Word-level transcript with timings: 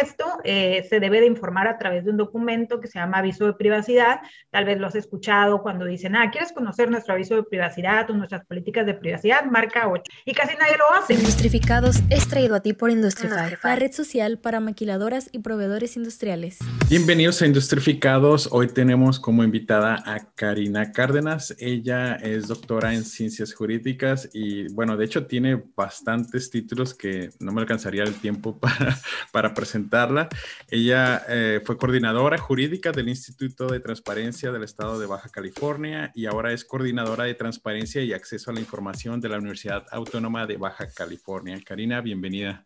esto 0.00 0.24
eh, 0.44 0.86
se 0.88 1.00
debe 1.00 1.20
de 1.20 1.26
informar 1.26 1.66
a 1.68 1.78
través 1.78 2.04
de 2.04 2.10
un 2.10 2.16
documento 2.16 2.80
que 2.80 2.88
se 2.88 2.98
llama 2.98 3.18
aviso 3.18 3.46
de 3.46 3.54
privacidad. 3.54 4.20
Tal 4.50 4.64
vez 4.64 4.78
lo 4.78 4.86
has 4.86 4.94
escuchado 4.94 5.62
cuando 5.62 5.84
dicen, 5.84 6.16
ah, 6.16 6.30
¿quieres 6.30 6.52
conocer 6.52 6.90
nuestro 6.90 7.14
aviso 7.14 7.36
de 7.36 7.42
privacidad 7.42 8.10
o 8.10 8.14
nuestras 8.14 8.44
políticas 8.46 8.86
de 8.86 8.94
privacidad? 8.94 9.44
Marca 9.44 9.88
8. 9.88 10.02
Y 10.24 10.32
casi 10.32 10.56
nadie 10.56 10.76
lo 10.76 10.90
hace. 10.92 11.14
Industrificados 11.14 12.00
es 12.10 12.28
traído 12.28 12.54
a 12.54 12.60
ti 12.60 12.72
por 12.72 12.90
Industrify, 12.90 13.56
la 13.62 13.76
red 13.76 13.92
social 13.92 14.38
para 14.38 14.60
maquiladoras 14.60 15.28
y 15.32 15.40
proveedores 15.40 15.96
industriales. 15.96 16.58
Bienvenidos 16.88 17.42
a 17.42 17.46
Industrificados. 17.46 18.48
Hoy 18.52 18.68
tenemos 18.68 19.20
como 19.20 19.44
invitada 19.44 20.02
a 20.06 20.32
Karina 20.34 20.92
Cárdenas. 20.92 21.54
Ella 21.58 22.16
es 22.16 22.48
doctora 22.48 22.94
en 22.94 23.04
ciencias 23.04 23.54
jurídicas 23.54 24.28
y, 24.32 24.72
bueno, 24.72 24.96
de 24.96 25.04
hecho 25.04 25.26
tiene 25.26 25.62
bastantes 25.74 26.50
títulos 26.50 26.94
que 26.94 27.30
no 27.40 27.52
me 27.52 27.60
alcanzaría 27.60 28.02
el 28.02 28.14
tiempo 28.14 28.58
para, 28.60 28.98
para 29.32 29.54
presentarla. 29.86 30.28
Ella 30.68 31.22
eh, 31.28 31.60
fue 31.64 31.78
coordinadora 31.78 32.38
jurídica 32.38 32.92
del 32.92 33.08
Instituto 33.08 33.66
de 33.66 33.80
Transparencia 33.80 34.52
del 34.52 34.64
Estado 34.64 34.98
de 34.98 35.06
Baja 35.06 35.28
California 35.28 36.10
y 36.14 36.26
ahora 36.26 36.52
es 36.52 36.64
coordinadora 36.64 37.24
de 37.24 37.34
transparencia 37.34 38.02
y 38.02 38.12
acceso 38.12 38.50
a 38.50 38.54
la 38.54 38.60
información 38.60 39.20
de 39.20 39.28
la 39.28 39.38
Universidad 39.38 39.86
Autónoma 39.90 40.46
de 40.46 40.56
Baja 40.56 40.86
California. 40.88 41.58
Karina, 41.64 42.00
bienvenida. 42.00 42.64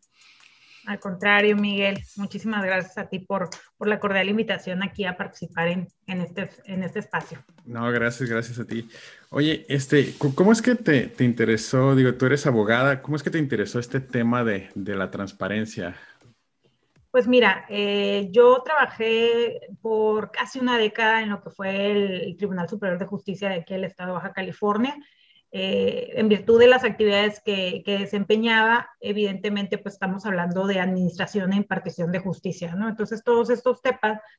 Al 0.86 0.98
contrario, 0.98 1.56
Miguel, 1.56 2.02
muchísimas 2.16 2.64
gracias 2.64 2.96
a 2.96 3.06
ti 3.06 3.18
por, 3.18 3.50
por 3.76 3.86
la 3.86 4.00
cordial 4.00 4.30
invitación 4.30 4.82
aquí 4.82 5.04
a 5.04 5.14
participar 5.14 5.68
en, 5.68 5.88
en, 6.06 6.22
este, 6.22 6.48
en 6.64 6.82
este 6.82 7.00
espacio. 7.00 7.38
No, 7.66 7.90
gracias, 7.92 8.30
gracias 8.30 8.58
a 8.58 8.64
ti. 8.64 8.88
Oye, 9.28 9.66
este, 9.68 10.14
¿cómo 10.34 10.52
es 10.52 10.62
que 10.62 10.76
te, 10.76 11.08
te 11.08 11.24
interesó, 11.24 11.94
digo, 11.94 12.14
tú 12.14 12.24
eres 12.24 12.46
abogada, 12.46 13.02
¿cómo 13.02 13.16
es 13.16 13.22
que 13.22 13.30
te 13.30 13.38
interesó 13.38 13.78
este 13.78 14.00
tema 14.00 14.42
de, 14.42 14.70
de 14.74 14.96
la 14.96 15.10
transparencia? 15.10 15.96
Pues 17.10 17.26
mira, 17.26 17.66
eh, 17.68 18.28
yo 18.30 18.62
trabajé 18.64 19.60
por 19.82 20.30
casi 20.30 20.60
una 20.60 20.78
década 20.78 21.22
en 21.22 21.30
lo 21.30 21.42
que 21.42 21.50
fue 21.50 21.90
el, 21.90 22.36
Tribunal 22.36 22.68
Superior 22.68 23.00
de 23.00 23.06
Justicia 23.06 23.48
de 23.48 23.56
aquí 23.56 23.74
del 23.74 23.84
Estado 23.84 24.10
de 24.10 24.14
Baja 24.14 24.32
California. 24.32 24.96
Eh, 25.52 26.12
en 26.14 26.28
virtud 26.28 26.60
de 26.60 26.68
las 26.68 26.84
actividades 26.84 27.42
que, 27.44 27.82
que, 27.84 27.98
desempeñaba, 27.98 28.88
evidentemente, 29.00 29.78
pues 29.78 29.94
estamos 29.94 30.24
hablando 30.24 30.68
de 30.68 30.78
administración 30.78 31.52
e 31.52 31.56
impartición 31.56 32.12
de 32.12 32.20
justicia, 32.20 32.76
¿no? 32.76 32.88
Entonces, 32.88 33.24
todos 33.24 33.50
estos 33.50 33.80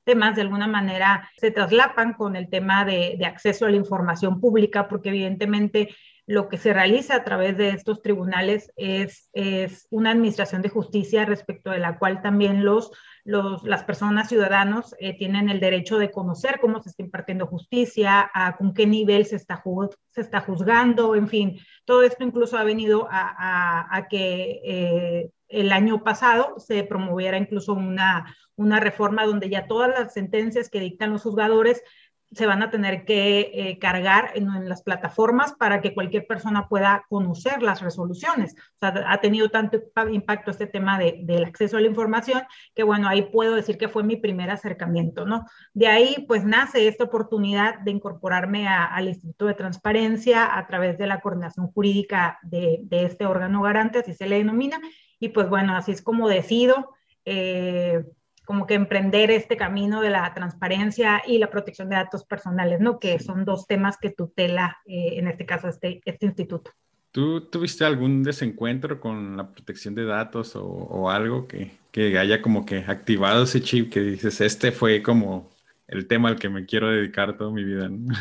temas, 0.06 0.36
de 0.38 0.42
alguna 0.42 0.68
manera 0.68 1.30
se 1.36 1.52
traslapan 1.52 2.14
con 2.14 2.38
el 2.38 2.50
tema 2.50 2.86
de 2.86 3.20
acceso 3.26 3.66
a 3.66 3.70
la 3.70 3.76
información 3.76 4.40
pública, 4.40 4.88
porque 4.88 5.10
evidentemente 5.10 5.90
lo 6.28 6.50
que 6.50 6.58
se 6.58 6.74
realiza 6.74 7.16
a 7.16 7.24
través 7.24 7.58
de 7.58 7.70
estos 7.70 8.02
tribunales 8.02 8.72
es, 8.76 9.30
es 9.34 9.88
una 9.90 10.12
administración 10.12 10.62
de 10.62 10.70
justicia 10.70 11.26
respecto 11.26 11.72
de 11.72 11.80
la 11.80 11.98
cual 11.98 12.22
también 12.22 12.64
los, 12.64 12.92
los, 13.24 13.64
las 13.64 13.84
personas 13.84 14.30
ciudadanos 14.30 14.96
eh, 15.00 15.18
tienen 15.18 15.50
el 15.50 15.60
derecho 15.60 15.98
de 15.98 16.12
conocer 16.12 16.60
cómo 16.62 16.82
se 16.82 16.90
está 16.90 17.04
impartiendo 17.04 17.48
justicia, 17.48 18.30
a 18.34 18.56
con 18.56 18.74
qué 18.74 18.86
nivel 18.86 19.26
se 19.26 19.36
está, 19.36 19.64
se 20.10 20.22
está 20.22 20.42
juzgando, 20.42 21.16
en 21.16 21.28
fin, 21.28 21.60
todo 21.86 22.04
esto 22.04 22.24
incluso 22.24 22.58
ha 22.58 22.64
venido 22.64 23.08
a, 23.10 23.88
a, 23.96 24.08
que 24.08 24.62
eh, 24.64 25.30
el 25.48 25.72
año 25.72 26.04
pasado 26.04 26.56
se 26.60 26.84
promoviera 26.84 27.38
incluso 27.38 27.74
una, 27.74 28.34
una 28.56 28.80
reforma 28.80 29.26
donde 29.26 29.50
ya 29.50 29.68
todas 29.68 29.90
las 29.90 30.14
sentencias 30.14 30.70
que 30.70 30.80
dictan 30.80 31.12
los 31.12 31.24
juzgadores 31.24 31.84
se 32.32 32.46
van 32.46 32.64
a 32.64 32.70
tener 32.70 33.04
que 33.04 33.52
eh, 33.54 33.80
cargar 33.80 34.32
en, 34.36 34.70
las 34.70 34.84
plataformas 34.84 35.54
para 35.54 35.82
que 35.82 35.94
cualquier 35.94 36.26
persona 36.28 36.70
pueda 36.70 37.06
conocer 37.10 37.62
las 37.62 37.82
resoluciones. 37.82 38.54
O 38.54 38.80
sea, 38.80 39.06
ha 39.08 39.20
tenido 39.20 39.50
tanto 39.50 39.82
impacto 40.10 40.52
este 40.52 40.66
tema 40.66 40.98
de, 40.98 41.20
del 41.24 41.44
acceso 41.44 41.78
a 41.78 41.82
la 41.82 41.88
información 41.88 42.44
que, 42.74 42.84
bueno, 42.84 43.10
ahí 43.10 43.24
puedo 43.24 43.56
decir 43.56 43.78
que 43.78 43.90
fue 43.90 44.04
mi 44.04 44.16
primer 44.16 44.50
acercamiento, 44.50 45.26
¿no? 45.26 45.46
De 45.74 45.88
ahí, 45.88 46.26
pues, 46.28 46.46
nace 46.46 46.88
esta 46.88 47.04
oportunidad 47.04 47.80
de 47.80 47.92
incorporarme 47.92 48.68
al 48.68 49.10
Instituto 49.10 49.48
de 49.48 49.54
Transparencia 49.54 50.58
a 50.58 50.68
través 50.68 50.98
de 50.98 51.08
la 51.08 51.20
coordinación 51.20 51.68
jurídica 51.68 52.40
de, 52.44 52.80
de, 52.84 53.06
este 53.06 53.26
órgano 53.26 53.62
garante, 53.62 54.00
así 54.00 54.14
se 54.14 54.28
le 54.28 54.38
denomina, 54.38 54.80
y 55.20 55.30
pues, 55.30 55.50
bueno, 55.50 55.76
así 55.76 55.92
es 55.92 56.02
como 56.02 56.30
decido. 56.30 56.94
Eh, 57.26 58.04
como 58.46 58.66
que 58.66 58.74
emprender 58.74 59.32
este 59.32 59.58
camino 59.58 60.02
de 60.02 60.10
la 60.10 60.34
transparencia 60.34 61.22
y 61.26 61.38
la 61.38 61.50
protección 61.50 61.90
de 61.90 61.96
datos 61.96 62.26
personales, 62.26 62.80
¿no? 62.80 63.00
Que 63.00 63.20
son 63.20 63.46
dos 63.46 63.68
temas 63.68 63.98
que 63.98 64.10
tutela, 64.10 64.78
eh, 64.86 65.14
en 65.18 65.28
este 65.28 65.46
caso, 65.46 65.68
este, 65.68 66.02
este 66.06 66.26
instituto. 66.26 66.72
¿Tú 67.12 67.42
tuviste 67.50 67.84
algún 67.84 68.24
desencuentro 68.24 69.00
con 69.00 69.36
la 69.36 69.52
protección 69.52 69.96
de 69.96 70.06
datos 70.06 70.56
o, 70.56 70.64
o 70.64 71.10
algo 71.10 71.48
que, 71.48 71.72
que, 71.92 72.18
haya 72.18 72.42
como 72.42 72.66
que 72.66 72.86
activado 72.88 73.44
ese 73.44 73.62
chip 73.62 73.92
que 73.92 74.00
dices, 74.00 74.40
este 74.42 74.72
fue 74.72 75.04
como 75.04 75.50
el 75.88 76.08
tema 76.08 76.30
al 76.30 76.40
que 76.40 76.50
me 76.50 76.66
quiero 76.66 76.90
dedicar 76.90 77.38
toda 77.38 77.52
mi 77.52 77.66
vida? 77.66 77.90
¿no? 77.90 78.16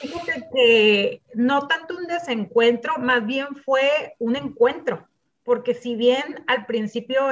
Fíjate 0.00 0.44
que 0.54 1.22
no 1.34 1.66
tanto 1.66 1.96
un 1.96 2.06
desencuentro, 2.06 2.98
más 2.98 3.24
bien 3.24 3.46
fue 3.64 4.14
un 4.18 4.36
encuentro 4.36 5.09
porque 5.50 5.74
si 5.74 5.96
bien 5.96 6.44
al 6.46 6.64
principio 6.64 7.22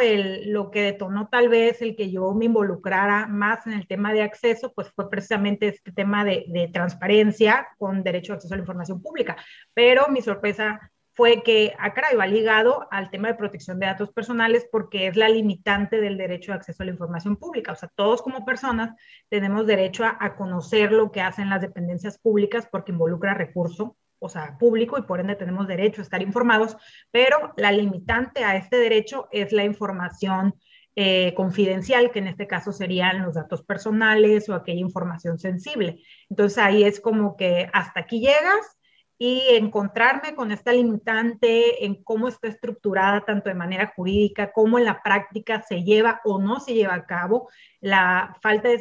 lo 0.46 0.72
que 0.72 0.82
detonó 0.82 1.28
tal 1.28 1.48
vez 1.48 1.80
el 1.82 1.94
que 1.94 2.10
yo 2.10 2.34
me 2.34 2.46
involucrara 2.46 3.28
más 3.28 3.64
en 3.68 3.74
el 3.74 3.86
tema 3.86 4.12
de 4.12 4.22
acceso, 4.22 4.72
pues 4.74 4.90
fue 4.90 5.08
precisamente 5.08 5.68
este 5.68 5.92
tema 5.92 6.24
de, 6.24 6.68
transparencia 6.72 7.68
con 7.78 8.02
derecho 8.02 8.32
a 8.32 8.34
acceso 8.34 8.54
a 8.54 8.56
la 8.56 8.62
información 8.62 9.00
pública. 9.00 9.36
Pero 9.72 10.08
mi 10.08 10.20
sorpresa 10.20 10.90
fue 11.12 11.44
que 11.44 11.76
acá 11.78 12.08
iba 12.12 12.26
ligado 12.26 12.88
al 12.90 13.08
tema 13.10 13.28
de 13.28 13.34
protección 13.36 13.78
de 13.78 13.86
datos 13.86 14.10
personales 14.10 14.66
porque 14.68 15.06
es 15.06 15.16
la 15.16 15.28
limitante 15.28 16.00
del 16.00 16.18
derecho 16.18 16.50
de 16.50 16.58
acceso 16.58 16.82
a 16.82 16.86
la 16.86 16.92
información 16.92 17.36
pública. 17.36 17.70
O 17.70 17.76
sea, 17.76 17.88
todos 17.94 18.20
como 18.20 18.44
personas 18.44 18.96
tenemos 19.28 19.64
derecho 19.64 20.04
a, 20.04 20.16
a 20.18 20.34
conocer 20.34 20.90
lo 20.90 21.12
que 21.12 21.20
hacen 21.20 21.50
las 21.50 21.60
dependencias 21.60 22.18
públicas 22.18 22.66
porque 22.68 22.90
involucra 22.90 23.34
recurso 23.34 23.96
o 24.18 24.28
sea, 24.28 24.56
público 24.58 24.98
y 24.98 25.02
por 25.02 25.20
ende 25.20 25.36
tenemos 25.36 25.66
derecho 25.66 26.00
a 26.00 26.04
estar 26.04 26.22
informados, 26.22 26.76
pero 27.10 27.52
la 27.56 27.72
limitante 27.72 28.44
a 28.44 28.56
este 28.56 28.76
derecho 28.76 29.28
es 29.32 29.52
la 29.52 29.64
información 29.64 30.54
eh, 30.96 31.32
confidencial, 31.34 32.10
que 32.10 32.18
en 32.18 32.26
este 32.26 32.46
caso 32.46 32.72
serían 32.72 33.22
los 33.22 33.34
datos 33.34 33.62
personales 33.62 34.48
o 34.48 34.54
aquella 34.54 34.80
información 34.80 35.38
sensible. 35.38 36.02
Entonces 36.28 36.58
ahí 36.58 36.82
es 36.82 36.98
como 37.00 37.36
que 37.36 37.70
hasta 37.72 38.00
aquí 38.00 38.20
llegas 38.20 38.77
y 39.18 39.42
encontrarme 39.50 40.36
con 40.36 40.52
esta 40.52 40.72
limitante 40.72 41.84
en 41.84 42.02
cómo 42.04 42.28
está 42.28 42.46
estructurada 42.46 43.24
tanto 43.24 43.48
de 43.48 43.56
manera 43.56 43.92
jurídica 43.96 44.52
como 44.52 44.78
en 44.78 44.84
la 44.84 45.02
práctica 45.02 45.62
se 45.62 45.82
lleva 45.82 46.20
o 46.24 46.38
no 46.40 46.60
se 46.60 46.74
lleva 46.74 46.94
a 46.94 47.06
cabo, 47.06 47.48
la 47.80 48.36
falta 48.40 48.68
de, 48.68 48.78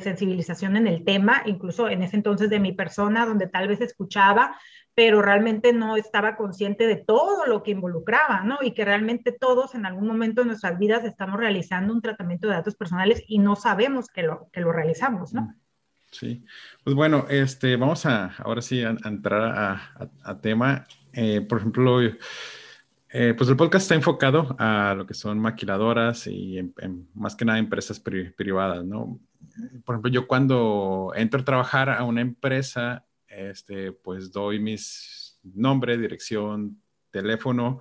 sensibilización, 0.00 0.76
en 0.76 0.88
el 0.88 1.04
tema, 1.04 1.42
incluso 1.46 1.88
en 1.88 2.02
ese 2.02 2.16
entonces 2.16 2.50
de 2.50 2.58
mi 2.58 2.72
persona, 2.72 3.24
donde 3.24 3.46
tal 3.46 3.68
vez 3.68 3.80
escuchaba, 3.80 4.56
pero 4.94 5.22
realmente 5.22 5.72
no 5.72 5.96
estaba 5.96 6.36
consciente 6.36 6.88
de 6.88 6.96
todo 6.96 7.46
lo 7.46 7.62
que 7.62 7.70
involucraba, 7.70 8.40
¿no? 8.40 8.58
Y 8.62 8.72
que 8.72 8.84
realmente 8.84 9.30
todos 9.30 9.74
en 9.74 9.86
algún 9.86 10.08
momento 10.08 10.40
de 10.40 10.48
nuestras 10.48 10.78
vidas 10.78 11.04
estamos 11.04 11.38
realizando 11.38 11.92
un 11.92 12.02
tratamiento 12.02 12.48
de 12.48 12.54
datos 12.54 12.74
personales 12.74 13.22
y 13.28 13.38
no 13.38 13.54
sabemos 13.54 14.08
que 14.08 14.22
lo, 14.22 14.48
que 14.52 14.60
lo 14.60 14.72
realizamos, 14.72 15.34
¿no? 15.34 15.54
Sí, 16.18 16.42
pues 16.82 16.96
bueno, 16.96 17.26
este, 17.28 17.76
vamos 17.76 18.06
a 18.06 18.34
ahora 18.38 18.62
sí 18.62 18.82
a, 18.82 18.96
entrar 19.04 20.00
a, 20.22 20.40
tema. 20.40 20.86
Eh, 21.12 21.42
por 21.42 21.58
ejemplo, 21.58 22.00
eh, 22.00 23.34
pues 23.36 23.50
el 23.50 23.56
podcast 23.56 23.82
está 23.82 23.94
enfocado 23.96 24.56
a 24.58 24.94
lo 24.96 25.06
que 25.06 25.12
son 25.12 25.38
maquiladoras 25.38 26.26
y 26.26 26.72
más 27.12 27.36
que 27.36 27.44
nada 27.44 27.58
empresas 27.58 28.00
pri 28.00 28.30
privadas, 28.30 28.82
¿no? 28.82 29.20
Por 29.84 29.94
ejemplo, 29.94 30.10
yo 30.10 30.26
cuando 30.26 31.12
entro 31.14 31.40
a 31.40 31.44
trabajar 31.44 31.90
a 31.90 32.02
una 32.04 32.22
empresa, 32.22 33.04
este, 33.28 33.92
pues 33.92 34.32
doy 34.32 34.58
mis 34.58 35.38
nombre, 35.42 35.98
dirección, 35.98 36.80
teléfono. 37.10 37.80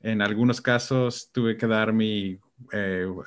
En 0.00 0.20
algunos 0.20 0.60
casos 0.60 1.30
tuve 1.32 1.56
que 1.56 1.66
dar 1.66 1.94
mi... 1.94 2.38
Eh, 2.72 3.06
uh, 3.06 3.22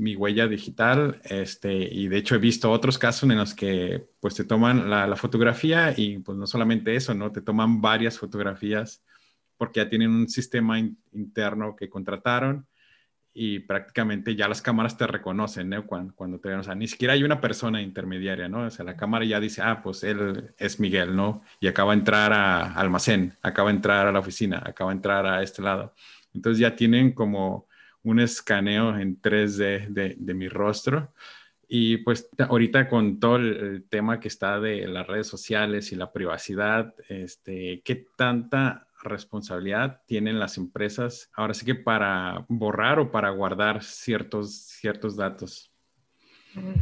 mi 0.00 0.16
huella 0.16 0.48
digital, 0.48 1.20
este, 1.24 1.74
y 1.74 2.08
de 2.08 2.16
hecho 2.16 2.34
he 2.34 2.38
visto 2.38 2.70
otros 2.70 2.96
casos 2.96 3.28
en 3.28 3.36
los 3.36 3.54
que 3.54 4.08
pues 4.18 4.34
te 4.34 4.44
toman 4.44 4.88
la, 4.88 5.14
fotografía 5.14 5.92
y 5.94 6.18
pues 6.18 6.38
no 6.38 6.46
solamente 6.46 6.96
eso, 6.96 7.14
¿no? 7.14 7.30
Te 7.30 7.42
toman 7.42 7.82
varias 7.82 8.18
fotografías 8.18 9.04
porque 9.58 9.80
ya 9.80 9.90
tienen 9.90 10.10
un 10.10 10.28
sistema 10.28 10.78
in, 10.78 10.96
interno 11.12 11.76
que 11.76 11.90
contrataron 11.90 12.66
y 13.34 13.58
prácticamente 13.60 14.34
ya 14.34 14.48
las 14.48 14.62
cámaras 14.62 14.96
te 14.96 15.06
reconocen, 15.06 15.68
¿no? 15.68 15.86
Cuando, 15.86 16.14
cuando 16.14 16.40
te 16.40 16.48
ven, 16.48 16.60
o 16.60 16.64
sea, 16.64 16.74
ni 16.74 16.88
siquiera 16.88 17.12
hay 17.12 17.22
una 17.22 17.38
persona 17.38 17.82
intermediaria, 17.82 18.48
¿no? 18.48 18.64
O 18.64 18.70
sea, 18.70 18.86
la 18.86 18.96
cámara 18.96 19.26
ya 19.26 19.38
dice, 19.38 19.60
ah, 19.60 19.82
pues 19.82 20.02
él 20.02 20.54
es 20.56 20.80
Miguel, 20.80 21.14
¿no? 21.14 21.42
Y 21.60 21.66
acaba 21.68 21.92
de 21.92 21.98
entrar 21.98 22.32
a 22.32 22.72
almacén, 22.72 23.36
acaba 23.42 23.68
de 23.68 23.76
entrar 23.76 24.06
a 24.06 24.12
la 24.12 24.20
oficina, 24.20 24.62
acaba 24.64 24.92
de 24.92 24.96
entrar 24.96 25.26
a 25.26 25.42
este 25.42 25.60
lado. 25.60 25.94
Entonces 26.32 26.58
ya 26.58 26.74
tienen 26.74 27.12
como 27.12 27.68
un 28.02 28.20
escaneo 28.20 28.96
en 28.98 29.20
3D 29.20 29.88
de, 29.88 30.16
de, 30.18 30.34
mi 30.34 30.48
rostro. 30.48 31.12
Y 31.68 31.98
pues 31.98 32.28
ahorita 32.38 32.88
con 32.88 33.20
todo 33.20 33.36
el 33.36 33.86
tema 33.88 34.18
que 34.18 34.28
está 34.28 34.58
de 34.58 34.86
las 34.88 35.06
redes 35.06 35.28
sociales 35.28 35.92
y 35.92 35.96
la 35.96 36.12
privacidad, 36.12 36.94
este, 37.08 37.82
¿qué 37.84 38.06
tanta 38.16 38.88
responsabilidad 39.02 40.02
tienen 40.06 40.38
las 40.38 40.58
empresas 40.58 41.30
ahora 41.32 41.54
sí 41.54 41.64
que 41.64 41.74
para 41.74 42.44
borrar 42.48 42.98
o 42.98 43.10
para 43.10 43.30
guardar 43.30 43.82
ciertos, 43.82 44.54
ciertos 44.54 45.16
datos? 45.16 45.69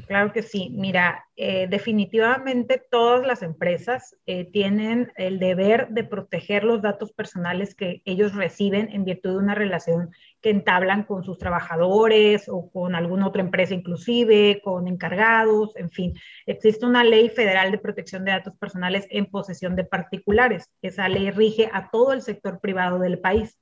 Claro 0.07 0.33
que 0.33 0.43
sí. 0.43 0.71
Mira, 0.73 1.27
eh, 1.37 1.67
definitivamente 1.69 2.83
todas 2.91 3.27
las 3.27 3.43
empresas 3.43 4.17
eh, 4.27 4.45
tienen 4.51 5.13
el 5.17 5.39
deber 5.39 5.89
de 5.91 6.05
proteger 6.05 6.65
los 6.65 6.81
datos 6.81 7.13
personales 7.13 7.75
que 7.75 8.01
ellos 8.07 8.35
reciben 8.35 8.89
en 8.91 9.05
virtud 9.05 9.33
de 9.33 9.39
una 9.39 9.55
relación 9.55 10.11
que 10.41 10.51
entablan 10.51 11.03
con 11.03 11.23
sus 11.23 11.37
trabajadores 11.37 12.49
o 12.49 12.71
con 12.71 12.95
alguna 12.95 13.27
otra 13.27 13.43
empresa 13.43 13.75
inclusive, 13.75 14.63
con 14.65 14.89
encargados, 14.89 15.77
en 15.77 15.91
fin. 15.91 16.15
Existe 16.47 16.87
una 16.87 17.05
ley 17.05 17.29
federal 17.29 17.71
de 17.71 17.79
protección 17.79 18.25
de 18.25 18.33
datos 18.33 18.55
personales 18.57 19.07
en 19.11 19.27
posesión 19.27 19.77
de 19.77 19.85
particulares. 19.85 20.71
Esa 20.81 21.09
ley 21.09 21.31
rige 21.31 21.69
a 21.73 21.91
todo 21.91 22.13
el 22.13 22.23
sector 22.23 22.61
privado 22.61 22.99
del 22.99 23.19
país 23.19 23.59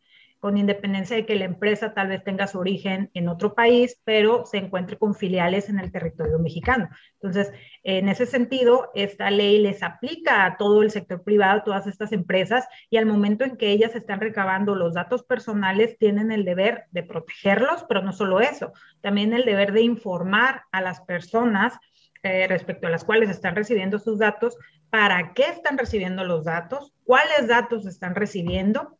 con 0.46 0.58
independencia 0.58 1.16
de 1.16 1.26
que 1.26 1.34
la 1.34 1.44
empresa 1.44 1.93
tal 1.93 2.06
vez 2.06 2.22
tenga 2.22 2.46
su 2.46 2.60
origen 2.60 3.10
en 3.14 3.26
otro 3.26 3.56
país, 3.56 4.00
pero 4.04 4.46
se 4.46 4.58
encuentre 4.58 4.96
con 4.96 5.16
filiales 5.16 5.69
en 5.69 5.81
el 5.81 5.90
territorio 5.90 6.38
mexicano. 6.38 6.88
Entonces, 7.14 7.52
en 7.82 8.08
ese 8.08 8.26
sentido, 8.26 8.93
esta 8.94 9.28
ley 9.32 9.58
les 9.58 9.82
aplica 9.82 10.44
a 10.44 10.56
todo 10.56 10.84
el 10.84 10.93
sector 10.93 11.25
privado, 11.25 11.64
todas 11.64 11.88
estas 11.88 12.12
empresas, 12.12 12.64
y 12.90 12.96
al 12.96 13.06
momento 13.06 13.43
en 13.43 13.56
que 13.56 13.72
ellas 13.72 13.96
están 13.96 14.20
recabando 14.20 14.76
los 14.76 14.94
datos 14.94 15.25
personales, 15.25 15.98
tienen 15.98 16.31
el 16.31 16.44
deber 16.44 16.84
de 16.92 17.02
protegerlos, 17.02 17.84
pero 17.88 18.02
no 18.02 18.12
solo 18.12 18.38
eso, 18.38 18.72
también 19.00 19.32
el 19.32 19.46
deber 19.46 19.72
de 19.72 19.82
informar 19.82 20.62
a 20.70 20.81
las 20.81 21.00
personas 21.00 21.76
eh, 22.22 22.46
respecto 22.46 22.87
a 22.87 22.90
las 22.90 23.02
cuales 23.02 23.31
están 23.31 23.56
recibiendo 23.56 23.99
sus 23.99 24.20
datos, 24.20 24.56
para 24.90 25.34
qué 25.34 25.49
están 25.49 25.76
recibiendo 25.76 26.22
los 26.22 26.44
datos, 26.44 26.92
cuáles 27.02 27.49
datos 27.49 27.84
están 27.84 28.14
recibiendo 28.14 28.96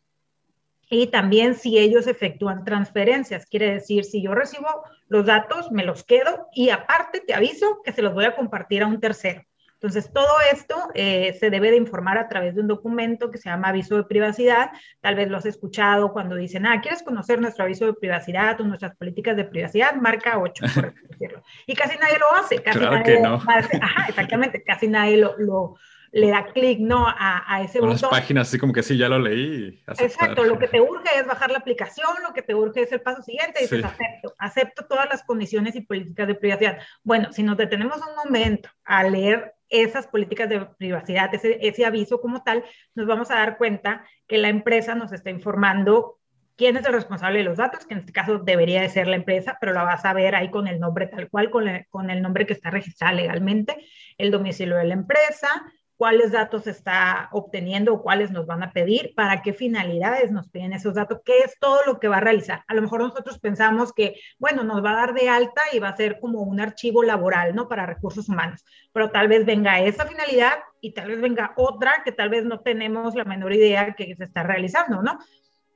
y 0.89 1.09
también 1.09 1.55
si 1.55 1.79
ellos 1.79 2.07
efectúan 2.07 2.65
transferencias. 2.65 3.47
Quiere 3.47 3.73
decir, 3.73 4.05
si 4.05 4.23
yo 4.23 4.35
recibo 4.35 4.69
los 5.09 5.27
datos, 5.27 5.71
me 5.71 5.85
los 5.85 6.05
quedo 6.05 6.49
y 6.53 6.71
aparte 6.71 7.21
te 7.21 7.35
aviso 7.35 7.81
que 7.85 7.93
se 7.93 8.03
los 8.03 8.15
voy 8.15 8.25
a 8.25 8.37
compartir 8.37 8.83
a 8.83 8.87
un 8.87 9.01
tercero. 9.01 9.43
Entonces, 9.75 10.11
todo 10.11 10.39
esto 10.51 10.75
eh, 10.95 11.37
se 11.39 11.51
debe 11.51 11.71
de 11.71 11.77
informar 11.77 12.17
a 12.17 12.29
través 12.29 12.55
de 12.55 12.63
un 12.63 12.67
documento 12.67 13.31
que 13.31 13.37
se 13.37 13.51
llama 13.51 13.69
aviso 13.69 13.97
de 13.97 14.05
privacidad. 14.05 14.71
Tal 15.03 15.17
vez 15.17 15.29
lo 15.29 15.37
has 15.37 15.45
escuchado 15.45 16.13
cuando 16.15 16.35
dicen, 16.35 16.65
ah, 16.65 16.81
¿quieres 16.81 17.03
conocer 17.03 17.41
nuestro 17.43 17.65
aviso 17.65 17.85
de 17.85 17.93
privacidad 17.93 18.59
o 18.61 18.65
nuestras 18.65 18.97
políticas 18.97 19.37
de 19.37 19.45
privacidad? 19.45 19.95
Marca 19.97 20.39
8, 20.39 20.65
por 20.75 20.95
decirlo. 21.09 21.43
Y 21.67 21.75
casi 21.75 21.99
nadie 21.99 22.19
lo 22.19 22.35
hace. 22.35 22.63
Casi 22.63 22.79
claro 22.79 22.97
nadie 22.97 23.17
que 23.17 23.21
no. 23.21 23.35
Hace, 23.47 23.77
ajá, 23.77 24.07
exactamente. 24.09 24.65
Casi 24.65 24.89
nadie 24.89 25.19
lo, 25.19 25.37
lo, 25.37 25.75
le 26.13 26.29
da 26.31 26.47
clic, 26.53 26.79
¿no? 26.81 27.07
A, 27.07 27.43
a 27.47 27.63
ese 27.63 27.79
Con 27.81 27.89
botón. 27.91 28.03
las 28.11 28.11
páginas 28.21 28.49
así 28.49 28.59
como 28.59 28.73
que 28.73 28.83
sí, 28.83 28.97
ya 28.97 29.09
lo 29.09 29.19
leí. 29.19 29.83
Exacto, 29.99 30.45
lo 30.45 30.59
que 30.59 30.69
te 30.69 30.81
urge 30.81 31.09
es 31.19 31.27
bajar 31.27 31.51
la 31.51 31.59
aplicación, 31.59 32.09
lo 32.27 32.33
que 32.33 32.43
te 32.43 32.55
urge 32.55 32.83
es 32.83 32.93
el 32.93 33.01
paso 33.01 33.23
siguiente, 33.23 33.61
y 33.61 33.63
dices, 33.63 33.81
Sí. 33.81 33.85
acepto, 33.87 34.35
acepto 34.39 34.87
todas 34.87 35.09
las 35.11 35.23
condiciones 35.25 35.75
y 35.77 35.81
políticas 35.83 36.27
de 36.29 36.35
privacidad. 36.35 36.79
Bueno, 37.03 37.33
si 37.33 37.43
nos 37.43 37.57
detenemos 37.57 37.97
un 37.99 38.15
momento 38.17 38.69
a 38.85 39.03
leer 39.05 39.55
esas 39.69 40.07
políticas 40.07 40.49
de 40.49 40.61
privacidad, 40.79 41.35
ese, 41.35 41.59
ese 41.61 41.85
aviso 41.85 42.21
como 42.21 42.43
tal, 42.45 42.65
nos 42.95 43.07
vamos 43.07 43.31
a 43.31 43.35
dar 43.37 43.59
cuenta 43.59 44.05
que 44.29 44.39
la 44.39 44.49
empresa 44.49 44.95
nos 44.95 45.13
está 45.13 45.31
informando 45.31 46.19
quién 46.57 46.77
es 46.79 46.87
el 46.87 46.93
responsable 46.95 47.39
de 47.41 47.45
los 47.45 47.59
datos, 47.59 47.85
que 47.85 47.93
en 47.95 48.01
este 48.01 48.13
caso 48.13 48.39
debería 48.39 48.81
de 48.81 48.89
ser 48.89 49.09
la 49.09 49.17
empresa, 49.17 49.59
pero 49.61 49.73
la 49.75 49.83
vas 49.83 50.05
a 50.07 50.15
ver 50.15 50.35
ahí 50.35 50.51
con 50.51 50.69
el 50.69 50.81
nombre 50.81 51.07
tal 51.07 51.29
cual, 51.29 51.51
con, 51.51 51.69
el- 51.69 51.87
con 51.91 52.09
el 52.11 52.23
nombre 52.23 52.47
que 52.47 52.55
está 52.55 52.71
registrado 52.71 53.15
legalmente, 53.17 53.77
el 54.17 54.31
domicilio 54.31 54.77
de 54.77 54.85
la 54.85 54.95
empresa, 54.95 55.49
cuáles 55.97 56.33
datos 56.33 56.67
está 56.67 57.29
obteniendo 57.33 57.95
o 57.95 58.03
cuáles 58.03 58.31
nos 58.31 58.47
van 58.47 58.63
a 58.63 58.73
pedir, 58.73 59.15
para 59.15 59.41
qué 59.43 59.53
finalidades 59.53 60.31
nos 60.31 60.49
piden 60.49 60.73
esos 60.73 60.95
datos, 60.95 61.21
qué 61.25 61.39
es 61.39 61.59
todo 61.59 61.81
lo 61.87 61.99
que 61.99 62.09
va 62.09 62.19
a 62.19 62.21
realizar. 62.21 62.65
A 62.69 62.75
lo 62.75 62.83
mejor 62.83 63.01
nosotros 63.01 63.39
pensamos 63.39 63.93
que, 63.93 64.21
bueno, 64.39 64.63
nos 64.63 64.85
va 64.85 64.91
a 64.91 65.07
dar 65.07 65.15
de 65.15 65.29
alta 65.29 65.63
y 65.73 65.79
va 65.79 65.89
a 65.89 65.97
ser 65.97 66.21
como 66.21 66.43
un 66.43 66.61
archivo 66.61 67.03
laboral, 67.03 67.55
¿no? 67.55 67.69
Para 67.69 67.87
recursos 67.87 68.29
humanos, 68.29 68.65
pero 68.93 69.11
tal 69.11 69.29
vez 69.29 69.47
venga 69.47 69.81
esa 69.81 70.07
finalidad 70.07 70.59
y 70.81 70.93
tal 70.93 71.09
vez 71.09 71.21
venga 71.21 71.53
otra 71.57 72.03
que 72.05 72.13
tal 72.13 72.29
vez 72.29 72.45
no 72.45 72.61
tenemos 72.61 73.15
la 73.15 73.25
menor 73.25 73.53
idea 73.55 73.95
que 73.95 74.15
se 74.15 74.25
está 74.25 74.43
realizando, 74.43 75.03
¿no? 75.03 75.19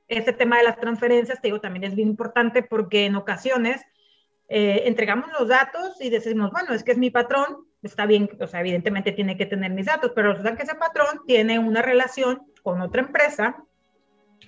Este 0.07 0.33
tema 0.33 0.57
de 0.57 0.63
las 0.63 0.77
transferencias, 0.77 1.41
te 1.41 1.47
digo, 1.47 1.61
también 1.61 1.85
es 1.85 1.95
bien 1.95 2.09
importante 2.09 2.63
porque 2.63 3.05
en 3.05 3.15
ocasiones 3.15 3.81
eh, 4.49 4.83
entregamos 4.85 5.31
los 5.31 5.47
datos 5.47 5.99
y 6.01 6.09
decimos, 6.09 6.51
bueno, 6.51 6.73
es 6.73 6.83
que 6.83 6.91
es 6.91 6.97
mi 6.97 7.09
patrón, 7.09 7.65
está 7.81 8.05
bien, 8.05 8.29
o 8.39 8.47
sea, 8.47 8.59
evidentemente 8.59 9.11
tiene 9.11 9.37
que 9.37 9.45
tener 9.45 9.71
mis 9.71 9.85
datos, 9.85 10.11
pero 10.15 10.31
resulta 10.31 10.55
que 10.55 10.63
ese 10.63 10.75
patrón 10.75 11.21
tiene 11.25 11.59
una 11.59 11.81
relación 11.81 12.43
con 12.61 12.81
otra 12.81 13.01
empresa 13.01 13.63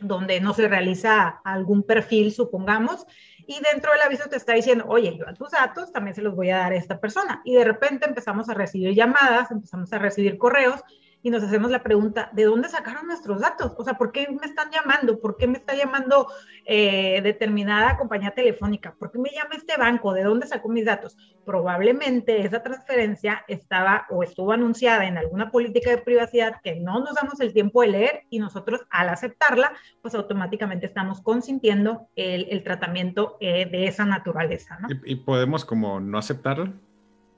donde 0.01 0.41
no 0.41 0.53
se 0.53 0.68
realiza 0.68 1.41
algún 1.44 1.83
perfil, 1.83 2.31
supongamos, 2.31 3.06
y 3.45 3.59
dentro 3.71 3.91
del 3.91 4.01
aviso 4.01 4.30
te 4.30 4.38
está 4.38 4.53
diciendo, 4.53 4.85
oye, 4.88 5.18
yo 5.18 5.27
a 5.27 5.33
tus 5.33 5.51
datos 5.51 5.91
también 5.91 6.15
se 6.15 6.21
los 6.21 6.35
voy 6.35 6.50
a 6.50 6.57
dar 6.57 6.71
a 6.71 6.77
esta 6.77 7.00
persona. 7.00 7.41
Y 7.44 7.56
de 7.56 7.65
repente 7.65 8.07
empezamos 8.07 8.50
a 8.50 8.53
recibir 8.53 8.94
llamadas, 8.95 9.51
empezamos 9.51 9.91
a 9.91 10.00
recibir 10.00 10.38
correos 10.38 10.81
y 11.24 11.30
nos 11.30 11.42
hacemos 11.42 11.72
la 11.72 11.81
pregunta, 11.81 12.30
¿de 12.34 12.44
dónde 12.44 12.68
sacaron 12.68 13.08
nuestros 13.08 13.40
datos? 13.40 13.74
O 13.78 13.84
sea, 13.86 13.94
¿por 13.94 14.12
qué 14.12 14.28
me 14.30 14.46
están 14.46 14.70
llamando? 14.72 15.22
¿Por 15.22 15.38
qué 15.38 15.48
me 15.48 15.58
está 15.58 15.74
llamando 15.74 16.28
eh, 16.66 17.22
determinada 17.24 17.98
compañía 17.98 18.31
telefónica? 18.31 18.94
¿Por 19.00 19.10
qué 19.10 19.20
me 19.20 19.30
llama 19.30 19.56
este 19.56 19.78
banco? 19.78 20.14
¿De 20.14 20.24
dónde 20.24 20.46
sacó 20.46 20.68
mis 20.68 20.84
datos? 20.84 21.16
Probablemente 21.46 22.46
esa 22.46 22.62
transferencia 22.62 23.46
estaba 23.48 24.06
o 24.10 24.22
estuvo 24.22 24.52
anunciada 24.52 25.08
en 25.08 25.18
alguna 25.18 25.50
política 25.50 25.92
de 25.92 26.00
privacidad 26.00 26.60
que 26.62 26.75
no 26.75 27.00
nos 27.00 27.16
damos 27.16 27.40
el 27.40 27.54
tiempo 27.54 27.81
de 27.81 27.88
leer 27.88 28.24
y 28.30 28.40
nosotros 28.40 28.81
al 28.90 29.08
aceptarla, 29.08 29.72
pues 30.02 30.16
automáticamente 30.16 30.88
estamos 30.88 31.22
consintiendo 31.22 32.10
el, 32.18 32.48
el 32.50 32.64
tratamiento 32.64 33.38
eh, 33.40 33.66
de 33.66 33.88
esa 33.88 34.06
naturaleza, 34.06 34.78
¿no? 34.81 34.90
¿Y, 34.90 35.14
y 35.14 35.16
podemos 35.16 35.64
como 35.64 36.02
no 36.02 36.18
aceptarlo? 36.18 36.74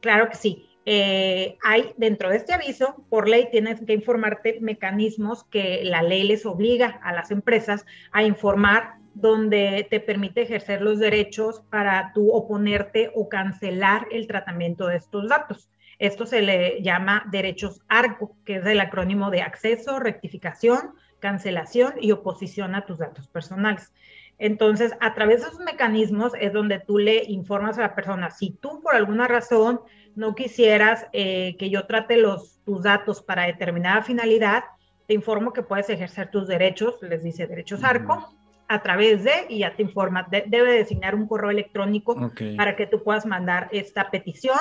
Claro 0.01 0.27
que 0.27 0.35
sí. 0.35 0.74
Eh, 0.87 1.57
hay 1.63 1.93
dentro 1.97 2.29
de 2.29 2.37
este 2.37 2.53
aviso, 2.53 3.03
por 3.09 3.27
ley 3.27 3.47
tienes 3.49 3.81
que 3.81 3.93
informarte 3.93 4.59
mecanismos 4.61 5.43
que 5.45 5.81
la 5.83 6.03
ley 6.03 6.23
les 6.23 6.45
obliga 6.45 6.99
a 7.03 7.11
las 7.11 7.31
empresas 7.31 7.85
a 8.11 8.23
informar 8.23 8.95
donde 9.15 9.87
te 9.89 9.99
permite 9.99 10.43
ejercer 10.43 10.81
los 10.81 10.99
derechos 10.99 11.63
para 11.71 12.11
tú 12.13 12.31
oponerte 12.31 13.11
o 13.15 13.29
cancelar 13.29 14.07
el 14.11 14.27
tratamiento 14.27 14.87
de 14.87 14.97
estos 14.97 15.27
datos. 15.27 15.69
Esto 15.97 16.25
se 16.25 16.41
le 16.41 16.81
llama 16.83 17.25
derechos 17.31 17.81
ARCO, 17.87 18.35
que 18.45 18.57
es 18.57 18.65
el 18.65 18.79
acrónimo 18.81 19.31
de 19.31 19.41
acceso, 19.41 19.99
rectificación, 19.99 20.95
cancelación 21.19 21.93
y 21.99 22.11
oposición 22.11 22.75
a 22.75 22.85
tus 22.85 22.99
datos 22.99 23.27
personales. 23.27 23.93
Entonces, 24.37 24.91
a 24.99 25.13
través 25.13 25.41
de 25.41 25.47
esos 25.47 25.61
mecanismos 25.61 26.33
es 26.39 26.51
donde 26.51 26.79
tú 26.79 26.97
le 26.97 27.23
informas 27.23 27.77
a 27.77 27.83
la 27.83 27.95
persona, 27.95 28.29
si 28.31 28.51
tú 28.51 28.81
por 28.81 28.93
alguna 28.93 29.29
razón 29.29 29.79
no 30.15 30.35
quisieras 30.35 31.07
eh, 31.13 31.55
que 31.57 31.69
yo 31.69 31.85
trate 31.85 32.17
los, 32.17 32.59
tus 32.63 32.83
datos 32.83 33.21
para 33.21 33.45
determinada 33.45 34.01
finalidad, 34.01 34.63
te 35.07 35.13
informo 35.13 35.53
que 35.53 35.61
puedes 35.61 35.89
ejercer 35.89 36.31
tus 36.31 36.47
derechos, 36.47 36.95
les 37.01 37.23
dice 37.23 37.47
derechos 37.47 37.83
ARCO, 37.83 38.33
a 38.67 38.81
través 38.81 39.23
de, 39.23 39.31
y 39.49 39.59
ya 39.59 39.75
te 39.75 39.83
informa, 39.83 40.27
de, 40.31 40.43
debe 40.47 40.71
designar 40.71 41.13
un 41.13 41.27
correo 41.27 41.51
electrónico 41.51 42.31
para 42.57 42.75
que 42.75 42.87
tú 42.87 43.03
puedas 43.03 43.25
mandar 43.25 43.69
esta 43.71 44.09
petición 44.09 44.57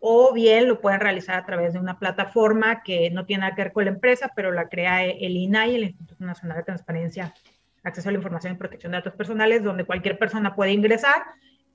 o 0.00 0.32
bien 0.32 0.66
lo 0.66 0.80
pueden 0.80 1.00
realizar 1.00 1.36
a 1.36 1.46
través 1.46 1.74
de 1.74 1.78
una 1.78 1.98
plataforma 1.98 2.82
que 2.82 3.10
no 3.10 3.26
tiene 3.26 3.42
nada 3.42 3.54
que 3.54 3.62
ver 3.62 3.72
con 3.72 3.84
la 3.84 3.90
empresa, 3.90 4.32
pero 4.34 4.50
la 4.50 4.68
crea 4.68 5.04
el 5.04 5.36
INAI, 5.36 5.76
el 5.76 5.84
Instituto 5.84 6.24
Nacional 6.24 6.58
de 6.58 6.64
Transparencia, 6.64 7.34
Acceso 7.84 8.08
a 8.08 8.12
la 8.12 8.18
Información 8.18 8.54
y 8.54 8.56
Protección 8.56 8.92
de 8.92 8.98
Datos 8.98 9.14
Personales, 9.14 9.62
donde 9.62 9.84
cualquier 9.84 10.18
persona 10.18 10.54
puede 10.54 10.72
ingresar 10.72 11.22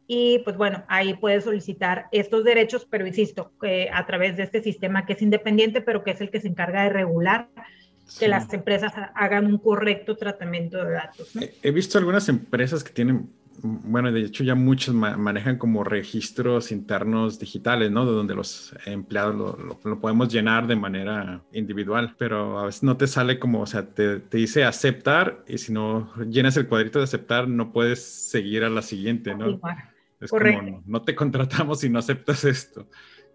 y 0.07 0.39
pues 0.39 0.55
bueno, 0.57 0.83
ahí 0.87 1.15
puedes 1.15 1.43
solicitar 1.43 2.05
estos 2.11 2.43
derechos, 2.45 2.87
pero 2.89 3.05
insisto, 3.05 3.51
eh, 3.63 3.89
a 3.93 4.05
través 4.05 4.37
de 4.37 4.43
este 4.43 4.61
sistema 4.63 5.05
que 5.05 5.13
es 5.13 5.21
independiente, 5.21 5.81
pero 5.81 6.03
que 6.03 6.11
es 6.11 6.21
el 6.21 6.29
que 6.31 6.39
se 6.41 6.47
encarga 6.47 6.83
de 6.83 6.89
regular 6.89 7.49
que 7.55 8.25
Sí. 8.25 8.27
las 8.27 8.53
empresas 8.53 8.93
hagan 9.15 9.47
un 9.47 9.57
correcto 9.57 10.15
tratamiento 10.15 10.77
de 10.83 10.91
datos. 10.93 11.35
¿no? 11.35 11.41
He- 11.61 11.71
visto 11.71 11.97
algunas 11.97 12.29
empresas 12.29 12.81
que 12.85 12.93
tienen, 12.93 13.29
bueno, 13.61 14.09
de 14.13 14.21
hecho 14.21 14.45
ya 14.45 14.55
muchos 14.55 14.95
ma- 14.95 15.17
manejan 15.17 15.57
como 15.57 15.83
registros 15.83 16.71
internos 16.71 17.37
digitales, 17.37 17.91
¿no? 17.91 18.05
De 18.05 18.13
donde 18.13 18.33
los 18.33 18.73
empleados 18.85 19.35
lo, 19.35 19.57
lo- 19.57 19.79
lo 19.83 19.99
podemos 19.99 20.31
llenar 20.31 20.67
de 20.67 20.77
manera 20.77 21.41
individual, 21.51 22.15
pero 22.17 22.59
a 22.59 22.65
veces 22.67 22.83
no 22.83 22.95
te 22.95 23.07
sale 23.07 23.39
como, 23.39 23.59
o 23.59 23.65
sea, 23.65 23.83
te, 23.85 24.19
te 24.21 24.37
dice 24.37 24.63
aceptar 24.63 25.43
y 25.45 25.57
si 25.57 25.73
no 25.73 26.13
llenas 26.29 26.55
el 26.55 26.67
cuadrito 26.69 26.99
de 26.99 27.03
aceptar 27.05 27.49
no 27.49 27.73
puedes 27.73 28.01
seguir 28.01 28.63
a 28.63 28.69
la 28.69 28.81
siguiente, 28.83 29.35
¿no? 29.35 29.49
Igual. 29.49 29.75
Es 30.19 30.31
correcto. 30.31 30.59
como, 30.63 30.83
no 30.85 31.03
te 31.03 31.15
contratamos 31.15 31.79
si 31.79 31.89
no 31.89 31.99
aceptas 31.99 32.43
esto. 32.43 32.87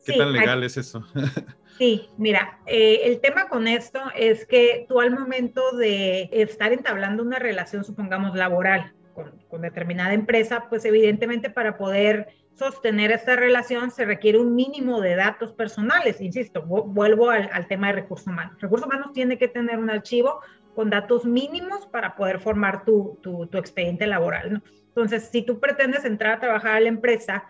¿Qué 0.04 0.12
Sí, 0.12 0.18
tan 0.18 0.32
legal 0.32 0.62
es 0.64 0.76
eso? 0.76 1.04
Sí, 1.78 2.06
mira, 2.18 2.58
eh, 2.66 3.00
el 3.04 3.20
tema 3.20 3.48
con 3.48 3.66
esto 3.66 3.98
es 4.14 4.46
que 4.46 4.84
tú 4.88 5.00
al 5.00 5.10
momento 5.10 5.74
de 5.76 6.28
estar 6.30 6.70
entablando 6.72 7.22
una 7.22 7.38
relación, 7.38 7.82
supongamos, 7.82 8.36
laboral 8.36 8.92
con, 9.14 9.32
con 9.48 9.62
determinada 9.62 10.12
empresa, 10.12 10.66
pues 10.68 10.84
evidentemente 10.84 11.48
para 11.48 11.78
poder 11.78 12.28
sostener 12.54 13.10
esta 13.10 13.36
relación 13.36 13.90
se 13.90 14.04
requiere 14.04 14.38
un 14.38 14.54
mínimo 14.54 15.00
de 15.00 15.16
datos 15.16 15.54
personales. 15.54 16.20
Insisto, 16.20 16.62
vu- 16.64 16.84
vuelvo 16.84 17.30
al, 17.30 17.48
al 17.52 17.66
tema 17.66 17.86
de 17.88 17.94
recursos 17.94 18.26
humanos. 18.26 18.60
Recursos 18.60 18.86
humanos 18.86 19.12
tiene 19.14 19.38
que 19.38 19.48
tener 19.48 19.78
un 19.78 19.88
archivo 19.88 20.40
con 20.74 20.90
datos 20.90 21.24
mínimos 21.24 21.86
para 21.86 22.14
poder 22.16 22.38
formar 22.38 22.84
tu, 22.84 23.18
tu, 23.22 23.46
tu 23.46 23.56
expediente 23.58 24.06
laboral. 24.06 24.52
¿no? 24.52 24.62
Entonces, 24.94 25.28
si 25.32 25.42
tú 25.42 25.58
pretendes 25.58 26.04
entrar 26.04 26.34
a 26.34 26.40
trabajar 26.40 26.76
a 26.76 26.80
la 26.80 26.88
empresa, 26.88 27.44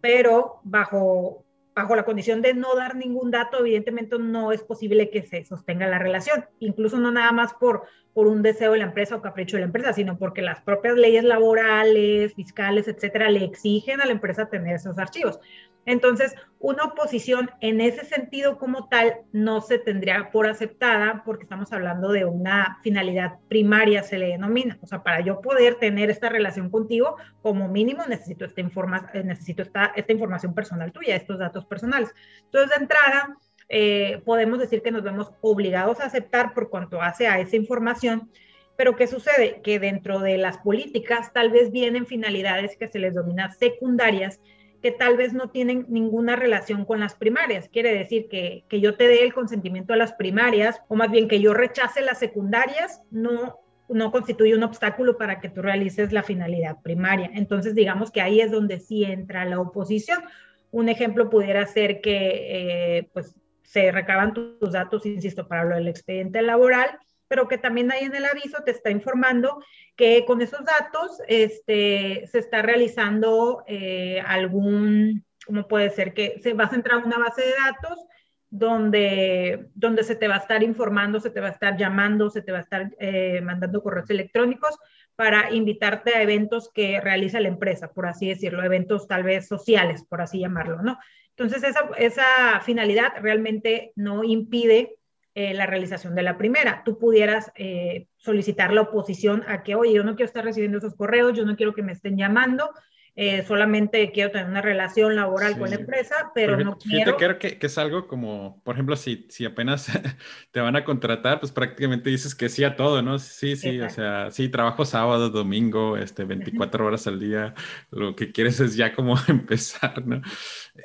pero 0.00 0.60
bajo 0.64 1.44
bajo 1.74 1.96
la 1.96 2.04
condición 2.04 2.42
de 2.42 2.54
no 2.54 2.74
dar 2.74 2.96
ningún 2.96 3.30
dato, 3.30 3.60
evidentemente 3.60 4.18
no 4.18 4.52
es 4.52 4.62
posible 4.62 5.10
que 5.10 5.22
se 5.22 5.44
sostenga 5.44 5.86
la 5.86 5.98
relación, 5.98 6.44
incluso 6.58 6.98
no 6.98 7.10
nada 7.10 7.32
más 7.32 7.54
por, 7.54 7.84
por 8.12 8.26
un 8.26 8.42
deseo 8.42 8.72
de 8.72 8.78
la 8.78 8.84
empresa 8.84 9.16
o 9.16 9.22
capricho 9.22 9.56
de 9.56 9.60
la 9.60 9.66
empresa, 9.66 9.92
sino 9.92 10.18
porque 10.18 10.42
las 10.42 10.60
propias 10.60 10.96
leyes 10.96 11.24
laborales, 11.24 12.34
fiscales, 12.34 12.88
etcétera, 12.88 13.30
le 13.30 13.44
exigen 13.44 14.00
a 14.00 14.06
la 14.06 14.12
empresa 14.12 14.48
tener 14.48 14.76
esos 14.76 14.98
archivos. 14.98 15.38
Entonces, 15.86 16.34
una 16.58 16.84
oposición 16.84 17.50
en 17.60 17.80
ese 17.80 18.04
sentido 18.04 18.58
como 18.58 18.88
tal 18.88 19.22
no 19.32 19.62
se 19.62 19.78
tendría 19.78 20.30
por 20.30 20.46
aceptada 20.46 21.22
porque 21.24 21.44
estamos 21.44 21.72
hablando 21.72 22.12
de 22.12 22.26
una 22.26 22.78
finalidad 22.82 23.38
primaria, 23.48 24.02
se 24.02 24.18
le 24.18 24.28
denomina. 24.28 24.78
O 24.82 24.86
sea, 24.86 25.02
para 25.02 25.20
yo 25.20 25.40
poder 25.40 25.76
tener 25.76 26.10
esta 26.10 26.28
relación 26.28 26.70
contigo, 26.70 27.16
como 27.42 27.68
mínimo 27.68 28.04
necesito 28.06 28.44
esta, 28.44 29.92
eh, 29.94 30.04
información 30.08 30.54
personal 30.54 30.92
tuya, 30.92 31.16
estos 31.16 31.38
datos 31.38 31.64
personales. 31.64 32.10
Entonces, 32.44 32.70
de 32.70 32.82
entrada, 32.82 33.36
eh, 33.70 34.20
podemos 34.26 34.58
decir 34.58 34.82
que 34.82 34.90
nos 34.90 35.02
vemos 35.02 35.32
obligados 35.40 36.00
a 36.00 36.06
aceptar 36.06 36.52
por 36.52 36.68
cuanto 36.68 37.00
hace 37.00 37.26
a 37.26 37.40
esa 37.40 37.56
información. 37.56 38.30
Pero 38.76 38.96
¿qué 38.96 39.06
sucede? 39.06 39.60
Que 39.62 39.78
dentro 39.78 40.20
de 40.20 40.36
las 40.36 40.58
políticas 40.58 41.32
tal 41.32 41.50
vez 41.50 41.70
vienen 41.70 42.06
finalidades 42.06 42.76
que 42.76 42.88
se 42.88 42.98
les 42.98 43.14
denomina 43.14 43.50
secundarias 43.52 44.40
que 44.82 44.90
tal 44.90 45.16
vez 45.16 45.32
no 45.32 45.50
tienen 45.50 45.86
ninguna 45.88 46.36
relación 46.36 46.84
con 46.84 47.00
las 47.00 47.14
primarias. 47.14 47.68
Quiere 47.68 47.94
decir 47.94 48.28
que, 48.28 48.64
que 48.68 48.80
yo 48.80 48.96
te 48.96 49.08
dé 49.08 49.22
el 49.22 49.34
consentimiento 49.34 49.92
a 49.92 49.96
las 49.96 50.12
primarias, 50.14 50.80
o 50.88 50.96
más 50.96 51.10
bien 51.10 51.28
que 51.28 51.40
yo 51.40 51.52
rechace 51.54 52.00
las 52.00 52.18
secundarias, 52.18 53.02
no, 53.10 53.58
no 53.88 54.10
constituye 54.10 54.54
un 54.54 54.62
obstáculo 54.62 55.18
para 55.18 55.40
que 55.40 55.48
tú 55.48 55.62
realices 55.62 56.12
la 56.12 56.22
finalidad 56.22 56.80
primaria. 56.82 57.30
Entonces, 57.34 57.74
digamos 57.74 58.10
que 58.10 58.20
ahí 58.20 58.40
es 58.40 58.50
donde 58.50 58.80
sí 58.80 59.04
entra 59.04 59.44
la 59.44 59.60
oposición. 59.60 60.22
Un 60.70 60.88
ejemplo 60.88 61.28
pudiera 61.28 61.66
ser 61.66 62.00
que 62.00 62.98
eh, 62.98 63.08
pues, 63.12 63.34
se 63.62 63.92
recaban 63.92 64.34
tus 64.34 64.72
datos, 64.72 65.04
insisto, 65.06 65.46
para 65.46 65.64
lo 65.64 65.76
del 65.76 65.88
expediente 65.88 66.42
laboral, 66.42 66.90
pero 67.30 67.46
que 67.46 67.58
también 67.58 67.92
ahí 67.92 68.02
en 68.02 68.16
el 68.16 68.24
aviso 68.24 68.64
te 68.64 68.72
está 68.72 68.90
informando 68.90 69.62
que 69.94 70.24
con 70.26 70.42
esos 70.42 70.64
datos 70.64 71.22
este, 71.28 72.26
se 72.26 72.40
está 72.40 72.60
realizando 72.60 73.62
eh, 73.68 74.20
algún, 74.26 75.24
¿cómo 75.46 75.68
puede 75.68 75.90
ser? 75.90 76.12
Que 76.12 76.40
se 76.42 76.54
va 76.54 76.64
a 76.64 76.70
centrar 76.70 77.04
una 77.04 77.18
base 77.18 77.42
de 77.42 77.52
datos 77.52 78.04
donde, 78.50 79.68
donde 79.76 80.02
se 80.02 80.16
te 80.16 80.26
va 80.26 80.34
a 80.34 80.38
estar 80.38 80.64
informando, 80.64 81.20
se 81.20 81.30
te 81.30 81.40
va 81.40 81.46
a 81.46 81.52
estar 81.52 81.76
llamando, 81.76 82.30
se 82.30 82.42
te 82.42 82.50
va 82.50 82.58
a 82.58 82.62
estar 82.62 82.90
eh, 82.98 83.40
mandando 83.42 83.80
correos 83.80 84.10
electrónicos 84.10 84.76
para 85.14 85.52
invitarte 85.52 86.16
a 86.16 86.22
eventos 86.22 86.68
que 86.72 87.00
realiza 87.00 87.38
la 87.38 87.46
empresa, 87.46 87.92
por 87.92 88.06
así 88.06 88.28
decirlo, 88.28 88.64
eventos 88.64 89.06
tal 89.06 89.22
vez 89.22 89.46
sociales, 89.46 90.02
por 90.02 90.20
así 90.20 90.40
llamarlo, 90.40 90.82
¿no? 90.82 90.98
Entonces, 91.36 91.62
esa, 91.62 91.88
esa 91.96 92.60
finalidad 92.60 93.12
realmente 93.20 93.92
no 93.94 94.24
impide 94.24 94.98
eh, 95.34 95.54
la 95.54 95.66
realización 95.66 96.14
de 96.14 96.22
la 96.22 96.36
primera. 96.36 96.82
Tú 96.84 96.98
pudieras 96.98 97.52
eh, 97.54 98.08
solicitar 98.16 98.72
la 98.72 98.82
oposición 98.82 99.44
a 99.46 99.62
que, 99.62 99.76
oye, 99.76 99.92
yo 99.92 100.02
no 100.02 100.16
quiero 100.16 100.26
estar 100.26 100.44
recibiendo 100.44 100.78
esos 100.78 100.94
correos, 100.94 101.34
yo 101.34 101.44
no 101.44 101.56
quiero 101.56 101.72
que 101.72 101.82
me 101.82 101.92
estén 101.92 102.16
llamando, 102.16 102.70
eh, 103.16 103.44
solamente 103.46 104.12
quiero 104.12 104.30
tener 104.30 104.48
una 104.48 104.62
relación 104.62 105.14
laboral 105.14 105.58
con 105.58 105.68
la 105.68 105.76
empresa, 105.76 106.30
pero, 106.34 106.56
no 106.56 106.78
quiero... 106.78 107.16
Creo 107.16 107.38
que, 107.38 107.58
que, 107.58 107.66
es 107.66 107.76
algo 107.76 108.06
como, 108.06 108.62
por 108.64 108.74
ejemplo, 108.74 108.96
si, 108.96 109.26
si 109.28 109.44
apenas 109.44 109.88
te 110.52 110.60
van 110.60 110.76
a 110.76 110.84
contratar, 110.84 111.38
pues 111.38 111.52
prácticamente 111.52 112.08
dices 112.08 112.34
que 112.34 112.48
sí 112.48 112.64
a 112.64 112.76
todo, 112.76 113.02
¿no? 113.02 113.18
Sí, 113.18 113.56
sí, 113.56 113.80
o 113.80 113.90
sea, 113.90 114.30
sí, 114.30 114.48
trabajo 114.48 114.84
sábado, 114.84 115.28
domingo, 115.28 115.96
este, 115.96 116.24
24 116.24 116.86
horas 116.86 117.06
al 117.06 117.20
día, 117.20 117.54
lo 117.90 118.16
que 118.16 118.32
quieres 118.32 118.60
es 118.60 118.76
ya 118.76 118.92
como 118.94 119.14
empezar, 119.28 120.06
¿no? 120.06 120.22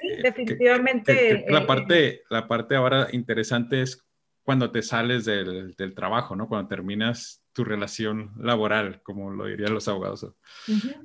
Sí, 0.01 0.21
definitivamente. 0.21 1.45
la, 1.47 1.65
parte, 1.65 2.23
la 2.29 2.47
parte 2.47 2.75
ahora 2.75 3.07
interesante 3.11 3.81
es 3.81 4.04
cuando 4.45 4.71
te 4.71 4.83
sales 4.83 5.25
del, 5.25 5.73
del, 5.75 5.95
trabajo, 5.95 6.35
¿no? 6.35 6.47
Cuando 6.47 6.69
terminas 6.69 7.43
tu 7.51 7.63
relación 7.63 8.31
laboral, 8.39 9.01
como 9.01 9.31
lo 9.31 9.47
dirían 9.47 9.73
los 9.73 9.87
abogados. 9.87 10.27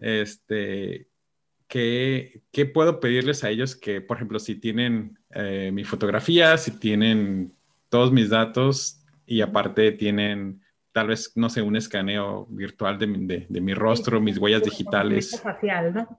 Este, 0.02 1.08
¿qué, 1.66 2.42
¿qué, 2.52 2.66
puedo 2.66 3.00
pedirles 3.00 3.42
a 3.42 3.48
ellos 3.48 3.74
que, 3.74 4.02
por 4.02 4.18
ejemplo, 4.18 4.38
si 4.38 4.56
tienen 4.56 5.18
eh, 5.30 5.70
mi 5.72 5.84
fotografía, 5.84 6.58
si 6.58 6.78
tienen 6.78 7.54
todos 7.88 8.12
mis 8.12 8.28
datos 8.28 9.02
y 9.24 9.40
aparte 9.40 9.92
tienen 9.92 10.60
tal 10.92 11.08
vez, 11.08 11.32
no 11.36 11.48
sé, 11.48 11.62
un 11.62 11.76
escaneo 11.76 12.46
virtual 12.50 12.98
de, 12.98 13.06
de, 13.06 13.46
de 13.48 13.60
mi 13.60 13.74
rostro, 13.74 14.20
mis 14.20 14.38
huellas 14.38 14.62
digitales. 14.62 15.40
Facial, 15.40 15.94
¿no? 15.94 16.18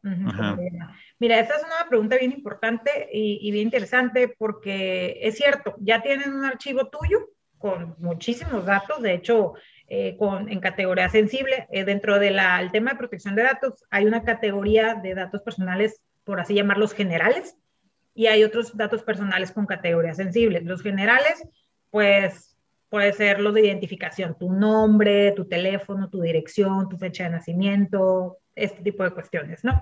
Mira, 1.19 1.39
esta 1.39 1.55
es 1.55 1.63
una 1.63 1.89
pregunta 1.89 2.17
bien 2.17 2.31
importante 2.31 3.09
y, 3.11 3.51
bien 3.51 3.65
interesante 3.65 4.33
porque 4.37 5.19
es 5.21 5.35
cierto, 5.35 5.75
ya 5.79 6.01
tienen 6.01 6.33
un 6.33 6.45
archivo 6.45 6.87
tuyo 6.87 7.19
con 7.57 7.95
muchísimos 7.99 8.65
datos, 8.65 9.01
de 9.01 9.13
hecho, 9.13 9.53
eh, 9.87 10.15
con, 10.17 10.49
en 10.49 10.59
categoría 10.59 11.09
sensible, 11.09 11.67
eh, 11.71 11.83
dentro 11.83 12.17
del 12.17 12.39
tema 12.71 12.91
de 12.91 12.97
protección 12.97 13.35
de 13.35 13.43
datos 13.43 13.83
hay 13.91 14.05
una 14.05 14.23
categoría 14.23 14.95
de 14.95 15.13
datos 15.13 15.41
personales, 15.41 16.01
por 16.23 16.39
así 16.39 16.55
llamarlos 16.55 16.93
generales, 16.93 17.55
y 18.15 18.27
hay 18.27 18.43
otros 18.43 18.75
datos 18.75 19.03
personales 19.03 19.51
con 19.51 19.65
categoría 19.65 20.15
sensible. 20.15 20.61
Los 20.61 20.81
generales, 20.81 21.43
pues 21.91 22.50
puede 22.91 23.13
ser 23.13 23.39
los 23.39 23.53
de 23.53 23.65
identificación, 23.65 24.37
tu 24.37 24.51
nombre, 24.51 25.31
tu 25.31 25.45
teléfono, 25.45 26.09
tu 26.09 26.21
dirección, 26.21 26.89
tu 26.89 26.97
fecha 26.97 27.23
de 27.23 27.29
nacimiento, 27.29 28.39
este 28.53 28.83
tipo 28.83 29.05
de 29.05 29.11
cuestiones, 29.11 29.63
¿no? 29.63 29.81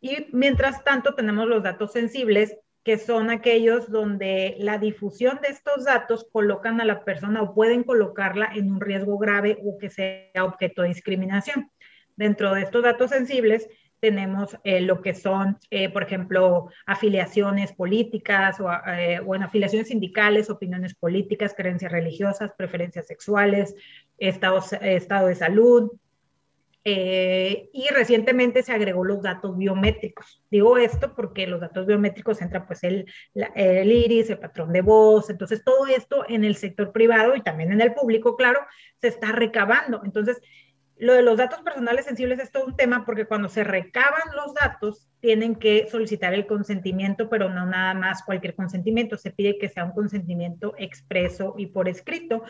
Y 0.00 0.26
mientras 0.32 0.82
tanto 0.82 1.14
tenemos 1.14 1.46
los 1.46 1.62
datos 1.62 1.92
sensibles, 1.92 2.58
que 2.82 2.98
son 2.98 3.30
aquellos 3.30 3.92
donde 3.92 4.56
la 4.58 4.78
difusión 4.78 5.38
de 5.40 5.50
estos 5.50 5.84
datos 5.84 6.26
colocan 6.32 6.80
a 6.80 6.84
la 6.84 7.04
persona 7.04 7.42
o 7.42 7.54
pueden 7.54 7.84
colocarla 7.84 8.50
en 8.52 8.72
un 8.72 8.80
riesgo 8.80 9.18
grave 9.18 9.58
o 9.64 9.78
que 9.78 9.88
sea 9.88 10.44
objeto 10.44 10.82
de 10.82 10.88
discriminación. 10.88 11.70
Dentro 12.16 12.54
de 12.54 12.62
estos 12.62 12.82
datos 12.82 13.10
sensibles 13.10 13.68
tenemos 14.06 14.56
eh, 14.62 14.80
lo 14.82 15.02
que 15.02 15.14
son, 15.16 15.58
eh, 15.68 15.88
por 15.88 16.04
ejemplo, 16.04 16.68
afiliaciones 16.86 17.72
políticas 17.72 18.60
o, 18.60 18.70
eh, 18.86 19.18
bueno, 19.18 19.46
afiliaciones 19.46 19.88
sindicales, 19.88 20.48
opiniones 20.48 20.94
políticas, 20.94 21.54
creencias 21.56 21.90
religiosas, 21.90 22.52
preferencias 22.56 23.08
sexuales, 23.08 23.74
estado, 24.16 24.62
estado 24.80 25.26
de 25.26 25.34
salud. 25.34 25.90
y 26.84 27.88
recientemente 27.92 28.62
se 28.62 28.72
agregó 28.72 29.02
los 29.04 29.20
datos 29.20 29.58
biométricos. 29.58 30.40
Digo 30.52 30.78
esto 30.78 31.14
porque 31.16 31.48
los 31.48 31.60
datos 31.60 31.84
biométricos 31.84 32.40
entran 32.40 32.64
pues 32.68 32.84
el, 32.84 33.06
el 33.56 33.90
iris, 33.90 34.30
el 34.30 34.38
patrón 34.38 34.72
de 34.72 34.82
voz, 34.82 35.28
entonces 35.28 35.64
todo 35.64 35.88
esto 35.88 36.24
en 36.28 36.44
el 36.44 36.54
sector 36.54 36.92
privado 36.92 37.34
y 37.34 37.42
también 37.42 37.72
en 37.72 37.80
el 37.80 37.92
público, 37.92 38.36
claro, 38.36 38.60
se 39.00 39.08
está 39.08 39.32
recabando. 39.32 40.02
Entonces, 40.04 40.40
lo 40.98 41.12
de 41.12 41.22
los 41.22 41.36
datos 41.36 41.60
personales 41.60 42.06
sensibles 42.06 42.38
es 42.38 42.50
todo 42.50 42.64
un 42.64 42.76
tema 42.76 43.04
porque 43.04 43.26
cuando 43.26 43.48
se 43.48 43.64
recaban 43.64 44.34
los 44.34 44.54
datos 44.54 45.08
tienen 45.20 45.56
que 45.56 45.88
solicitar 45.90 46.32
el 46.32 46.46
consentimiento, 46.46 47.28
pero 47.28 47.50
no 47.50 47.66
nada 47.66 47.92
más 47.94 48.22
cualquier 48.22 48.54
consentimiento. 48.54 49.16
Se 49.18 49.30
pide 49.30 49.58
que 49.58 49.68
sea 49.68 49.84
un 49.84 49.92
consentimiento 49.92 50.74
expreso 50.78 51.54
y 51.58 51.66
por 51.66 51.88
escrito, 51.88 52.44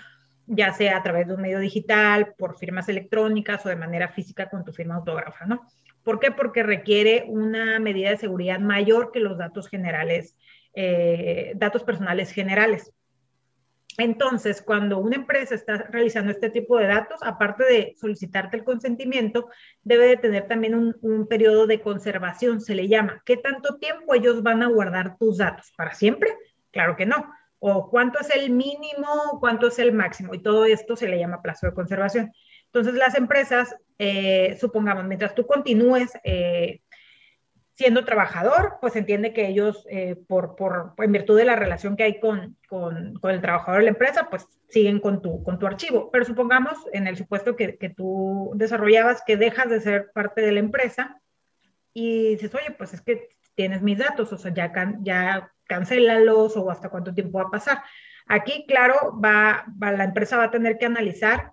ya 0.46 0.72
sea 0.72 0.96
a 0.96 1.02
través 1.02 1.26
de 1.26 1.34
un 1.34 1.42
medio 1.42 1.58
digital, 1.58 2.34
por 2.38 2.56
firmas 2.56 2.88
electrónicas 2.88 3.66
o 3.66 3.68
de 3.68 3.76
manera 3.76 4.08
física 4.08 4.48
con 4.48 4.64
tu 4.64 4.72
firma 4.72 4.94
autógrafa, 4.94 5.44
¿no? 5.46 5.66
¿Por 6.04 6.20
qué? 6.20 6.30
Porque 6.30 6.62
requiere 6.62 7.24
una 7.26 7.80
medida 7.80 8.10
de 8.10 8.16
seguridad 8.16 8.60
mayor 8.60 9.10
que 9.10 9.18
los 9.18 9.38
datos 9.38 9.68
generales, 9.68 10.36
eh, 10.72 11.52
datos 11.56 11.82
personales 11.82 12.30
generales. 12.30 12.92
Entonces, 13.98 14.60
cuando 14.60 14.98
una 14.98 15.16
empresa 15.16 15.54
está 15.54 15.78
realizando 15.90 16.30
este 16.30 16.50
tipo 16.50 16.78
de 16.78 16.86
datos, 16.86 17.20
aparte 17.22 17.64
de 17.64 17.94
solicitarte 17.98 18.58
el 18.58 18.64
consentimiento, 18.64 19.48
debe 19.82 20.06
de 20.06 20.16
tener 20.18 20.46
también 20.46 20.94
un, 21.00 21.26
periodo 21.26 21.66
de 21.66 21.80
conservación, 21.80 22.60
se 22.60 22.74
le 22.74 22.88
llama. 22.88 23.22
¿Qué 23.24 23.36
tanto 23.36 23.78
tiempo 23.78 24.14
ellos 24.14 24.42
van 24.42 24.62
a 24.62 24.68
guardar 24.68 25.16
tus 25.16 25.38
datos? 25.38 25.72
¿Para 25.76 25.94
siempre? 25.94 26.36
Claro 26.70 26.96
que 26.96 27.06
no. 27.06 27.32
¿O 27.58 27.88
cuánto 27.88 28.20
es 28.20 28.28
el 28.30 28.50
mínimo? 28.50 29.38
¿Cuánto 29.40 29.68
es 29.68 29.78
el 29.78 29.92
máximo? 29.92 30.34
Y 30.34 30.42
todo 30.42 30.66
esto 30.66 30.94
se 30.94 31.08
le 31.08 31.18
llama 31.18 31.42
plazo 31.42 31.66
de 31.66 31.74
conservación. 31.74 32.32
Entonces, 32.66 32.94
las 32.94 33.14
empresas, 33.14 33.74
eh, 33.98 34.58
supongamos, 34.60 35.04
mientras 35.04 35.34
tú 35.34 35.46
continúes 35.46 36.12
eh, 36.22 36.82
siendo 37.76 38.06
trabajador, 38.06 38.78
pues 38.80 38.97
entiende 38.97 39.35
que 39.35 39.47
ellos, 39.47 39.87
eh, 39.90 40.16
por, 40.26 40.56
por, 40.56 40.95
en 40.97 41.12
virtud 41.12 41.37
de 41.37 41.45
la 41.45 41.56
relación 41.56 41.95
que 41.95 42.04
hay 42.04 42.21
con, 42.21 42.56
con, 42.68 43.21
el 43.23 43.40
trabajador 43.42 43.80
de 43.80 43.85
la 43.85 43.90
empresa, 43.90 44.28
pues 44.30 44.47
siguen 44.71 44.99
con 44.99 45.21
tu, 45.21 45.42
con 45.45 45.59
tu 45.59 45.66
archivo. 45.66 46.11
Pero 46.11 46.25
supongamos, 46.25 46.78
en 46.92 47.06
el 47.06 47.18
supuesto 47.18 47.54
que, 47.54 47.76
que 47.76 47.90
tú 47.90 48.50
desarrollabas, 48.54 49.23
que 49.26 49.37
dejas 49.37 49.68
de 49.68 49.83
ser 49.83 50.11
parte 50.12 50.40
de 50.40 50.52
la 50.52 50.61
empresa 50.61 51.21
y 51.92 52.30
dices, 52.30 52.54
oye, 52.54 52.71
pues 52.71 52.95
es 52.95 53.02
que 53.02 53.28
tienes 53.54 53.83
mis 53.83 53.99
datos, 53.99 54.33
o 54.33 54.38
sea, 54.38 54.54
ya, 54.54 54.73
can, 54.73 55.04
ya 55.04 55.52
cancélalos 55.66 56.56
o 56.56 56.71
hasta 56.71 56.88
cuánto 56.88 57.12
tiempo 57.12 57.38
va 57.38 57.49
a 57.49 57.50
pasar. 57.50 57.83
Aquí, 58.26 58.64
claro, 58.66 59.21
va, 59.23 59.66
la 59.78 60.04
empresa 60.04 60.38
va 60.38 60.45
a 60.45 60.50
tener 60.50 60.78
que 60.78 60.87
analizar 60.87 61.52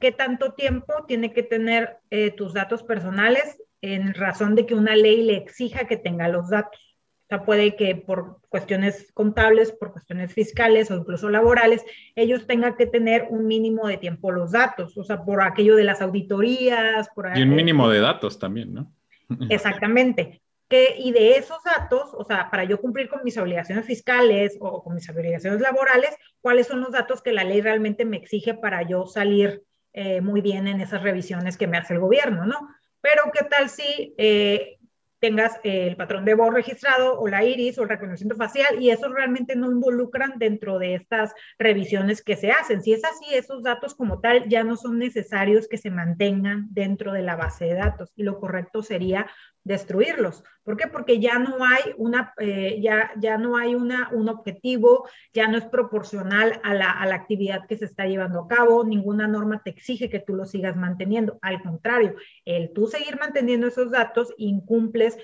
qué 0.00 0.10
tanto 0.10 0.54
tiempo 0.54 1.04
tiene 1.06 1.32
que 1.32 1.44
tener 1.44 1.98
eh, 2.10 2.32
tus 2.32 2.54
datos 2.54 2.82
personales 2.82 3.56
en 3.82 4.14
razón 4.14 4.54
de 4.54 4.66
que 4.66 4.74
una 4.74 4.96
ley 4.96 5.22
le 5.22 5.36
exija 5.36 5.86
que 5.86 5.96
tenga 5.96 6.28
los 6.28 6.50
datos. 6.50 6.80
O 7.24 7.28
sea, 7.28 7.44
puede 7.44 7.76
que 7.76 7.94
por 7.94 8.40
cuestiones 8.48 9.12
contables, 9.14 9.70
por 9.70 9.92
cuestiones 9.92 10.34
fiscales 10.34 10.90
o 10.90 10.96
incluso 10.96 11.28
laborales, 11.28 11.84
ellos 12.16 12.46
tengan 12.46 12.76
que 12.76 12.86
tener 12.86 13.28
un 13.30 13.46
mínimo 13.46 13.86
de 13.86 13.98
tiempo 13.98 14.32
los 14.32 14.50
datos, 14.50 14.98
o 14.98 15.04
sea, 15.04 15.24
por 15.24 15.40
aquello 15.40 15.76
de 15.76 15.84
las 15.84 16.02
auditorías. 16.02 17.08
Por 17.14 17.30
y 17.36 17.42
un 17.42 17.54
mínimo 17.54 17.88
de 17.88 18.00
datos 18.00 18.38
también, 18.38 18.74
¿no? 18.74 18.92
Exactamente. 19.48 20.42
Que, 20.68 20.96
y 20.98 21.12
de 21.12 21.36
esos 21.36 21.62
datos, 21.64 22.10
o 22.14 22.24
sea, 22.24 22.48
para 22.50 22.64
yo 22.64 22.80
cumplir 22.80 23.08
con 23.08 23.22
mis 23.24 23.38
obligaciones 23.38 23.84
fiscales 23.86 24.56
o 24.60 24.82
con 24.82 24.94
mis 24.94 25.08
obligaciones 25.08 25.60
laborales, 25.60 26.16
¿cuáles 26.40 26.66
son 26.66 26.80
los 26.80 26.92
datos 26.92 27.22
que 27.22 27.32
la 27.32 27.44
ley 27.44 27.60
realmente 27.60 28.04
me 28.04 28.16
exige 28.16 28.54
para 28.54 28.82
yo 28.82 29.06
salir 29.06 29.62
eh, 29.92 30.20
muy 30.20 30.40
bien 30.40 30.68
en 30.68 30.80
esas 30.80 31.02
revisiones 31.02 31.56
que 31.56 31.66
me 31.66 31.76
hace 31.76 31.94
el 31.94 32.00
gobierno, 32.00 32.46
¿no? 32.46 32.68
Pero 33.00 33.22
¿qué 33.32 33.44
tal 33.44 33.68
si 33.68 34.14
eh, 34.18 34.78
tengas 35.20 35.60
el 35.62 35.96
patrón 35.96 36.24
de 36.24 36.34
voz 36.34 36.52
registrado 36.52 37.18
o 37.20 37.28
la 37.28 37.44
iris 37.44 37.78
o 37.78 37.82
el 37.82 37.88
reconocimiento 37.88 38.36
facial 38.36 38.82
y 38.82 38.90
eso 38.90 39.08
realmente 39.08 39.54
no 39.54 39.70
involucran 39.70 40.38
dentro 40.38 40.78
de 40.78 40.94
estas 40.94 41.32
revisiones 41.58 42.22
que 42.22 42.36
se 42.36 42.50
hacen? 42.50 42.82
Si 42.82 42.92
es 42.92 43.04
así, 43.04 43.34
esos 43.34 43.62
datos 43.62 43.94
como 43.94 44.20
tal 44.20 44.48
ya 44.48 44.64
no 44.64 44.76
son 44.76 44.98
necesarios 44.98 45.68
que 45.68 45.78
se 45.78 45.90
mantengan 45.90 46.66
dentro 46.70 47.12
de 47.12 47.22
la 47.22 47.36
base 47.36 47.66
de 47.66 47.74
datos 47.74 48.12
y 48.16 48.22
lo 48.22 48.40
correcto 48.40 48.82
sería 48.82 49.30
destruirlos. 49.64 50.42
¿Por 50.62 50.76
qué? 50.76 50.88
Porque 50.88 51.20
ya 51.20 51.38
no 51.38 51.64
hay 51.64 51.92
una, 51.96 52.32
eh, 52.38 52.80
ya, 52.80 53.10
ya 53.18 53.36
no 53.38 53.56
hay 53.56 53.74
una, 53.74 54.08
un 54.12 54.28
objetivo, 54.28 55.08
ya 55.32 55.48
no 55.48 55.58
es 55.58 55.64
proporcional 55.64 56.60
a 56.62 56.74
la, 56.74 56.90
a 56.90 57.06
la, 57.06 57.14
actividad 57.14 57.66
que 57.66 57.76
se 57.76 57.84
está 57.84 58.06
llevando 58.06 58.40
a 58.40 58.48
cabo, 58.48 58.84
ninguna 58.84 59.26
norma 59.26 59.62
te 59.62 59.70
exige 59.70 60.08
que 60.08 60.20
tú 60.20 60.34
lo 60.34 60.46
sigas 60.46 60.76
manteniendo. 60.76 61.38
Al 61.42 61.62
contrario, 61.62 62.14
el 62.44 62.72
tú 62.72 62.86
seguir 62.86 63.18
manteniendo 63.18 63.66
esos 63.66 63.90
datos 63.90 64.32
incumples 64.38 65.18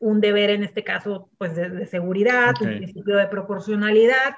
un 0.00 0.20
deber, 0.20 0.50
en 0.50 0.62
este 0.62 0.84
caso, 0.84 1.30
pues 1.38 1.56
de, 1.56 1.86
seguridad, 1.86 2.54
un 2.60 2.68
principio 2.68 3.16
de 3.16 3.26
proporcionalidad 3.26 4.36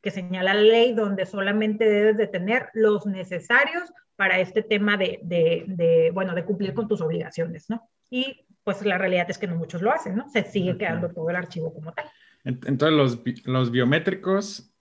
que 0.00 0.10
señala 0.10 0.54
la 0.54 0.60
ley, 0.60 0.94
donde 0.94 1.26
solamente 1.26 1.84
debes 1.88 2.16
de 2.16 2.26
tener 2.26 2.70
los 2.72 3.06
necesarios 3.06 3.92
para 4.16 4.40
este 4.40 4.62
tema 4.62 4.96
de, 4.96 5.20
de, 5.22 5.64
de 5.68 6.10
bueno, 6.12 6.34
de 6.34 6.44
cumplir 6.44 6.74
con 6.74 6.88
tus 6.88 7.00
obligaciones, 7.00 7.68
¿no? 7.68 7.88
Y 8.10 8.46
pues 8.64 8.84
la 8.84 8.98
realidad 8.98 9.30
es 9.30 9.38
que 9.38 9.46
no 9.46 9.56
muchos 9.56 9.82
lo 9.82 9.92
hacen, 9.92 10.16
¿no? 10.16 10.28
Se 10.28 10.44
sigue 10.44 10.76
quedando 10.76 11.10
todo 11.10 11.28
el 11.30 11.36
archivo 11.36 11.72
como 11.74 11.92
tal. 11.92 12.06
Entonces, 12.44 12.96
los, 12.96 13.20
los 13.44 13.70
biométricos, 13.70 14.72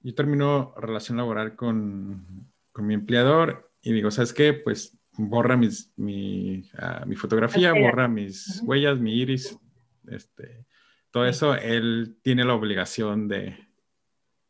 yo 0.00 0.14
termino 0.14 0.74
relación 0.76 1.16
laboral 1.16 1.56
con, 1.56 2.50
con, 2.72 2.86
mi 2.86 2.94
empleador 2.94 3.72
y 3.80 3.92
digo, 3.92 4.10
¿sabes 4.10 4.32
qué? 4.32 4.52
Pues 4.52 4.98
borra 5.12 5.56
mis, 5.56 5.92
mi, 5.96 6.68
ah, 6.78 7.04
mi 7.06 7.14
fotografía, 7.16 7.72
borra 7.72 8.08
mis 8.08 8.60
huellas, 8.64 8.98
mi 8.98 9.16
iris, 9.16 9.56
este, 10.08 10.66
todo 11.10 11.26
eso, 11.26 11.54
él 11.54 12.18
tiene 12.22 12.44
la 12.44 12.54
obligación 12.54 13.28
de... 13.28 13.56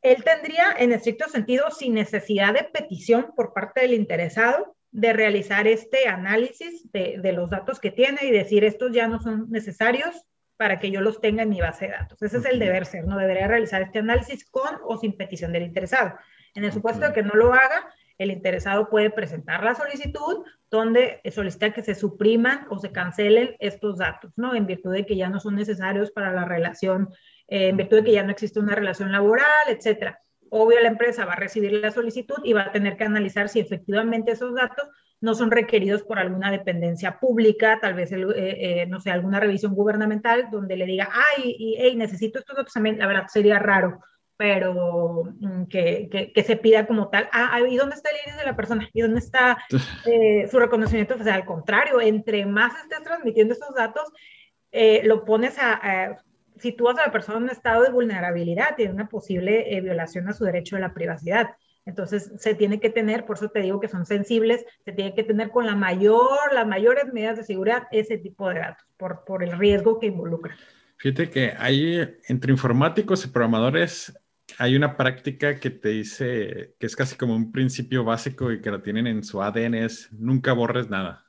Él 0.00 0.25
tendría, 0.25 0.73
en 0.79 0.93
estricto 0.93 1.29
sentido, 1.29 1.71
sin 1.71 1.95
necesidad 1.95 2.55
de 2.55 2.64
petición 2.64 3.33
por 3.37 3.53
parte 3.53 3.83
del 3.83 3.95
interesado, 3.95 4.74
de 4.94 5.12
realizar 5.12 5.66
este 5.66 6.06
análisis 6.06 6.90
de, 6.92 7.18
de, 7.20 7.32
los 7.32 7.50
datos 7.50 7.80
que 7.80 7.90
tiene 7.90 8.20
y 8.22 8.30
decir 8.30 8.62
estos 8.62 8.92
ya 8.92 9.08
no 9.08 9.20
son 9.20 9.50
necesarios 9.50 10.24
para 10.56 10.78
que 10.78 10.92
yo 10.92 11.00
los 11.00 11.20
tenga 11.20 11.42
en 11.42 11.48
mi 11.48 11.60
base 11.60 11.86
de 11.86 11.92
datos. 11.92 12.22
Ese 12.22 12.38
es 12.38 12.44
el 12.44 12.60
deber 12.60 12.86
ser, 12.86 13.04
¿no? 13.04 13.18
Debería 13.18 13.48
realizar 13.48 13.82
este 13.82 13.98
análisis 13.98 14.48
con 14.48 14.78
o 14.84 14.96
sin 14.96 15.16
petición 15.16 15.52
del 15.52 15.64
interesado. 15.64 16.14
En 16.54 16.62
el 16.62 16.70
supuesto 16.70 17.08
de 17.08 17.12
que 17.12 17.24
no 17.24 17.34
lo 17.34 17.52
haga, 17.52 17.92
el 18.18 18.30
interesado 18.30 18.88
puede 18.88 19.10
presentar 19.10 19.64
la 19.64 19.74
solicitud 19.74 20.44
donde 20.70 21.20
solicita 21.32 21.72
que 21.72 21.82
se 21.82 21.96
supriman 21.96 22.68
o 22.70 22.78
se 22.78 22.92
cancelen 22.92 23.56
estos 23.58 23.98
datos, 23.98 24.32
¿no? 24.36 24.54
En 24.54 24.64
virtud 24.64 24.92
de 24.92 25.04
que 25.04 25.16
ya 25.16 25.28
no 25.28 25.40
son 25.40 25.56
necesarios 25.56 26.12
para 26.12 26.32
la 26.32 26.44
relación, 26.44 27.08
eh, 27.48 27.70
en 27.70 27.76
virtud 27.76 27.96
de 27.96 28.04
que 28.04 28.12
ya 28.12 28.22
no 28.22 28.30
existe 28.30 28.60
una 28.60 28.76
relación 28.76 29.10
laboral, 29.10 29.66
etcétera 29.66 30.20
obvio 30.50 30.80
la 30.80 30.88
empresa 30.88 31.24
va 31.24 31.35
a 31.35 31.37
recibir 31.37 31.72
la 31.72 31.90
solicitud 31.90 32.37
y 32.44 32.52
va 32.52 32.62
a 32.62 32.72
tener 32.72 32.96
que 32.96 33.04
analizar 33.04 33.48
si 33.48 33.61
efectivamente 33.61 34.33
esos 34.33 34.54
datos 34.54 34.88
no 35.20 35.35
son 35.35 35.50
requeridos 35.50 36.02
por 36.02 36.18
alguna 36.18 36.50
dependencia 36.50 37.18
pública, 37.18 37.78
tal 37.80 37.94
vez, 37.94 38.12
eh, 38.12 38.26
eh, 38.37 38.87
no 38.87 39.00
sé, 39.00 39.11
alguna 39.11 39.40
revisión 39.40 39.74
gubernamental 39.74 40.48
donde 40.50 40.76
le 40.76 40.85
diga, 40.85 41.09
ay, 41.12 41.57
y, 41.59 41.96
necesito 41.96 42.38
estos 42.38 42.57
datos 42.57 42.74
también, 42.74 42.98
la 42.98 43.07
verdad 43.07 43.26
sería 43.28 43.59
raro, 43.59 44.00
pero 44.37 45.24
mm, 45.40 45.64
que, 45.64 46.30
que, 46.35 46.42
se 46.42 46.57
pida 46.57 46.87
como 46.87 47.09
tal, 47.09 47.28
ah, 47.33 47.59
¿y 47.66 47.76
dónde 47.76 47.96
está 47.96 48.11
el 48.11 48.16
iris 48.22 48.37
de 48.37 48.44
la 48.44 48.54
persona? 48.54 48.88
¿Y 48.92 49.00
dónde 49.00 49.20
está 49.20 49.57
eh, 50.07 50.46
su 50.50 50.59
reconocimiento? 50.59 51.14
O 51.18 51.22
sea, 51.22 51.37
al 51.37 51.46
contrario, 51.46 52.02
entre 52.02 52.44
más 52.44 52.74
estés 52.83 53.02
transmitiendo 53.02 53.54
esos 53.54 53.74
datos, 53.74 54.12
lo 55.04 55.24
pones 55.24 55.57
a 55.59 56.18
sitúas 56.64 56.96
a 56.98 57.07
la 57.07 57.12
persona 57.12 57.37
en 57.37 57.44
un 57.44 57.50
estado 57.50 57.83
de 57.83 57.90
vulnerabilidad, 57.90 58.74
tiene 58.74 58.94
una 58.94 59.07
posible 59.07 59.77
eh, 59.77 59.83
violación 59.83 60.27
a 60.29 60.33
su 60.33 60.44
derecho 60.44 60.77
de 60.77 60.83
la 60.83 60.94
privacidad. 60.94 61.50
Entonces, 61.85 62.33
se 62.38 62.55
tiene 62.55 62.81
que 62.81 62.88
tener, 62.88 63.27
por 63.27 63.37
eso 63.37 63.50
te 63.50 63.61
digo 63.61 63.81
que 63.81 63.88
son 63.88 64.07
sensibles, 64.07 64.64
se 64.83 64.92
tiene 64.92 65.14
que 65.14 65.24
tener 65.24 65.50
con 65.50 65.66
la 65.66 65.77
mayor, 65.77 66.55
las 66.55 66.66
mayores 66.66 67.12
medidas 67.12 67.37
de 67.37 67.44
seguridad 67.44 67.83
ese 67.92 68.16
tipo 68.16 68.48
de 68.48 68.61
datos, 68.61 68.87
por, 68.96 69.24
por 69.27 69.42
el 69.44 69.59
riesgo 69.59 70.00
que 70.00 70.07
involucra. 70.07 70.57
Fíjate 70.96 71.29
que 71.29 71.53
hay, 71.59 72.16
entre 72.29 72.50
informáticos 72.50 73.22
y 73.27 73.29
programadores, 73.29 74.18
hay 74.59 74.74
una 74.74 74.96
práctica 74.96 75.61
que 75.61 75.68
te 75.68 75.90
dice 75.90 76.77
que 76.79 76.87
es 76.87 76.96
casi 76.96 77.16
como 77.16 77.37
un 77.37 77.53
principio 77.53 78.05
básico 78.05 78.50
y 78.50 78.62
que 78.62 78.70
lo 78.70 78.81
tienen 78.81 79.07
en 79.07 79.22
su 79.22 79.42
ADN, 79.42 79.74
es 79.74 80.11
nunca 80.12 80.55
borres 80.55 80.88
nada. 80.88 81.27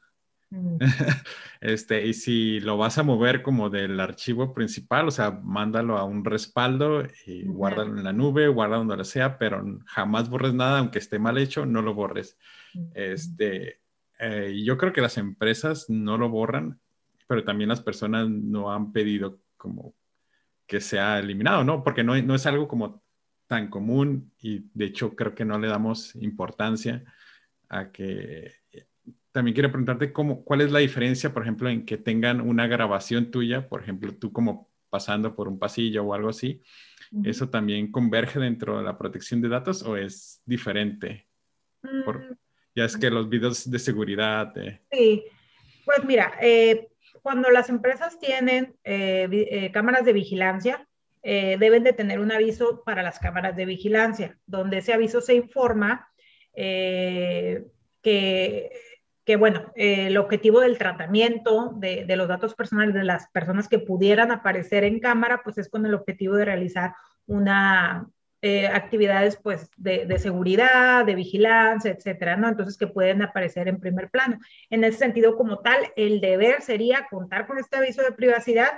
Mm. 0.49 0.77
este, 1.61 2.05
y 2.05 2.13
si 2.13 2.59
lo 2.59 2.77
vas 2.77 2.97
a 2.97 3.03
mover 3.03 3.41
como 3.41 3.69
del 3.69 3.99
archivo 3.99 4.53
principal, 4.53 5.07
o 5.07 5.11
sea, 5.11 5.31
mándalo 5.31 5.97
a 5.97 6.03
un 6.03 6.23
respaldo 6.23 7.03
y 7.25 7.43
guárdalo 7.45 7.97
en 7.97 8.03
la 8.03 8.13
nube, 8.13 8.47
guarda 8.47 8.77
donde 8.77 9.03
sea, 9.05 9.37
pero 9.37 9.63
jamás 9.85 10.29
borres 10.29 10.53
nada, 10.53 10.79
aunque 10.79 10.99
esté 10.99 11.19
mal 11.19 11.37
hecho, 11.37 11.65
no 11.65 11.81
lo 11.81 11.93
borres. 11.93 12.37
Este, 12.93 13.81
eh, 14.19 14.61
yo 14.63 14.77
creo 14.77 14.93
que 14.93 15.01
las 15.01 15.17
empresas 15.17 15.89
no 15.89 16.17
lo 16.17 16.29
borran, 16.29 16.79
pero 17.27 17.43
también 17.43 17.69
las 17.69 17.81
personas 17.81 18.29
no 18.29 18.71
han 18.71 18.91
pedido 18.91 19.39
como 19.57 19.95
que 20.67 20.81
sea 20.81 21.19
eliminado, 21.19 21.63
¿no? 21.63 21.83
Porque 21.83 22.03
no, 22.03 22.19
no 22.21 22.35
es 22.35 22.45
algo 22.45 22.67
como 22.67 23.03
tan 23.47 23.69
común 23.69 24.31
y 24.39 24.65
de 24.73 24.85
hecho 24.85 25.15
creo 25.15 25.35
que 25.35 25.45
no 25.45 25.59
le 25.59 25.67
damos 25.67 26.15
importancia 26.15 27.03
a 27.69 27.91
que 27.91 28.55
también 29.35 29.53
quiero 29.53 29.69
preguntarte 29.69 30.13
cómo, 30.13 30.45
cuál 30.45 30.61
es 30.61 30.71
la 30.71 30.79
diferencia, 30.79 31.33
por 31.33 31.41
ejemplo, 31.41 31.69
en 31.69 31.85
que 31.85 31.97
tengan 31.97 32.39
una 32.39 32.67
grabación 32.67 33.31
tuya, 33.31 33.67
por 33.67 33.81
ejemplo, 33.81 34.15
tú 34.15 34.31
como 34.31 34.71
pasando 34.89 35.35
por 35.35 35.49
un 35.49 35.59
pasillo 35.59 36.05
o 36.05 36.13
algo 36.13 36.29
así, 36.29 36.61
¿eso 37.25 37.49
también 37.49 37.91
converge 37.91 38.39
dentro 38.39 38.77
de 38.77 38.85
la 38.85 38.97
protección 38.97 39.41
de 39.41 39.49
datos 39.49 39.83
o 39.83 39.97
es 39.97 40.41
diferente? 40.45 41.27
Mm. 41.81 42.31
ya 42.73 42.85
es 42.85 42.95
que 42.95 43.09
los 43.09 43.27
videos 43.27 43.69
de 43.69 43.77
seguridad. 43.77 44.57
Eh. 44.57 44.79
Sí, 44.89 45.25
pues 45.83 46.05
mira, 46.05 46.31
eh, 46.41 46.87
cuando 47.21 47.49
las 47.51 47.67
empresas 47.67 48.17
tienen 48.17 48.77
eh, 48.85 49.69
cámaras 49.73 50.05
de 50.05 50.13
vigilancia, 50.13 50.87
deben 51.21 51.83
de 51.83 51.91
tener 51.91 52.21
un 52.21 52.31
aviso 52.31 52.83
para 52.85 53.03
las 53.03 53.19
cámaras 53.19 53.57
de 53.57 53.65
vigilancia, 53.65 54.37
donde 54.45 54.77
ese 54.77 54.93
aviso 54.93 55.19
se 55.19 55.33
informa 55.33 56.09
que 56.53 57.71
que 59.25 59.35
bueno, 59.37 59.71
eh, 59.75 60.07
el 60.07 60.17
objetivo 60.17 60.61
del 60.61 60.77
tratamiento 60.77 61.73
de, 61.77 62.05
los 62.15 62.27
datos 62.27 62.53
personales 62.53 62.93
de 62.93 63.03
las 63.03 63.27
personas 63.29 63.67
que 63.67 63.79
pudieran 63.79 64.31
aparecer 64.31 64.83
en 64.83 64.99
cámara, 64.99 65.41
pues 65.43 65.57
es 65.57 65.67
con 65.67 65.85
el 65.85 65.95
objetivo 65.95 66.35
de 66.35 66.45
realizar 66.45 66.93
una 67.25 68.07
eh, 68.43 68.67
actividades 68.67 69.37
pues 69.41 69.71
de, 69.77 70.19
seguridad, 70.19 71.03
de 71.05 71.15
vigilancia, 71.15 71.91
etcétera, 71.91 72.37
¿no? 72.37 72.47
Entonces 72.47 72.77
que 72.77 72.85
pueden 72.85 73.23
aparecer 73.23 73.67
en 73.67 73.79
primer 73.79 74.11
plano. 74.11 74.37
En 74.69 74.83
ese 74.83 74.99
sentido, 74.99 75.35
como 75.35 75.57
tal, 75.59 75.79
el 75.95 76.21
deber 76.21 76.61
sería 76.61 77.07
contar 77.09 77.47
con 77.47 77.57
este 77.57 77.77
aviso 77.77 78.03
de 78.03 78.11
privacidad 78.11 78.73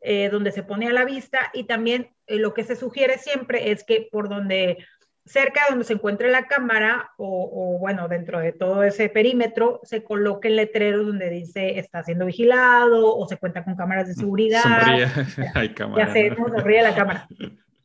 eh, 0.00 0.30
donde 0.30 0.50
se 0.50 0.62
pone 0.62 0.88
a 0.88 0.94
la 0.94 1.04
vista 1.04 1.50
y 1.52 1.64
también 1.64 2.08
lo 2.26 2.54
que 2.54 2.64
se 2.64 2.74
sugiere 2.74 3.18
siempre 3.18 3.70
es 3.70 3.84
que 3.84 4.08
por 4.10 4.30
donde 4.30 4.78
cerca 5.24 5.64
de 5.64 5.70
donde 5.70 5.84
se 5.84 5.92
encuentre 5.92 6.30
la 6.30 6.46
cámara 6.46 7.10
o, 7.16 7.78
bueno, 7.78 8.08
dentro 8.08 8.40
de 8.40 8.52
todo 8.52 8.82
ese 8.82 9.08
perímetro, 9.08 9.80
se 9.82 10.02
coloquen 10.02 10.56
letreros 10.56 11.06
donde 11.06 11.30
dice 11.30 11.78
está 11.78 12.02
siendo 12.02 12.26
vigilado 12.26 13.16
o 13.16 13.28
se 13.28 13.36
cuenta 13.36 13.64
con 13.64 13.76
cámaras 13.76 14.08
de 14.08 14.14
seguridad. 14.14 14.62
Sonríe, 14.62 15.06
hay 15.54 15.74
cámara. 15.74 16.06
Ya 16.06 16.12
sé, 16.12 16.34
sonríe 16.34 16.82
la 16.82 16.94
cámara. 16.94 17.28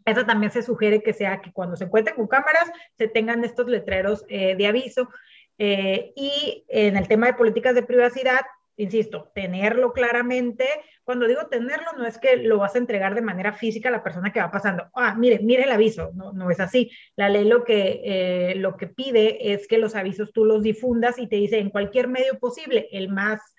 Eso 0.05 0.25
también 0.25 0.51
se 0.51 0.61
sugiere 0.61 1.01
que 1.01 1.13
sea 1.13 1.41
que 1.41 1.51
cuando 1.51 1.75
se 1.75 1.85
encuentren 1.85 2.15
con 2.15 2.27
cámaras 2.27 2.71
se 2.97 3.07
tengan 3.07 3.43
estos 3.43 3.67
letreros 3.67 4.23
eh, 4.29 4.55
de 4.55 4.67
aviso. 4.67 5.09
Eh, 5.57 6.13
y 6.15 6.65
en 6.67 6.97
el 6.97 7.07
tema 7.07 7.27
de 7.27 7.33
políticas 7.33 7.75
de 7.75 7.83
privacidad, 7.83 8.41
insisto, 8.77 9.31
tenerlo 9.33 9.93
claramente. 9.93 10.67
Cuando 11.03 11.27
digo 11.27 11.47
tenerlo, 11.47 11.93
no 11.97 12.05
es 12.05 12.17
que 12.17 12.37
lo 12.37 12.57
vas 12.57 12.75
a 12.75 12.79
entregar 12.79 13.15
de 13.15 13.21
manera 13.21 13.53
física 13.53 13.89
a 13.89 13.91
la 13.91 14.03
persona 14.03 14.33
que 14.33 14.39
va 14.41 14.51
pasando. 14.51 14.89
Ah, 14.93 15.15
mire, 15.15 15.39
mire 15.39 15.63
el 15.63 15.71
aviso. 15.71 16.11
No, 16.13 16.33
no 16.33 16.49
es 16.51 16.59
así. 16.59 16.91
La 17.15 17.29
ley 17.29 17.45
lo 17.45 17.63
que, 17.63 18.01
eh, 18.03 18.55
lo 18.55 18.77
que 18.77 18.87
pide 18.87 19.53
es 19.53 19.67
que 19.67 19.77
los 19.77 19.95
avisos 19.95 20.33
tú 20.33 20.45
los 20.45 20.63
difundas 20.63 21.19
y 21.19 21.27
te 21.27 21.37
dice 21.37 21.59
en 21.59 21.69
cualquier 21.69 22.07
medio 22.07 22.39
posible, 22.39 22.87
el 22.91 23.09
más 23.09 23.54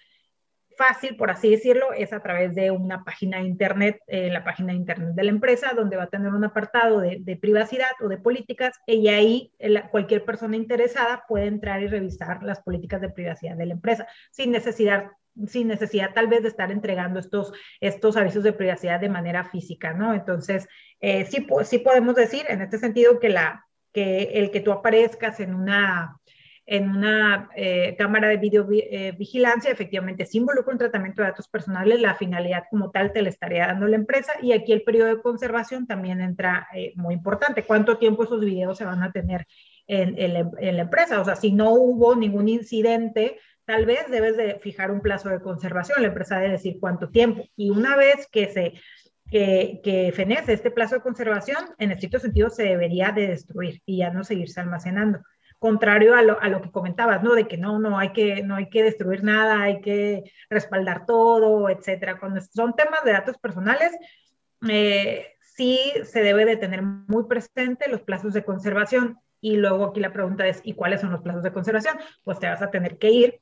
fácil, 0.77 1.17
por 1.17 1.31
así 1.31 1.51
decirlo, 1.51 1.93
es 1.93 2.13
a 2.13 2.21
través 2.21 2.55
de 2.55 2.71
una 2.71 3.05
página 3.05 3.39
de 3.39 3.45
internet, 3.45 4.01
eh, 4.07 4.31
la 4.31 4.45
página 4.45 4.73
de 4.73 4.79
internet 4.79 5.15
de 5.15 5.25
la 5.25 5.31
empresa, 5.31 5.73
donde 5.75 5.97
va 5.97 6.05
a 6.05 6.11
tener 6.11 6.33
un 6.33 6.45
apartado 6.45 7.01
de, 7.01 7.39
privacidad 7.41 7.91
o 8.01 8.09
de 8.09 8.19
políticas, 8.19 8.75
y 8.87 9.09
ahí 9.09 9.53
cualquier 9.91 10.25
persona 10.25 10.57
interesada 10.57 11.25
puede 11.29 11.47
entrar 11.47 11.83
y 11.83 11.87
revisar 11.87 12.43
las 12.43 12.61
políticas 12.61 13.01
de 13.01 13.11
privacidad 13.11 13.57
de 13.57 13.67
la 13.67 13.73
empresa, 13.75 14.07
sin 14.31 14.53
necesidad 14.53 15.11
sin 15.49 15.69
necesidad 15.69 16.15
tal 16.15 16.29
vez 16.29 16.43
de 16.43 16.49
estar 16.49 16.73
entregando 16.73 17.21
estos, 17.21 17.53
estos 17.81 18.17
avisos 18.17 18.43
de 18.43 18.55
privacidad 18.55 19.01
de 19.01 19.11
manera 19.11 19.45
física, 19.45 19.93
¿no? 19.93 20.15
Entonces, 20.15 20.67
eh, 21.01 21.27
sí, 21.27 21.47
sí 21.65 21.79
podemos 21.79 22.15
decir 22.15 22.47
en 22.49 22.63
este 22.63 22.79
sentido 22.79 23.21
que, 23.21 23.29
la, 23.29 23.67
que 23.93 24.31
el 24.33 24.51
que 24.51 24.61
tú 24.61 24.73
aparezcas 24.73 25.39
en 25.41 25.55
una, 25.55 26.17
en 26.67 26.91
una 26.91 27.49
eh, 27.55 27.95
cámara 27.97 28.29
de 28.29 28.39
videovigilancia, 28.39 29.71
eh, 29.71 29.73
efectivamente 29.73 30.27
se 30.27 30.39
involucra 30.39 30.73
un 30.73 30.79
tratamiento 30.79 31.23
de 31.23 31.29
datos 31.29 31.47
personales, 31.47 32.01
la 32.01 32.17
finalidad 32.17 32.65
como 32.69 32.91
tal 32.91 33.13
te 33.13 33.23
la 33.23 33.29
estaría 33.29 33.69
dando 33.69 33.87
la 33.87 33.95
empresa 33.95 34.33
y 34.43 34.53
aquí 34.53 34.73
el 34.73 34.83
periodo 34.83 35.15
de 35.15 35.23
conservación 35.23 35.87
también 35.87 36.21
entra 36.21 36.67
eh, 36.75 36.93
muy 36.97 37.15
importante. 37.15 37.63
¿Cuánto 37.63 37.99
tiempo 37.99 38.25
esos 38.25 38.41
videos 38.41 38.77
se 38.77 38.85
van 38.85 39.05
a 39.05 39.13
tener 39.13 39.47
en, 39.87 40.17
la 40.17 40.83
empresa? 40.83 41.21
O 41.21 41.25
sea, 41.25 41.37
si 41.37 41.53
no 41.53 41.71
hubo 41.71 42.17
ningún 42.17 42.49
incidente, 42.49 43.39
tal 43.65 43.87
vez 43.87 44.11
debes 44.11 44.37
de 44.37 44.59
fijar 44.59 44.91
un 44.91 45.01
plazo 45.01 45.29
de 45.29 45.41
conservación, 45.41 46.03
la 46.03 46.09
empresa 46.09 46.39
debe 46.39 46.53
decir 46.53 46.79
cuánto 46.81 47.11
tiempo. 47.11 47.45
Y 47.55 47.71
una 47.71 47.95
vez 47.95 48.27
que 48.27 48.49
se 48.49 48.75
que, 49.31 50.13
fenece 50.15 50.53
este 50.53 50.73
plazo 50.73 50.97
de 50.97 51.01
conservación, 51.01 51.59
en 51.79 51.93
estricto 51.93 52.19
sentido 52.19 52.51
se 52.51 52.65
debería 52.65 53.13
de 53.13 53.29
destruir 53.29 53.83
y 53.87 53.99
ya 53.99 54.11
no 54.11 54.25
seguirse 54.25 54.61
almacenando 54.61 55.21
contrario 55.67 56.15
a 56.15 56.23
lo, 56.23 56.41
a 56.41 56.49
lo, 56.49 56.63
que 56.63 56.71
comentabas, 56.71 57.25
¿no? 57.25 57.35
De 57.35 57.49
que 57.49 57.57
no, 57.57 57.81
no 57.81 57.99
hay 57.99 58.13
que, 58.13 58.41
no 58.45 58.55
hay 58.55 58.69
que 58.69 58.85
destruir 58.85 59.25
nada, 59.25 59.63
hay 59.63 59.81
que 59.81 60.23
respaldar 60.49 61.07
todo, 61.07 61.69
etcétera. 61.69 62.21
Cuando 62.21 62.41
son 62.41 62.77
temas 62.77 63.03
de 63.05 63.11
datos 63.11 63.37
personales, 63.39 63.91
eh, 64.69 65.27
sí 65.41 65.81
se 66.05 66.23
debe 66.23 66.45
de 66.45 66.57
tener 66.57 66.83
muy 66.83 67.25
presente 67.25 67.89
los 67.89 68.03
plazos 68.03 68.33
de 68.33 68.45
conservación. 68.45 69.19
Y 69.41 69.57
luego 69.57 69.87
aquí 69.87 69.99
la 69.99 70.13
pregunta 70.13 70.47
es, 70.47 70.61
¿y 70.63 70.75
cuáles 70.75 71.01
son 71.01 71.11
los 71.11 71.23
plazos 71.23 71.43
de 71.43 71.53
conservación? 71.53 71.97
Pues 72.23 72.39
te 72.39 72.47
vas 72.47 72.63
a 72.63 72.71
tener 72.71 72.97
que 72.97 73.11
ir 73.11 73.41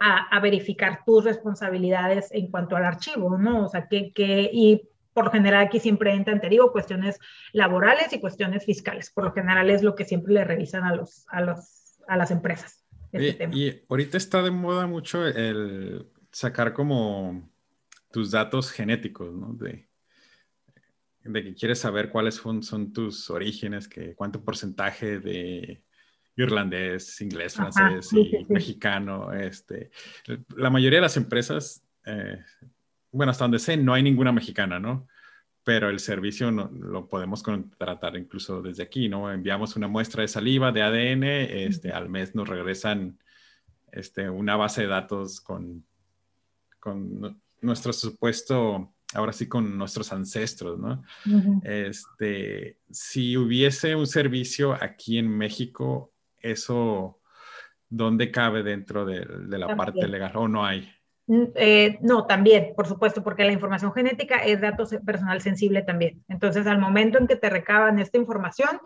a, 0.00 0.26
a 0.36 0.40
verificar 0.40 1.04
tus 1.06 1.24
responsabilidades 1.24 2.28
en 2.32 2.50
cuanto 2.50 2.74
al 2.74 2.84
archivo, 2.84 3.38
¿no? 3.38 3.66
O 3.66 3.68
sea, 3.68 3.86
que, 3.86 4.12
que 4.12 4.50
y 4.52 4.82
por 5.16 5.24
lo 5.24 5.30
general 5.30 5.64
aquí 5.64 5.80
siempre 5.80 6.12
entran, 6.12 6.42
te 6.42 6.50
digo, 6.50 6.70
cuestiones 6.70 7.18
laborales 7.54 8.12
y 8.12 8.20
cuestiones 8.20 8.66
fiscales. 8.66 9.10
Por 9.10 9.24
lo 9.24 9.32
general 9.32 9.70
es 9.70 9.82
lo 9.82 9.94
que 9.94 10.04
siempre 10.04 10.34
le 10.34 10.44
revisan 10.44 10.84
a, 10.84 10.94
los, 10.94 11.24
a, 11.28 11.40
los, 11.40 12.02
a 12.06 12.18
las 12.18 12.30
empresas. 12.30 12.84
Este 13.12 13.48
y, 13.50 13.82
ahorita 13.88 14.18
está 14.18 14.42
de 14.42 14.50
moda 14.50 14.86
mucho 14.86 15.26
el 15.26 16.06
sacar 16.30 16.74
como 16.74 17.50
tus 18.12 18.30
datos 18.30 18.70
genéticos, 18.70 19.32
¿no? 19.32 19.54
De, 19.54 19.88
de 21.24 21.42
que 21.42 21.54
quieres 21.54 21.78
saber 21.78 22.10
cuáles 22.10 22.34
son, 22.34 22.62
son 22.62 22.92
tus 22.92 23.30
orígenes, 23.30 23.88
que 23.88 24.14
cuánto 24.14 24.44
porcentaje 24.44 25.18
de 25.18 25.82
irlandés, 26.36 27.22
inglés, 27.22 27.54
francés 27.54 28.12
y 28.12 28.44
mexicano. 28.50 29.32
Este, 29.32 29.90
la 30.56 30.68
mayoría 30.68 30.98
de 30.98 31.04
las 31.04 31.16
empresas 31.16 31.82
eh, 32.04 32.38
bueno, 33.16 33.30
hasta 33.30 33.44
donde 33.44 33.58
sé, 33.58 33.76
no 33.76 33.94
hay 33.94 34.02
ninguna 34.02 34.32
mexicana, 34.32 34.78
¿no? 34.78 35.08
Pero 35.64 35.88
el 35.88 35.98
servicio 35.98 36.50
no, 36.50 36.70
lo 36.70 37.08
podemos 37.08 37.42
contratar 37.42 38.16
incluso 38.16 38.62
desde 38.62 38.82
aquí, 38.82 39.08
¿no? 39.08 39.32
Enviamos 39.32 39.74
una 39.74 39.88
muestra 39.88 40.22
de 40.22 40.28
saliva, 40.28 40.70
de 40.70 40.82
ADN, 40.82 41.24
este, 41.24 41.92
al 41.92 42.08
mes 42.08 42.34
nos 42.34 42.48
regresan 42.48 43.18
este, 43.90 44.28
una 44.28 44.56
base 44.56 44.82
de 44.82 44.88
datos 44.88 45.40
con, 45.40 45.84
con 46.78 47.40
nuestro 47.62 47.92
supuesto, 47.92 48.92
ahora 49.14 49.32
sí 49.32 49.48
con 49.48 49.78
nuestros 49.78 50.12
ancestros, 50.12 50.78
¿no? 50.78 51.02
este, 51.64 52.78
si 52.90 53.36
hubiese 53.36 53.94
un 53.94 54.06
servicio 54.06 54.74
aquí 54.74 55.18
en 55.18 55.28
México, 55.28 56.12
eso, 56.38 57.20
¿dónde 57.88 58.30
cabe 58.30 58.62
dentro 58.62 59.04
de, 59.04 59.26
la 59.58 59.74
parte 59.76 60.06
legal 60.06 60.32
o 60.34 60.48
no 60.48 60.64
hay? 60.64 60.95
Mm, 61.26 61.44
eh, 61.56 61.98
no, 62.02 62.26
también, 62.26 62.72
por 62.76 62.86
supuesto, 62.86 63.22
porque 63.22 63.44
la 63.44 63.52
información 63.52 63.92
genética 63.92 64.36
es 64.36 64.60
dato 64.60 64.84
personal 65.04 65.40
sensible 65.40 65.82
también. 65.82 66.24
Entonces, 66.28 66.66
al 66.66 66.78
momento 66.78 67.18
en 67.18 67.26
que 67.26 67.36
te 67.36 67.50
recaban 67.50 67.98
esta 67.98 68.18
información, 68.18 68.80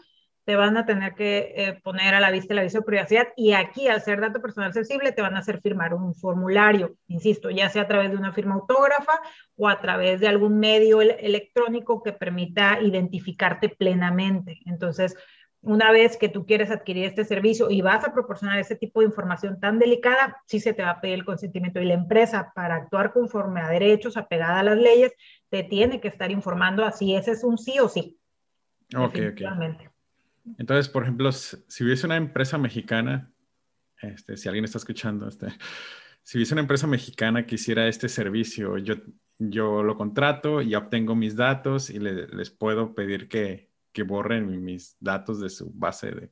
te 0.44 0.56
van 0.56 0.76
a 0.76 0.86
tener 0.86 1.14
que 1.14 1.52
eh, 1.54 1.80
poner 1.84 2.14
a 2.14 2.20
la 2.20 2.30
vista 2.30 2.54
el 2.54 2.60
aviso 2.60 2.78
de 2.78 2.84
privacidad 2.84 3.28
y 3.36 3.52
aquí, 3.52 3.88
al 3.88 4.00
ser 4.00 4.20
dato 4.20 4.40
personal 4.40 4.72
sensible, 4.72 5.12
te 5.12 5.22
van 5.22 5.36
a 5.36 5.40
hacer 5.40 5.60
firmar 5.60 5.94
un 5.94 6.14
formulario, 6.14 6.96
insisto, 7.08 7.50
ya 7.50 7.68
sea 7.68 7.82
a 7.82 7.86
través 7.86 8.10
de 8.10 8.16
una 8.16 8.32
firma 8.32 8.54
autógrafa 8.54 9.20
o 9.56 9.68
a 9.68 9.80
través 9.80 10.18
de 10.20 10.28
algún 10.28 10.58
medio 10.58 11.02
electrónico 11.02 12.02
que 12.02 12.12
permita 12.12 12.80
identificarte 12.80 13.68
plenamente. 13.68 14.60
Entonces, 14.64 15.14
una 15.62 15.92
vez 15.92 16.16
que 16.16 16.28
tú 16.28 16.46
quieres 16.46 16.70
adquirir 16.70 17.04
este 17.04 17.24
servicio 17.24 17.70
y 17.70 17.82
vas 17.82 18.04
a 18.04 18.14
proporcionar 18.14 18.58
ese 18.58 18.76
tipo 18.76 19.00
de 19.00 19.06
información 19.06 19.60
tan 19.60 19.78
delicada, 19.78 20.42
sí 20.46 20.58
se 20.58 20.72
te 20.72 20.82
va 20.82 20.90
a 20.90 21.00
pedir 21.00 21.16
el 21.16 21.24
consentimiento 21.24 21.80
y 21.80 21.84
la 21.84 21.94
empresa 21.94 22.52
para 22.54 22.76
actuar 22.76 23.12
conforme 23.12 23.60
a 23.60 23.68
derechos, 23.68 24.16
apegada 24.16 24.60
a 24.60 24.62
las 24.62 24.78
leyes, 24.78 25.12
te 25.50 25.62
tiene 25.62 26.00
que 26.00 26.08
estar 26.08 26.30
informando 26.30 26.84
así, 26.84 27.14
ese 27.14 27.32
es 27.32 27.44
un 27.44 27.58
sí 27.58 27.78
o 27.78 27.88
sí. 27.88 28.18
Ok, 28.96 29.18
ok. 29.32 29.90
Entonces, 30.58 30.88
por 30.88 31.02
ejemplo, 31.02 31.30
si 31.30 31.84
hubiese 31.84 32.06
una 32.06 32.16
empresa 32.16 32.56
mexicana, 32.56 33.30
este, 34.00 34.38
si 34.38 34.48
alguien 34.48 34.64
está 34.64 34.78
escuchando, 34.78 35.28
este, 35.28 35.48
si 36.22 36.38
hubiese 36.38 36.54
una 36.54 36.62
empresa 36.62 36.86
mexicana 36.86 37.44
que 37.46 37.56
hiciera 37.56 37.86
este 37.86 38.08
servicio, 38.08 38.78
yo, 38.78 38.94
yo 39.38 39.82
lo 39.82 39.96
contrato 39.96 40.62
y 40.62 40.74
obtengo 40.74 41.14
mis 41.14 41.36
datos 41.36 41.90
y 41.90 41.98
les 41.98 42.50
puedo 42.50 42.94
pedir 42.94 43.28
que 43.28 43.69
que 43.92 44.02
borren 44.02 44.64
mis 44.64 44.96
datos 45.00 45.40
de 45.40 45.50
su 45.50 45.70
base 45.72 46.10
de, 46.10 46.30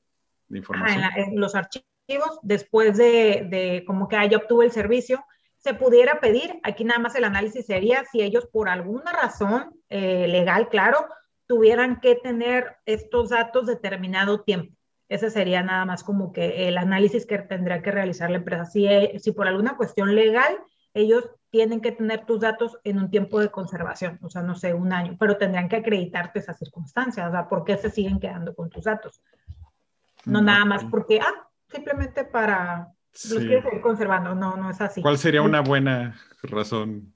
información. 0.57 1.03
en, 1.17 1.41
los 1.41 1.55
archivos, 1.55 2.39
después 2.43 2.97
de, 2.97 3.85
como 3.87 4.09
que 4.09 4.17
haya 4.17 4.39
obtuvo 4.39 4.63
el 4.63 4.71
servicio, 4.71 5.25
se 5.57 5.75
pudiera 5.75 6.21
pedir, 6.21 6.61
aquí 6.63 6.85
nada 6.85 7.01
más 7.01 7.15
el 7.17 7.25
análisis 7.25 7.67
sería 7.67 8.05
si 8.05 8.23
ellos 8.23 8.47
por 8.47 8.69
alguna 8.69 9.13
razón 9.13 9.75
eh, 9.89 10.29
legal, 10.29 10.69
claro, 10.69 11.07
tuvieran 11.47 12.01
que 12.01 12.15
tener 12.15 12.77
estos 12.87 13.31
datos 13.31 13.67
determinado 13.67 14.43
tiempo. 14.43 14.75
Ese 15.09 15.31
sería 15.31 15.63
nada 15.63 15.85
más 15.85 16.05
como 16.05 16.33
que 16.33 16.69
el 16.69 16.77
análisis 16.77 17.27
que 17.27 17.39
tendría 17.39 17.83
que 17.83 17.91
realizar 17.91 18.31
la 18.31 18.37
empresa. 18.37 18.67
Si, 18.67 18.87
eh, 18.87 19.19
si 19.19 19.33
por 19.33 19.49
alguna 19.49 19.77
cuestión 19.77 20.15
legal 20.15 20.59
ellos 20.95 21.31
tienen 21.51 21.81
que 21.81 21.93
tener 21.93 22.27
tus 22.27 22.41
datos 22.41 22.79
en 22.85 22.99
un 22.99 23.11
tiempo 23.11 23.41
de 23.41 23.51
conservación, 23.51 24.19
o 24.23 24.29
sea, 24.29 24.43
no 24.43 24.55
sé, 24.55 24.75
un 24.75 24.93
año, 24.93 25.17
pero 25.19 25.37
tendrían 25.37 25.69
que 25.69 25.77
acreditarte 25.77 26.41
esas 26.41 26.59
circunstancias, 26.59 27.27
o 27.29 27.31
sea, 27.31 27.49
¿por 27.49 27.65
qué 27.65 27.77
se 27.77 27.91
siguen 27.91 28.21
quedando 28.21 28.55
con 28.55 28.69
tus 28.69 28.85
datos? 28.85 29.23
No 30.25 30.43
nada 30.43 30.65
más 30.65 30.85
porque, 30.85 31.21
ah, 31.21 31.49
simplemente 31.71 32.25
para 32.25 32.89
los 33.31 33.39
quieres 33.39 33.65
seguir 33.65 33.81
conservando, 33.81 34.35
no, 34.35 34.57
no 34.57 34.71
es 34.71 34.81
así. 34.81 35.01
¿Cuál 35.01 35.19
sería 35.19 35.43
una 35.43 35.63
buena 35.63 36.21
razón? 36.43 37.15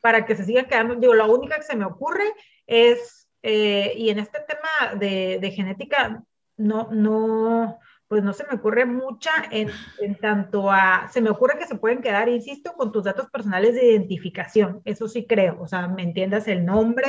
Para 0.00 0.24
que 0.24 0.34
se 0.34 0.44
sigan 0.44 0.66
quedando, 0.66 0.96
digo, 0.96 1.14
la 1.14 1.26
única 1.26 1.56
que 1.56 1.62
se 1.62 1.76
me 1.76 1.84
ocurre 1.84 2.24
es, 2.66 3.28
eh, 3.42 3.92
y 3.96 4.10
en 4.10 4.18
este 4.18 4.40
tema 4.40 4.94
de, 4.98 5.38
de 5.40 5.50
genética, 5.52 6.22
no, 6.56 6.88
no, 6.90 7.78
pues 8.08 8.22
no 8.22 8.32
se 8.32 8.44
me 8.46 8.54
ocurre 8.54 8.84
mucha 8.84 9.30
en, 9.50 9.70
tanto 10.20 10.70
a, 10.70 11.08
se 11.12 11.20
me 11.20 11.30
ocurre 11.30 11.58
que 11.58 11.66
se 11.66 11.74
pueden 11.74 12.02
quedar, 12.02 12.28
insisto, 12.28 12.72
con 12.74 12.92
tus 12.92 13.04
datos 13.04 13.28
personales 13.30 13.74
de 13.74 13.86
identificación, 13.86 14.80
eso 14.84 15.08
sí 15.08 15.26
creo, 15.26 15.60
o 15.60 15.66
sea, 15.66 15.88
me 15.88 16.02
entiendas 16.02 16.46
el 16.48 16.64
nombre, 16.64 17.08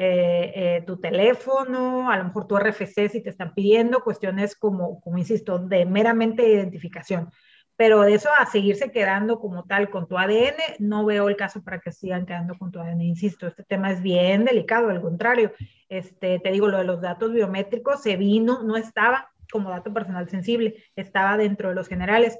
eh, 0.00 0.52
eh, 0.54 0.84
tu 0.86 1.00
teléfono, 1.00 2.10
a 2.10 2.16
lo 2.18 2.24
mejor 2.24 2.46
tu 2.46 2.56
RFC 2.56 3.08
si 3.08 3.22
te 3.22 3.30
están 3.30 3.52
pidiendo, 3.54 4.00
cuestiones 4.04 4.54
como, 4.54 5.00
como 5.00 5.18
insisto, 5.18 5.58
de 5.58 5.86
meramente 5.86 6.48
identificación. 6.48 7.30
Pero 7.74 8.02
de 8.02 8.14
eso 8.14 8.28
a 8.38 8.46
seguirse 8.46 8.90
quedando 8.90 9.40
como 9.40 9.64
tal 9.64 9.90
con 9.90 10.08
tu 10.08 10.18
ADN, 10.18 10.56
no 10.78 11.04
veo 11.04 11.28
el 11.28 11.36
caso 11.36 11.62
para 11.62 11.80
que 11.80 11.92
sigan 11.92 12.26
quedando 12.26 12.56
con 12.58 12.70
tu 12.70 12.80
ADN. 12.80 13.02
Insisto, 13.02 13.46
este 13.46 13.62
tema 13.64 13.90
es 13.92 14.02
bien 14.02 14.44
delicado, 14.44 14.88
al 14.90 15.00
contrario. 15.00 15.52
Este, 15.88 16.38
te 16.38 16.50
digo, 16.50 16.68
lo 16.68 16.78
de 16.78 16.84
los 16.84 17.00
datos 17.00 17.32
biométricos 17.32 18.02
se 18.02 18.16
vino, 18.16 18.62
no 18.62 18.76
estaba, 18.76 19.30
como 19.50 19.70
dato 19.70 19.92
personal 19.92 20.28
sensible, 20.28 20.84
estaba 20.96 21.36
dentro 21.36 21.68
de 21.68 21.74
los 21.74 21.88
generales 21.88 22.38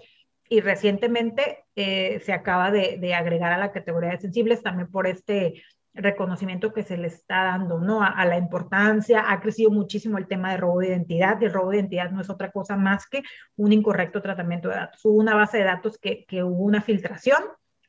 y 0.49 0.61
recientemente 0.61 1.65
eh, 1.77 2.21
se 2.21 2.33
acaba 2.33 2.71
de, 2.71 3.15
agregar 3.15 3.53
a 3.53 3.59
la 3.59 3.73
categoría 3.73 4.11
de 4.11 4.19
sensibles 4.19 4.63
también 4.63 4.91
por 4.91 5.07
este 5.07 5.63
reconocimiento 5.95 6.73
que 6.73 6.83
se 6.83 6.97
le 6.97 7.09
está 7.09 7.45
dando, 7.45 7.81
¿no? 7.81 8.03
A, 8.03 8.25
la 8.25 8.39
importancia, 8.39 9.31
ha 9.31 9.41
crecido 9.41 9.71
muchísimo 9.71 10.17
el 10.17 10.29
tema 10.29 10.53
de 10.53 10.59
robo 10.59 10.81
de 10.81 10.89
identidad, 10.89 11.41
y 11.41 11.47
el 11.47 11.53
robo 11.53 11.71
de 11.71 11.79
identidad 11.79 12.11
no 12.11 12.21
es 12.21 12.31
otra 12.31 12.51
cosa 12.51 12.77
más 12.77 13.07
que 13.09 13.23
un 13.57 13.73
incorrecto 13.73 14.23
tratamiento 14.23 14.69
de 14.69 14.77
datos. 14.77 15.05
Hubo 15.05 15.19
una 15.19 15.35
base 15.35 15.59
de 15.59 15.65
datos 15.65 15.99
que, 15.99 16.25
que 16.27 16.43
hubo 16.45 16.63
una 16.63 16.83
filtración, 16.83 17.43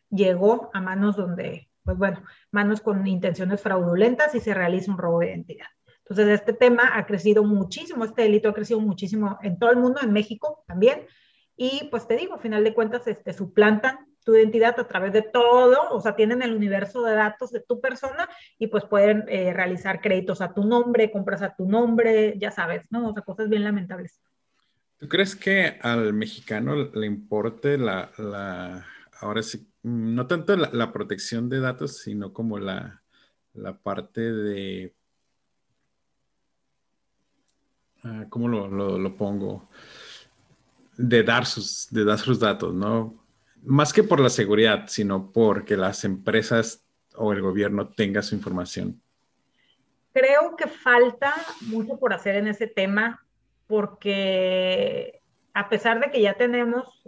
llegó 0.10 0.71
a 0.73 0.82
manos 0.82 1.17
donde, 1.17 1.69
pues 1.84 1.97
bueno, 1.97 2.23
manos 2.51 2.82
con 2.82 3.05
intenciones 3.05 3.62
fraudulentas 3.62 4.34
y 4.34 4.39
se 4.39 4.53
realiza 4.53 4.91
un 4.91 4.97
robo 4.97 5.19
de 5.19 5.27
identidad. 5.27 5.67
Entonces, 6.10 6.39
este 6.39 6.54
tema 6.54 6.98
ha 6.98 7.06
crecido 7.06 7.43
muchísimo, 7.43 8.04
este 8.04 8.24
delito 8.24 8.50
ha 8.50 8.54
crecido 8.54 8.80
muchísimo 8.80 9.38
en 9.43 9.60
todo 9.60 9.69
el 9.69 9.78
mundo, 9.78 10.00
en 10.02 10.12
México 10.12 10.63
también. 10.67 11.06
Y 11.56 11.88
pues 11.91 12.08
te 12.08 12.15
digo, 12.15 12.36
a 12.36 12.39
final 12.39 12.63
de 12.63 12.74
cuentas, 12.74 13.06
este, 13.06 13.32
suplantan 13.34 14.08
tu 14.24 14.36
identidad 14.36 14.80
a 14.80 14.88
través 14.88 15.13
de 15.13 15.22
todo, 15.22 15.78
o 15.91 16.02
sea, 16.02 16.15
tienen 16.15 16.41
el 16.41 16.56
universo 16.56 17.04
de 17.04 17.13
datos 17.13 17.52
de 17.52 17.62
tu 17.62 17.80
persona 17.80 18.28
y 18.58 18.67
pues 18.67 18.86
pueden 18.86 19.26
eh, 19.28 19.54
realizar 19.54 20.02
créditos 20.02 20.41
a 20.41 20.54
tu 20.54 20.63
nombre, 20.63 21.12
compras 21.12 21.41
a 21.41 21.56
tu 21.56 21.67
nombre, 21.67 22.36
ya 22.38 22.52
sabes, 22.52 22.86
¿no? 22.89 23.10
O 23.10 23.13
sea, 23.13 23.24
cosas 23.24 23.50
bien 23.50 23.63
lamentables. 23.63 24.22
¿Tú 24.98 25.08
crees 25.08 25.36
que 25.36 25.78
al 25.82 26.13
mexicano 26.13 26.76
le 26.76 27.06
importe 27.06 27.78
la, 27.78 28.12
la 28.17 28.86
ahora 29.22 29.43
sí, 29.43 29.67
no 29.84 30.28
tanto 30.28 30.56
la, 30.56 30.91
protección 30.91 31.50
de 31.50 31.60
datos, 31.60 32.00
sino 32.00 32.34
como 32.34 32.60
la, 32.60 33.02
la 33.54 33.78
parte 33.78 34.22
de 34.32 34.93
Ah, 38.03 38.25
¿cómo 38.29 38.47
lo, 38.47 39.15
pongo? 39.15 39.67
De 40.97 41.23
dar, 41.23 41.45
sus, 41.45 41.88
de 41.91 42.05
dar 42.05 42.19
sus 42.19 42.39
datos, 42.39 42.73
¿no? 42.73 43.15
Más 43.63 43.91
que 43.91 44.03
por 44.03 44.19
la 44.19 44.29
seguridad, 44.29 44.85
sino 44.88 45.31
porque 45.31 45.75
las 45.75 46.03
empresas 46.03 46.85
o 47.15 47.33
el 47.33 47.41
gobierno 47.41 47.89
tenga 47.89 48.21
su 48.21 48.35
información. 48.35 49.01
Creo 50.13 50.55
que 50.55 50.67
falta 50.67 51.33
mucho 51.62 51.97
por 51.99 52.13
hacer 52.13 52.35
en 52.35 52.47
ese 52.47 52.67
tema 52.67 53.23
porque 53.67 55.21
a 55.53 55.69
pesar 55.69 55.99
de 55.99 56.09
que 56.09 56.21
ya 56.21 56.35
tenemos 56.35 57.03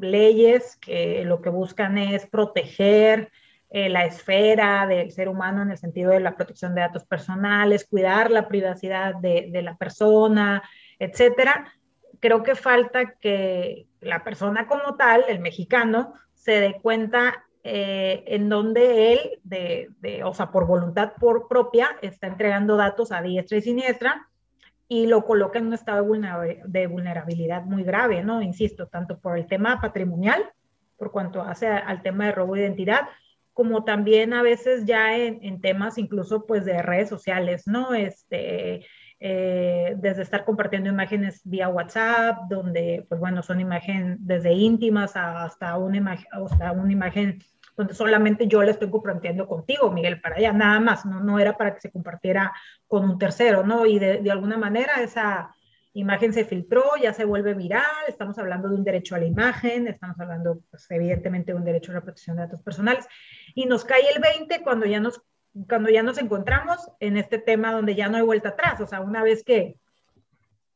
leyes 0.00 0.76
que 0.76 1.24
lo 1.24 1.42
que 1.42 1.50
buscan 1.50 1.98
es 1.98 2.26
proteger 2.26 3.30
eh, 3.76 3.90
la 3.90 4.06
esfera 4.06 4.86
del 4.86 5.12
ser 5.12 5.28
humano 5.28 5.60
en 5.60 5.70
el 5.70 5.76
sentido 5.76 6.12
de 6.12 6.20
la 6.20 6.34
protección 6.34 6.74
de 6.74 6.80
datos 6.80 7.04
personales, 7.04 7.84
cuidar 7.84 8.30
la 8.30 8.48
privacidad 8.48 9.16
de, 9.16 9.50
la 9.62 9.76
persona, 9.76 10.62
etcétera. 10.98 11.70
Creo 12.18 12.42
que 12.42 12.54
falta 12.54 13.16
que 13.20 13.86
la 14.00 14.24
persona 14.24 14.66
como 14.66 14.96
tal, 14.96 15.26
el 15.28 15.40
mexicano, 15.40 16.14
se 16.32 16.52
dé 16.52 16.80
cuenta 16.80 17.44
eh, 17.64 18.24
en 18.28 18.48
donde 18.48 19.12
él, 19.12 19.40
de, 19.44 20.22
o 20.24 20.32
sea, 20.32 20.50
por 20.50 20.66
voluntad 20.66 21.12
por 21.20 21.46
propia, 21.46 21.98
está 22.00 22.28
entregando 22.28 22.78
datos 22.78 23.12
a 23.12 23.20
diestra 23.20 23.58
y 23.58 23.60
siniestra 23.60 24.26
y 24.88 25.06
lo 25.06 25.22
coloca 25.26 25.58
en 25.58 25.66
un 25.66 25.74
estado 25.74 26.02
de 26.64 26.86
vulnerabilidad 26.86 27.64
muy 27.64 27.84
grave, 27.84 28.24
¿no? 28.24 28.40
Insisto, 28.40 28.86
tanto 28.86 29.18
por 29.18 29.36
el 29.36 29.46
tema 29.46 29.82
patrimonial, 29.82 30.50
por 30.96 31.10
cuanto 31.10 31.42
hace 31.42 31.66
al 31.68 32.00
tema 32.00 32.24
de 32.24 32.32
robo 32.32 32.54
de 32.54 32.62
identidad, 32.62 33.02
como 33.56 33.84
también 33.84 34.34
a 34.34 34.42
veces 34.42 34.84
ya 34.84 35.16
en, 35.16 35.62
temas 35.62 35.96
incluso 35.96 36.44
pues 36.44 36.66
de 36.66 36.82
redes 36.82 37.08
sociales, 37.08 37.66
¿no? 37.66 37.94
Este, 37.94 38.84
eh, 39.18 39.94
desde 39.96 40.20
estar 40.20 40.44
compartiendo 40.44 40.90
imágenes 40.90 41.40
vía 41.42 41.70
WhatsApp, 41.70 42.36
donde 42.50 43.06
pues 43.08 43.18
bueno, 43.18 43.42
son 43.42 43.58
imágenes 43.58 44.18
desde 44.20 44.52
íntimas 44.52 45.16
hasta 45.16 45.78
una 45.78 45.96
imagen, 45.96 46.26
hasta 46.32 46.72
una 46.72 46.92
imagen 46.92 47.38
donde 47.78 47.94
solamente 47.94 48.46
yo 48.46 48.62
la 48.62 48.72
estoy 48.72 48.90
compartiendo 48.90 49.46
contigo, 49.48 49.90
Miguel, 49.90 50.20
para 50.20 50.36
allá, 50.36 50.52
nada 50.52 50.78
más, 50.78 51.06
no, 51.06 51.20
no 51.20 51.38
era 51.38 51.56
para 51.56 51.72
que 51.72 51.80
se 51.80 51.90
compartiera 51.90 52.52
con 52.86 53.08
un 53.08 53.18
tercero, 53.18 53.64
¿no? 53.64 53.86
Y 53.86 53.98
de, 53.98 54.18
de 54.18 54.30
alguna 54.30 54.58
manera 54.58 55.00
esa, 55.00 55.56
imagen 55.98 56.34
se 56.34 56.44
filtró, 56.44 56.84
ya 57.02 57.14
se 57.14 57.24
vuelve 57.24 57.54
viral, 57.54 57.82
estamos 58.06 58.38
hablando 58.38 58.68
de 58.68 58.74
un 58.74 58.84
derecho 58.84 59.14
a 59.14 59.18
la 59.18 59.24
imagen, 59.24 59.88
estamos 59.88 60.20
hablando 60.20 60.60
pues, 60.70 60.86
evidentemente 60.90 61.52
de 61.52 61.58
un 61.58 61.64
derecho 61.64 61.90
a 61.90 61.94
la 61.94 62.00
protección 62.02 62.36
de 62.36 62.42
datos 62.42 62.60
personales, 62.60 63.08
y 63.56 63.64
nos 63.64 63.84
cae 63.86 64.02
el 64.14 64.20
20 64.20 64.62
cuando 64.62 64.84
ya 64.84 65.00
nos, 65.00 65.22
cuando 65.66 65.88
ya 65.88 66.02
nos 66.02 66.18
encontramos 66.18 66.78
en 67.00 67.16
este 67.16 67.38
tema 67.38 67.72
donde 67.72 67.94
ya 67.94 68.08
no 68.08 68.18
hay 68.18 68.22
vuelta 68.22 68.50
atrás, 68.50 68.80
o 68.82 68.86
sea, 68.86 69.00
una 69.00 69.22
vez 69.22 69.42
que, 69.42 69.78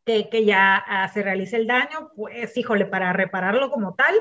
que, 0.07 0.45
ya 0.47 0.77
ah, 0.77 1.07
se 1.09 1.23
realice 1.23 1.57
el 1.57 1.67
daño, 1.67 2.11
pues 2.17 2.57
híjole, 2.57 2.87
para 2.87 3.13
repararlo 3.13 3.71
como 3.71 3.95
tal, 3.95 4.15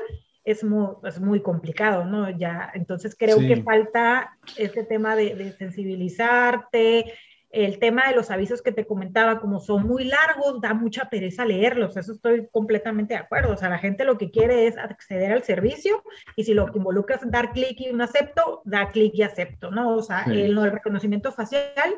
es 0.44 0.62
muy, 0.62 0.88
es 1.04 1.18
muy 1.20 1.40
complicado, 1.40 2.04
¿no? 2.04 2.28
Ya, 2.28 2.70
entonces 2.74 3.16
creo 3.18 3.38
que 3.38 3.62
falta 3.62 4.36
este 4.58 4.84
tema 4.84 5.16
de, 5.16 5.34
de 5.34 5.52
sensibilizarte, 5.52 7.14
el 7.50 7.80
tema 7.80 8.08
de 8.08 8.14
los 8.14 8.30
avisos 8.30 8.62
que 8.62 8.70
te 8.70 8.86
comentaba, 8.86 9.40
como 9.40 9.58
son 9.58 9.86
muy 9.86 10.04
largos, 10.04 10.60
da 10.60 10.72
mucha 10.72 11.10
pereza 11.10 11.44
leerlos, 11.44 11.96
eso 11.96 12.12
estoy 12.12 12.48
completamente 12.52 13.14
de 13.14 13.20
acuerdo. 13.20 13.52
O 13.52 13.56
sea, 13.56 13.68
la 13.68 13.78
gente 13.78 14.04
lo 14.04 14.18
que 14.18 14.30
quiere 14.30 14.66
es 14.66 14.78
acceder 14.78 15.32
al 15.32 15.42
servicio 15.42 16.02
y 16.36 16.44
si 16.44 16.54
lo 16.54 16.66
que 16.66 16.78
involucra 16.78 17.16
es 17.16 17.30
dar 17.30 17.52
clic 17.52 17.80
y 17.80 17.90
un 17.90 18.00
acepto, 18.00 18.62
da 18.64 18.90
clic 18.90 19.14
y 19.14 19.22
acepto, 19.22 19.70
¿no? 19.70 19.96
O 19.96 20.02
sea, 20.02 20.24
el, 20.24 20.56
el, 20.56 20.70
reconocimiento 20.70 21.32
facial, 21.32 21.94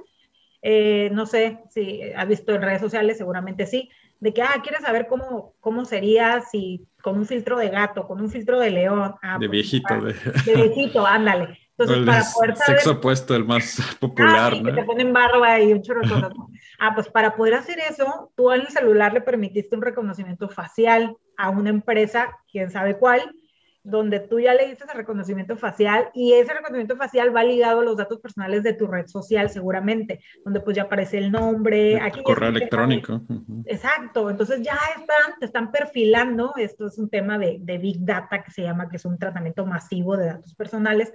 eh, 0.63 1.11
no 1.13 1.27
sé 1.27 1.59
si 1.69 2.03
has 2.17 2.27
visto 2.27 2.55
en 2.55 2.63
redes 2.63 2.81
sociales, 2.81 3.19
seguramente 3.19 3.67
sí, 3.67 3.91
de 4.21 4.33
que, 4.33 4.41
ah, 4.41 4.61
quieres 4.63 4.83
saber 4.83 5.07
cómo, 5.09 5.55
cómo 5.61 5.85
sería 5.85 6.41
si 6.41 6.87
con 7.03 7.19
un 7.19 7.27
filtro 7.27 7.59
de 7.59 7.69
gato, 7.69 8.07
con 8.07 8.21
un 8.21 8.31
filtro 8.31 8.59
de 8.59 8.71
león. 8.71 9.17
Ah, 9.21 9.37
de 9.39 9.49
pues, 9.49 9.51
viejito. 9.51 10.01
de... 10.01 10.15
de 10.47 10.55
viejito, 10.55 11.05
ándale. 11.05 11.59
Entonces, 11.79 12.05
para 12.07 12.25
poder 12.35 12.57
saber... 12.57 12.81
Sexo 12.81 12.91
opuesto, 12.93 13.35
el 13.35 13.45
más 13.45 13.77
popular, 14.01 14.55
ah, 14.55 14.61
¿no? 14.61 14.65
Que 14.65 14.81
te 14.81 14.85
ponen 14.85 15.13
barba 15.13 15.61
y 15.61 15.73
un 15.73 15.83
chorro 15.83 16.03
de 16.03 16.09
cosas. 16.09 16.33
ah, 16.79 16.95
pues 16.95 17.09
para 17.09 17.35
poder 17.37 17.55
hacer 17.55 17.79
eso, 17.79 18.33
tú 18.37 18.53
en 18.53 18.63
el 18.63 18.69
celular 18.69 19.13
le 19.13 19.21
permitiste 19.21 19.75
un 19.75 19.83
reconocimiento 19.83 20.49
facial 20.49 21.17
a 21.37 21.51
una 21.51 21.71
empresa, 21.71 22.39
quién 22.51 22.71
sabe 22.71 22.99
cuál, 22.99 23.35
donde 23.85 24.21
tú 24.21 24.39
ya 24.39 24.55
le 24.55 24.69
dices 24.69 24.87
el 24.89 24.97
reconocimiento 24.97 25.57
facial 25.57 26.11
y 26.15 26.35
ese 26.35 26.53
reconocimiento 26.53 26.97
facial 26.97 27.35
va 27.35 27.43
ligado 27.43 27.81
a 27.81 27.85
los 27.85 27.97
datos 27.97 28.21
personales 28.21 28.63
de 28.63 28.75
tu 28.75 28.87
red 28.87 29.07
social 29.07 29.51
seguramente, 29.51 30.21
donde 30.45 30.61
pues 30.61 30.77
ya 30.77 30.85
aparece 30.85 31.19
el 31.19 31.33
nombre. 31.33 32.01
Aquí 32.01 32.23
correo 32.23 32.51
electrónico. 32.51 33.23
Exacto, 33.67 34.31
entonces 34.31 34.63
ya 34.63 34.79
están, 34.97 35.39
te 35.41 35.47
están 35.47 35.73
perfilando, 35.73 36.53
esto 36.57 36.87
es 36.87 36.99
un 36.99 37.11
tema 37.11 37.39
de, 37.39 37.59
de 37.61 37.79
Big 37.79 38.05
Data 38.05 38.45
que 38.45 38.53
se 38.53 38.63
llama, 38.63 38.89
que 38.89 38.97
es 38.97 39.05
un 39.05 39.19
tratamiento 39.19 39.67
masivo 39.67 40.17
de 40.17 40.27
datos 40.27 40.55
personales, 40.55 41.13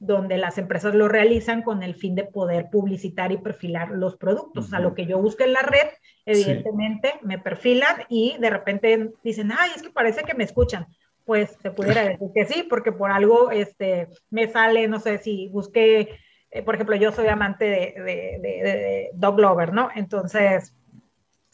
donde 0.00 0.38
las 0.38 0.56
empresas 0.56 0.94
lo 0.94 1.08
realizan 1.08 1.62
con 1.62 1.82
el 1.82 1.94
fin 1.94 2.14
de 2.14 2.24
poder 2.24 2.70
publicitar 2.70 3.32
y 3.32 3.36
perfilar 3.36 3.90
los 3.90 4.16
productos. 4.16 4.72
A 4.72 4.80
lo 4.80 4.94
que 4.94 5.04
yo 5.04 5.20
busque 5.20 5.44
en 5.44 5.52
la 5.52 5.60
red, 5.60 5.88
evidentemente 6.24 7.14
me 7.22 7.38
perfilan 7.38 8.04
y 8.08 8.36
de 8.38 8.48
repente 8.48 9.10
dicen, 9.22 9.52
ay, 9.56 9.70
es 9.76 9.82
que 9.82 9.90
parece 9.90 10.22
que 10.22 10.34
me 10.34 10.44
escuchan. 10.44 10.86
Pues 11.26 11.56
se 11.62 11.70
pudiera 11.70 12.02
decir 12.02 12.28
que 12.34 12.46
sí, 12.46 12.66
porque 12.68 12.92
por 12.92 13.10
algo 13.12 13.50
este, 13.50 14.08
me 14.30 14.48
sale, 14.48 14.88
no 14.88 15.00
sé 15.00 15.18
si 15.18 15.48
busqué, 15.48 16.18
eh, 16.50 16.62
por 16.62 16.74
ejemplo, 16.74 16.96
yo 16.96 17.12
soy 17.12 17.28
amante 17.28 17.66
de, 17.66 17.94
de, 18.02 18.38
de 18.40 19.10
Dog 19.12 19.38
Lover, 19.38 19.74
¿no? 19.74 19.90
Entonces, 19.94 20.74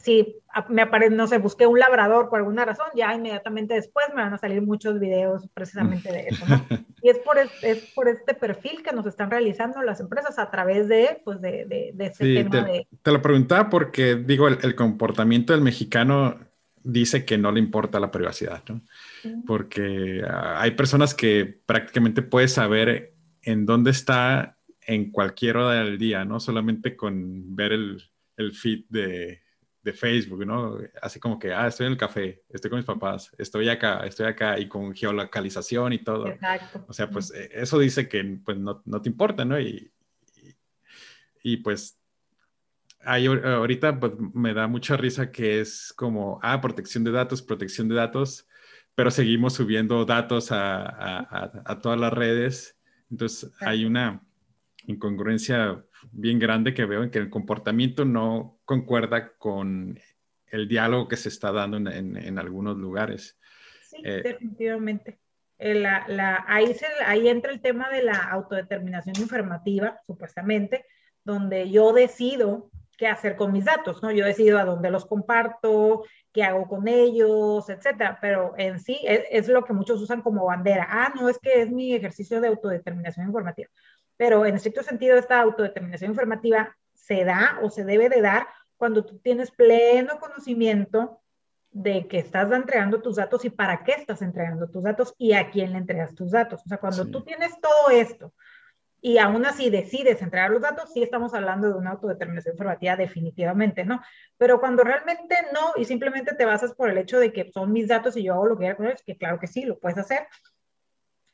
si 0.07 0.37
me 0.69 0.83
aparece, 0.83 1.13
no 1.13 1.27
sé, 1.27 1.37
busqué 1.37 1.67
un 1.67 1.79
labrador 1.79 2.29
por 2.29 2.39
alguna 2.39 2.63
razón, 2.63 2.85
ya 2.95 3.13
inmediatamente 3.13 3.73
después 3.73 4.05
me 4.15 4.21
van 4.21 4.33
a 4.33 4.37
salir 4.37 4.61
muchos 4.61 5.01
videos 5.01 5.49
precisamente 5.53 6.09
de 6.09 6.27
eso, 6.29 6.45
¿no? 6.47 6.65
Y 7.03 7.09
es 7.09 7.19
por, 7.19 7.37
es, 7.37 7.91
por 7.93 8.07
este 8.07 8.33
perfil 8.33 8.81
que 8.83 8.91
nos 8.91 9.05
están 9.05 9.29
realizando 9.29 9.83
las 9.83 9.99
empresas 9.99 10.39
a 10.39 10.49
través 10.49 10.87
de, 10.87 11.21
pues, 11.23 11.41
de, 11.41 11.65
de, 11.65 11.91
de 11.93 12.05
este 12.05 12.33
tema 12.33 12.49
te, 12.49 12.71
de... 12.71 12.87
Te 13.03 13.11
lo 13.11 13.21
preguntaba 13.21 13.69
porque, 13.69 14.15
digo, 14.15 14.47
el, 14.47 14.75
comportamiento 14.75 15.53
del 15.53 15.61
mexicano 15.61 16.39
dice 16.81 17.23
que 17.23 17.37
no 17.37 17.51
le 17.51 17.59
importa 17.59 17.99
la 17.99 18.09
privacidad, 18.09 18.63
¿no? 18.69 18.81
Porque 19.45 20.23
ah, 20.27 20.59
hay 20.59 20.71
personas 20.71 21.13
que 21.13 21.59
prácticamente 21.65 22.23
puedes 22.23 22.53
saber 22.53 23.13
en 23.43 23.65
dónde 23.65 23.91
está 23.91 24.57
en 24.81 25.11
cualquier 25.11 25.57
hora 25.57 25.83
del 25.83 25.97
día, 25.99 26.25
¿no? 26.25 26.39
Solamente 26.39 26.95
con 26.95 27.55
ver 27.55 27.73
el, 27.73 28.01
el 28.37 28.53
feed 28.53 28.85
de 28.89 29.46
de 29.87 29.93
Facebook, 29.93 30.45
¿no? 30.45 30.77
Así 31.01 31.17
como 31.17 31.39
que, 31.39 31.53
ah, 31.53 31.65
estoy 31.65 31.85
en 31.85 31.93
el 31.93 31.97
café, 31.97 32.43
estoy 32.49 32.69
con 32.69 32.77
mis 32.77 32.85
papás, 32.85 33.33
estoy 33.37 33.69
acá, 33.69 34.05
estoy 34.05 34.25
acá 34.25 34.59
y 34.59 34.67
con 34.67 34.93
geolocalización 34.93 35.93
y 35.93 35.99
todo. 35.99 36.27
Exacto. 36.27 36.85
O 36.89 36.93
sea, 36.93 37.09
pues 37.09 37.31
e, 37.31 37.49
eso 37.53 37.79
dice 37.79 38.09
que 38.09 38.21
pues 38.43 38.57
no, 38.57 38.81
no 38.83 39.01
te 39.01 39.07
importa, 39.07 39.45
¿no? 39.45 39.57
Y, 39.57 39.89
y, 41.41 41.57
pues 41.57 41.97
ahorita 43.01 43.97
pues, 43.97 44.11
me 44.33 44.53
da 44.53 44.67
mucha 44.67 44.97
risa 44.97 45.31
que 45.31 45.61
es 45.61 45.93
como, 45.95 46.37
ah, 46.43 46.59
protección 46.59 47.05
de 47.05 47.11
datos, 47.11 47.41
protección 47.41 47.87
de 47.87 47.95
datos, 47.95 48.45
pero 48.93 49.09
seguimos 49.09 49.53
subiendo 49.53 50.03
datos 50.03 50.51
a, 50.51 50.81
a, 50.81 51.61
a 51.63 51.79
todas 51.79 51.97
las 51.97 52.11
redes. 52.11 52.77
Entonces 53.09 53.49
hay 53.61 53.85
una 53.85 54.21
incongruencia 54.85 55.81
bien 56.11 56.39
grande 56.39 56.73
que 56.73 56.85
veo 56.85 57.03
en 57.03 57.11
que 57.11 57.19
el 57.19 57.29
comportamiento 57.29 58.05
no 58.05 58.59
concuerda 58.65 59.35
con 59.37 59.99
el 60.47 60.67
diálogo 60.67 61.07
que 61.07 61.17
se 61.17 61.29
está 61.29 61.51
dando 61.51 61.77
en, 61.77 62.17
en, 62.17 62.39
algunos 62.39 62.77
lugares. 62.77 63.37
Sí, 63.89 63.97
eh, 64.03 64.21
definitivamente. 64.23 65.19
eh, 65.57 65.75
la, 65.75 66.05
la, 66.07 66.45
ahí, 66.47 66.73
se, 66.73 66.85
ahí 67.05 67.27
entra 67.27 67.51
el 67.51 67.61
tema 67.61 67.89
de 67.89 68.03
la 68.03 68.17
autodeterminación 68.17 69.15
informativa, 69.19 69.99
supuestamente, 70.05 70.85
donde 71.23 71.69
yo 71.69 71.93
decido 71.93 72.69
qué 72.97 73.07
hacer 73.07 73.35
con 73.35 73.51
mis 73.51 73.65
datos, 73.65 74.01
¿no? 74.01 74.11
Yo 74.11 74.25
decido 74.25 74.57
a 74.57 74.65
dónde 74.65 74.89
los 74.89 75.05
comparto, 75.05 76.03
qué 76.33 76.43
hago 76.43 76.67
con 76.67 76.87
ellos, 76.87 77.69
etcétera, 77.69 78.17
pero 78.19 78.55
en 78.57 78.79
sí 78.79 78.99
es, 79.03 79.21
es, 79.29 79.47
lo 79.47 79.63
que 79.63 79.73
muchos 79.73 80.01
usan 80.01 80.21
como 80.21 80.45
bandera. 80.45 80.87
Ah, 80.89 81.13
no, 81.15 81.29
es 81.29 81.37
que 81.37 81.61
es 81.61 81.69
mi 81.69 81.93
ejercicio 81.93 82.41
de 82.41 82.47
autodeterminación 82.47 83.27
informativa. 83.27 83.69
Pero 84.17 84.45
en 84.45 84.55
estricto 84.55 84.83
sentido, 84.83 85.17
esta 85.17 85.39
autodeterminación 85.39 86.11
informativa 86.11 86.75
se 86.93 87.23
da 87.23 87.59
o 87.61 87.69
se 87.69 87.85
debe 87.85 88.09
de 88.09 88.21
dar 88.21 88.47
cuando 88.75 89.05
tú 89.05 89.19
tienes 89.19 89.51
pleno 89.51 90.19
conocimiento 90.19 91.21
de 91.71 92.07
que 92.07 92.19
estás 92.19 92.51
entregando 92.51 93.01
tus 93.01 93.17
datos 93.17 93.45
y 93.45 93.49
para 93.49 93.83
qué 93.83 93.93
estás 93.93 94.21
entregando 94.21 94.69
tus 94.69 94.83
datos 94.83 95.13
y 95.17 95.33
a 95.33 95.51
quién 95.51 95.73
le 95.73 95.79
entregas 95.79 96.15
tus 96.15 96.31
datos. 96.31 96.61
O 96.65 96.67
sea, 96.67 96.77
cuando 96.79 97.05
sí. 97.05 97.11
tú 97.11 97.23
tienes 97.23 97.59
todo 97.61 97.89
esto 97.91 98.33
y 98.99 99.19
aún 99.19 99.45
así 99.45 99.69
decides 99.69 100.21
entregar 100.21 100.49
los 100.49 100.61
datos, 100.61 100.91
sí 100.91 101.03
estamos 101.03 101.33
hablando 101.33 101.67
de 101.67 101.75
una 101.75 101.91
autodeterminación 101.91 102.55
informativa 102.55 102.95
definitivamente, 102.95 103.85
¿no? 103.85 104.01
Pero 104.37 104.59
cuando 104.59 104.83
realmente 104.83 105.35
no 105.53 105.73
y 105.75 105.85
simplemente 105.85 106.33
te 106.35 106.45
basas 106.45 106.73
por 106.73 106.89
el 106.89 106.97
hecho 106.97 107.19
de 107.19 107.31
que 107.31 107.51
son 107.51 107.71
mis 107.71 107.87
datos 107.87 108.17
y 108.17 108.23
yo 108.23 108.33
hago 108.33 108.47
lo 108.47 108.55
que 108.55 108.61
quiera 108.61 108.75
con 108.75 108.87
ellos, 108.87 109.03
que 109.05 109.17
claro 109.17 109.39
que 109.39 109.47
sí, 109.47 109.63
lo 109.63 109.79
puedes 109.79 109.99
hacer, 109.99 110.27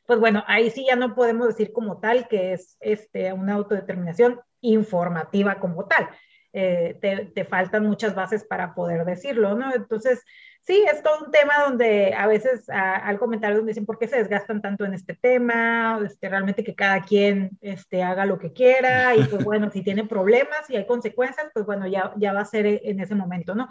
pues 0.05 0.19
bueno, 0.19 0.43
ahí 0.47 0.69
sí 0.69 0.85
ya 0.87 0.95
no 0.95 1.15
podemos 1.15 1.47
decir 1.47 1.71
como 1.73 1.99
tal 1.99 2.27
que 2.27 2.53
es 2.53 2.77
este, 2.79 3.33
una 3.33 3.53
autodeterminación 3.53 4.41
informativa 4.61 5.59
como 5.59 5.85
tal 5.85 6.09
eh, 6.55 6.97
te, 7.01 7.25
te, 7.33 7.45
faltan 7.45 7.83
muchas 7.83 8.13
bases 8.13 8.43
para 8.43 8.75
poder 8.75 9.05
decirlo, 9.05 9.55
¿no? 9.55 9.73
Entonces, 9.73 10.23
sí, 10.61 10.85
es 10.91 11.01
todo 11.01 11.25
un 11.25 11.31
tema 11.31 11.55
donde 11.65 12.13
a 12.13 12.27
veces 12.27 12.69
a, 12.69 12.95
al 12.95 13.17
comentario 13.17 13.57
donde 13.57 13.71
dicen, 13.71 13.87
¿por 13.87 13.97
qué 13.97 14.07
se 14.07 14.17
desgastan 14.17 14.61
tanto 14.61 14.85
en 14.85 14.93
este 14.93 15.15
tema? 15.15 15.99
Este, 16.05 16.29
realmente 16.29 16.63
que 16.63 16.75
cada 16.75 17.01
quien 17.01 17.57
este, 17.61 18.03
haga 18.03 18.27
lo 18.27 18.37
que 18.37 18.53
quiera 18.53 19.15
y 19.15 19.23
pues 19.23 19.43
bueno, 19.43 19.71
si 19.71 19.81
tiene 19.81 20.05
problemas 20.05 20.69
y 20.69 20.75
hay 20.75 20.85
consecuencias, 20.85 21.49
pues 21.55 21.65
bueno, 21.65 21.87
ya, 21.87 22.13
ya 22.17 22.33
va 22.33 22.41
a 22.41 22.45
ser 22.45 22.67
en 22.67 22.99
ese 22.99 23.15
momento, 23.15 23.55
¿no? 23.55 23.67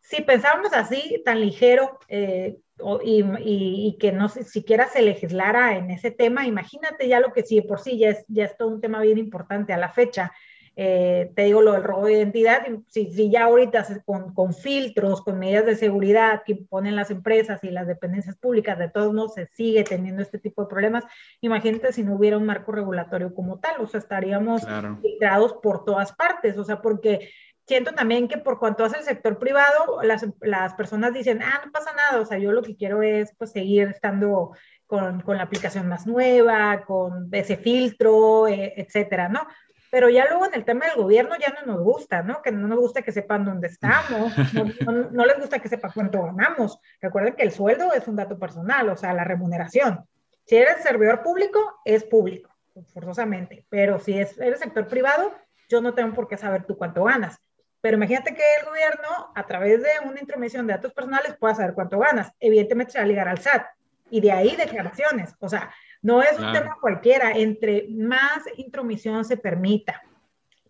Si 0.00 0.20
pensáramos 0.20 0.74
así, 0.74 1.22
tan 1.24 1.40
ligero, 1.40 2.00
eh, 2.08 2.58
y, 3.02 3.22
y, 3.22 3.88
y, 3.88 3.98
que 3.98 4.12
no 4.12 4.28
siquiera 4.28 4.88
se 4.88 5.02
legislara 5.02 5.76
en 5.76 5.90
ese 5.90 6.10
tema, 6.10 6.46
imagínate 6.46 7.08
ya 7.08 7.20
lo 7.20 7.32
que 7.32 7.42
sí, 7.42 7.60
por 7.60 7.80
sí 7.80 7.98
ya 7.98 8.10
es, 8.10 8.24
ya 8.28 8.44
es 8.44 8.56
todo 8.56 8.68
un 8.68 8.80
tema 8.80 9.00
bien 9.00 9.18
importante 9.18 9.72
a 9.72 9.78
la 9.78 9.90
fecha. 9.90 10.32
Eh, 10.76 11.32
te 11.34 11.42
digo 11.42 11.60
lo 11.60 11.72
del 11.72 11.82
robo 11.82 12.06
de 12.06 12.14
identidad, 12.14 12.62
si, 12.88 13.12
si 13.12 13.30
ya 13.30 13.44
ahorita 13.44 13.84
con, 14.06 14.32
con, 14.32 14.54
filtros, 14.54 15.20
con 15.20 15.38
medidas 15.38 15.66
de 15.66 15.76
seguridad 15.76 16.42
que 16.46 16.54
ponen 16.54 16.96
las 16.96 17.10
empresas 17.10 17.62
y 17.64 17.70
las 17.70 17.86
dependencias 17.86 18.36
públicas, 18.36 18.78
de 18.78 18.88
todos 18.88 19.12
modos 19.12 19.34
se 19.34 19.46
sigue 19.46 19.84
teniendo 19.84 20.22
este 20.22 20.38
tipo 20.38 20.62
de 20.62 20.68
problemas, 20.68 21.04
imagínate 21.40 21.92
si 21.92 22.02
no 22.02 22.14
hubiera 22.14 22.38
un 22.38 22.46
marco 22.46 22.72
regulatorio 22.72 23.34
como 23.34 23.58
tal, 23.58 23.80
o 23.80 23.86
sea, 23.88 23.98
estaríamos 23.98 24.64
claro. 24.64 24.98
filtrados 25.02 25.54
por 25.54 25.84
todas 25.84 26.12
partes, 26.12 26.56
o 26.56 26.64
sea, 26.64 26.80
porque 26.80 27.28
siento 27.70 27.92
también 27.92 28.26
que 28.26 28.36
por 28.36 28.58
cuanto 28.58 28.84
hace 28.84 28.98
el 28.98 29.04
sector 29.04 29.38
privado, 29.38 30.02
las, 30.02 30.26
las 30.40 30.74
personas 30.74 31.14
dicen, 31.14 31.40
ah, 31.40 31.62
no 31.64 31.70
pasa 31.70 31.92
nada, 31.92 32.20
o 32.20 32.26
sea, 32.26 32.36
yo 32.36 32.50
lo 32.50 32.62
que 32.62 32.74
quiero 32.74 33.00
es 33.00 33.32
pues 33.38 33.52
seguir 33.52 33.86
estando 33.86 34.56
con, 34.88 35.20
con 35.20 35.36
la 35.36 35.44
aplicación 35.44 35.86
más 35.86 36.04
nueva, 36.04 36.82
con 36.84 37.28
ese 37.30 37.56
filtro, 37.56 38.48
eh, 38.48 38.74
etcétera, 38.76 39.28
¿no? 39.28 39.46
pero 39.88 40.08
ya 40.08 40.26
luego 40.28 40.46
en 40.46 40.54
el 40.54 40.64
tema 40.64 40.86
del 40.86 40.96
gobierno 40.96 41.36
ya 41.38 41.54
no 41.60 41.72
nos 41.72 41.82
gusta, 41.84 42.22
¿no? 42.22 42.42
Que 42.42 42.50
no 42.50 42.66
nos 42.66 42.78
gusta 42.78 43.02
que 43.02 43.12
sepan 43.12 43.44
dónde 43.44 43.68
estamos, 43.68 44.32
no, 44.52 44.64
no, 44.92 45.10
no, 45.10 45.26
les 45.26 45.38
gusta 45.38 45.60
que 45.60 45.68
sepan 45.68 45.92
cuánto 45.94 46.22
ganamos. 46.22 46.80
Recuerden 47.00 47.34
que 47.34 47.44
el 47.44 47.52
sueldo 47.52 47.92
es 47.92 48.08
un 48.08 48.16
dato 48.16 48.36
personal, 48.36 48.88
o 48.88 48.96
sea, 48.96 49.12
la 49.14 49.24
remuneración. 49.24 50.04
Si 50.44 50.56
eres 50.56 50.82
servidor 50.82 51.22
público, 51.22 51.58
es 51.84 52.02
público, 52.02 52.50
forzosamente, 52.92 53.64
pero 53.68 54.00
si 54.00 54.18
es, 54.18 54.38
eres 54.38 54.58
sector 54.58 54.88
privado, 54.88 55.32
yo 55.68 55.80
no 55.80 55.94
tengo 55.94 56.14
por 56.14 56.26
qué 56.26 56.36
saber 56.36 56.64
tú 56.64 56.76
cuánto 56.76 57.04
ganas. 57.04 57.40
Pero 57.80 57.96
imagínate 57.96 58.34
que 58.34 58.42
el 58.60 58.66
gobierno, 58.66 59.32
a 59.34 59.46
través 59.46 59.82
de 59.82 59.90
una 60.04 60.20
intromisión 60.20 60.66
de 60.66 60.74
datos 60.74 60.92
personales, 60.92 61.36
pueda 61.38 61.54
saber 61.54 61.74
cuánto 61.74 61.98
ganas. 61.98 62.32
Evidentemente 62.38 62.92
se 62.92 62.98
va 62.98 63.04
a 63.04 63.08
ligar 63.08 63.28
al 63.28 63.38
SAT 63.38 63.64
y 64.10 64.20
de 64.20 64.32
ahí 64.32 64.56
declaraciones. 64.56 65.34
O 65.40 65.48
sea, 65.48 65.72
no 66.02 66.22
es 66.22 66.38
un 66.38 66.52
tema 66.52 66.76
cualquiera, 66.80 67.32
entre 67.32 67.86
más 67.90 68.42
intromisión 68.56 69.24
se 69.24 69.36
permita, 69.36 70.02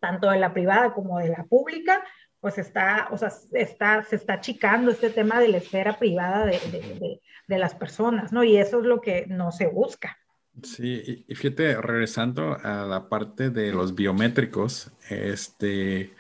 tanto 0.01 0.31
de 0.31 0.38
la 0.38 0.53
privada 0.53 0.92
como 0.92 1.18
de 1.18 1.29
la 1.29 1.44
pública, 1.44 2.05
pues 2.40 2.59
está, 2.59 3.09
o 3.11 3.18
sea, 3.18 3.31
está, 3.53 4.03
se 4.03 4.16
está 4.16 4.35
achicando 4.35 4.90
este 4.90 5.11
tema 5.11 5.40
de 5.40 5.49
la 5.49 5.59
esfera 5.59 5.99
privada 5.99 6.46
de, 6.46 6.59
de, 6.70 6.81
de, 6.99 7.20
de 7.46 7.59
las 7.59 7.75
personas, 7.75 8.33
¿no? 8.33 8.42
Y 8.44 8.57
eso 8.57 8.81
es 8.81 8.87
lo 8.87 9.01
que 9.01 9.27
no 9.27 9.53
se 9.53 9.66
busca. 9.66 10.16
Sí, 10.62 11.25
y 11.29 11.35
fíjate, 11.35 11.81
regresando 11.81 12.57
a 12.62 12.85
la 12.85 13.09
parte 13.09 13.51
de 13.51 13.73
los 13.73 13.94
biométricos, 13.94 14.90
este, 15.09 16.12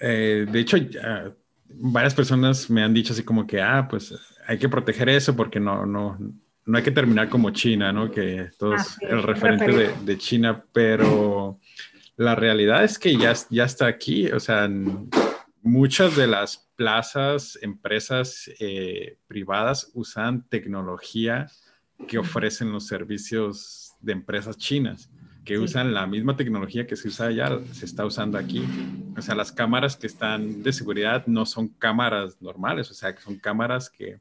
eh, 0.00 0.46
de 0.50 0.60
hecho, 0.60 0.76
varias 1.68 2.14
personas 2.14 2.68
me 2.70 2.82
han 2.82 2.94
dicho 2.94 3.12
así 3.12 3.22
como 3.22 3.46
que, 3.46 3.60
ah, 3.60 3.86
pues 3.88 4.14
hay 4.46 4.58
que 4.58 4.68
proteger 4.68 5.08
eso 5.08 5.36
porque 5.36 5.60
no, 5.60 5.86
no, 5.86 6.18
no 6.66 6.76
hay 6.76 6.82
que 6.82 6.90
terminar 6.90 7.28
como 7.28 7.50
China, 7.50 7.92
¿no? 7.92 8.10
Que 8.10 8.50
todo 8.58 8.74
es 8.74 8.96
el 9.02 9.22
referente 9.22 9.70
de, 9.70 9.94
de, 10.04 10.18
China, 10.18 10.64
pero 10.72 11.58
la 12.16 12.34
realidad 12.34 12.84
es 12.84 12.98
que 12.98 13.16
ya, 13.16 13.32
ya 13.50 13.64
está 13.64 13.86
aquí, 13.86 14.28
o 14.28 14.40
sea, 14.40 14.68
muchas 15.62 16.16
de 16.16 16.26
las 16.26 16.70
plazas, 16.76 17.58
empresas 17.62 18.50
eh, 18.58 19.18
privadas 19.26 19.90
usan 19.94 20.48
tecnología 20.48 21.46
que 22.08 22.18
ofrecen 22.18 22.72
los 22.72 22.86
servicios 22.86 23.92
de 24.00 24.12
empresas 24.12 24.56
chinas, 24.56 25.10
que 25.50 25.56
sí. 25.56 25.62
usan 25.62 25.92
la 25.92 26.06
misma 26.06 26.36
tecnología 26.36 26.86
que 26.86 26.94
se 26.94 27.08
usa 27.08 27.26
allá, 27.26 27.58
se 27.72 27.84
está 27.84 28.06
usando 28.06 28.38
aquí. 28.38 28.64
O 29.16 29.20
sea, 29.20 29.34
las 29.34 29.50
cámaras 29.50 29.96
que 29.96 30.06
están 30.06 30.62
de 30.62 30.72
seguridad 30.72 31.26
no 31.26 31.44
son 31.44 31.68
cámaras 31.68 32.40
normales, 32.40 32.88
o 32.90 32.94
sea, 32.94 33.14
que 33.14 33.20
son 33.20 33.36
cámaras 33.36 33.90
que 33.90 34.20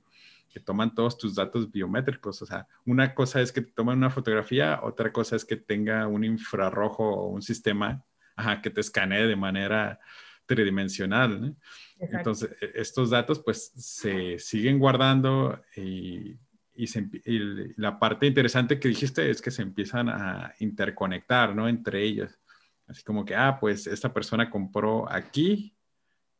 que 0.52 0.60
toman 0.60 0.96
todos 0.96 1.16
tus 1.16 1.36
datos 1.36 1.72
biométricos. 1.72 2.42
O 2.42 2.46
sea, 2.48 2.68
una 2.84 3.14
cosa 3.14 3.40
es 3.40 3.52
que 3.52 3.62
te 3.62 3.72
toman 3.72 4.00
una 4.00 4.10
fotografía, 4.10 4.80
otra 4.82 5.12
cosa 5.12 5.36
es 5.36 5.46
que 5.46 5.56
tenga 5.56 6.08
un 6.08 6.24
infrarrojo 6.24 7.08
o 7.08 7.28
un 7.28 7.44
sistema 7.44 8.04
ajá, 8.36 8.62
que 8.62 8.72
te 8.72 8.82
escanee 8.82 9.28
de 9.28 9.36
manera 9.36 10.00
tridimensional. 10.48 11.40
¿no? 11.40 11.56
Entonces, 12.00 12.50
e, 12.62 12.72
estos 12.76 13.12
datos 13.12 13.40
pues 13.40 13.72
se 13.76 14.40
siguen 14.40 14.80
guardando 14.80 15.62
y, 15.76 16.36
y, 16.80 16.88
se, 16.88 17.10
y, 17.26 17.74
la 17.76 18.00
parte 18.00 18.26
interesante 18.26 18.80
que 18.80 18.88
dijiste 18.88 19.30
es 19.30 19.42
que 19.42 19.52
se 19.52 19.62
empiezan 19.62 20.08
a 20.08 20.54
interconectar, 20.60 21.54
¿no? 21.54 21.68
Entre 21.68 22.02
ellos. 22.04 22.40
Así 22.88 23.04
como 23.04 23.26
que, 23.26 23.36
ah, 23.36 23.58
pues 23.60 23.86
esta 23.86 24.14
persona 24.14 24.50
compró 24.50 25.12
aquí, 25.12 25.76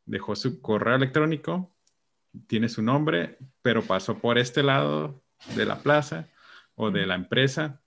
dejó 0.06 0.34
su 0.34 0.62
correo 0.62 0.96
electrónico, 0.96 1.76
tiene 2.46 2.70
su 2.70 2.82
nombre, 2.82 3.36
pero 3.60 3.82
pasó 3.82 4.18
por 4.18 4.38
este 4.38 4.62
lado 4.62 5.22
de 5.54 5.66
la 5.66 5.82
plaza 5.82 6.30
o 6.74 6.90
de 6.90 7.06
la 7.06 7.16
empresa 7.16 7.82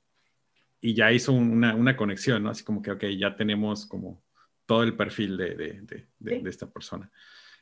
y 0.79 0.93
ya 0.93 1.11
hizo 1.11 1.33
una, 1.33 1.73
una 1.73 1.97
conexión, 1.97 2.43
¿no? 2.43 2.51
Así 2.51 2.63
como 2.63 2.83
que, 2.83 2.91
ok, 2.91 3.05
ya 3.17 3.35
tenemos 3.35 3.87
como 3.87 4.23
todo 4.67 4.83
el 4.83 4.95
perfil 4.95 5.37
de, 5.37 5.55
de, 5.55 5.81
de, 5.81 6.07
de, 6.19 6.39
de 6.39 6.49
esta 6.49 6.69
persona. 6.69 7.11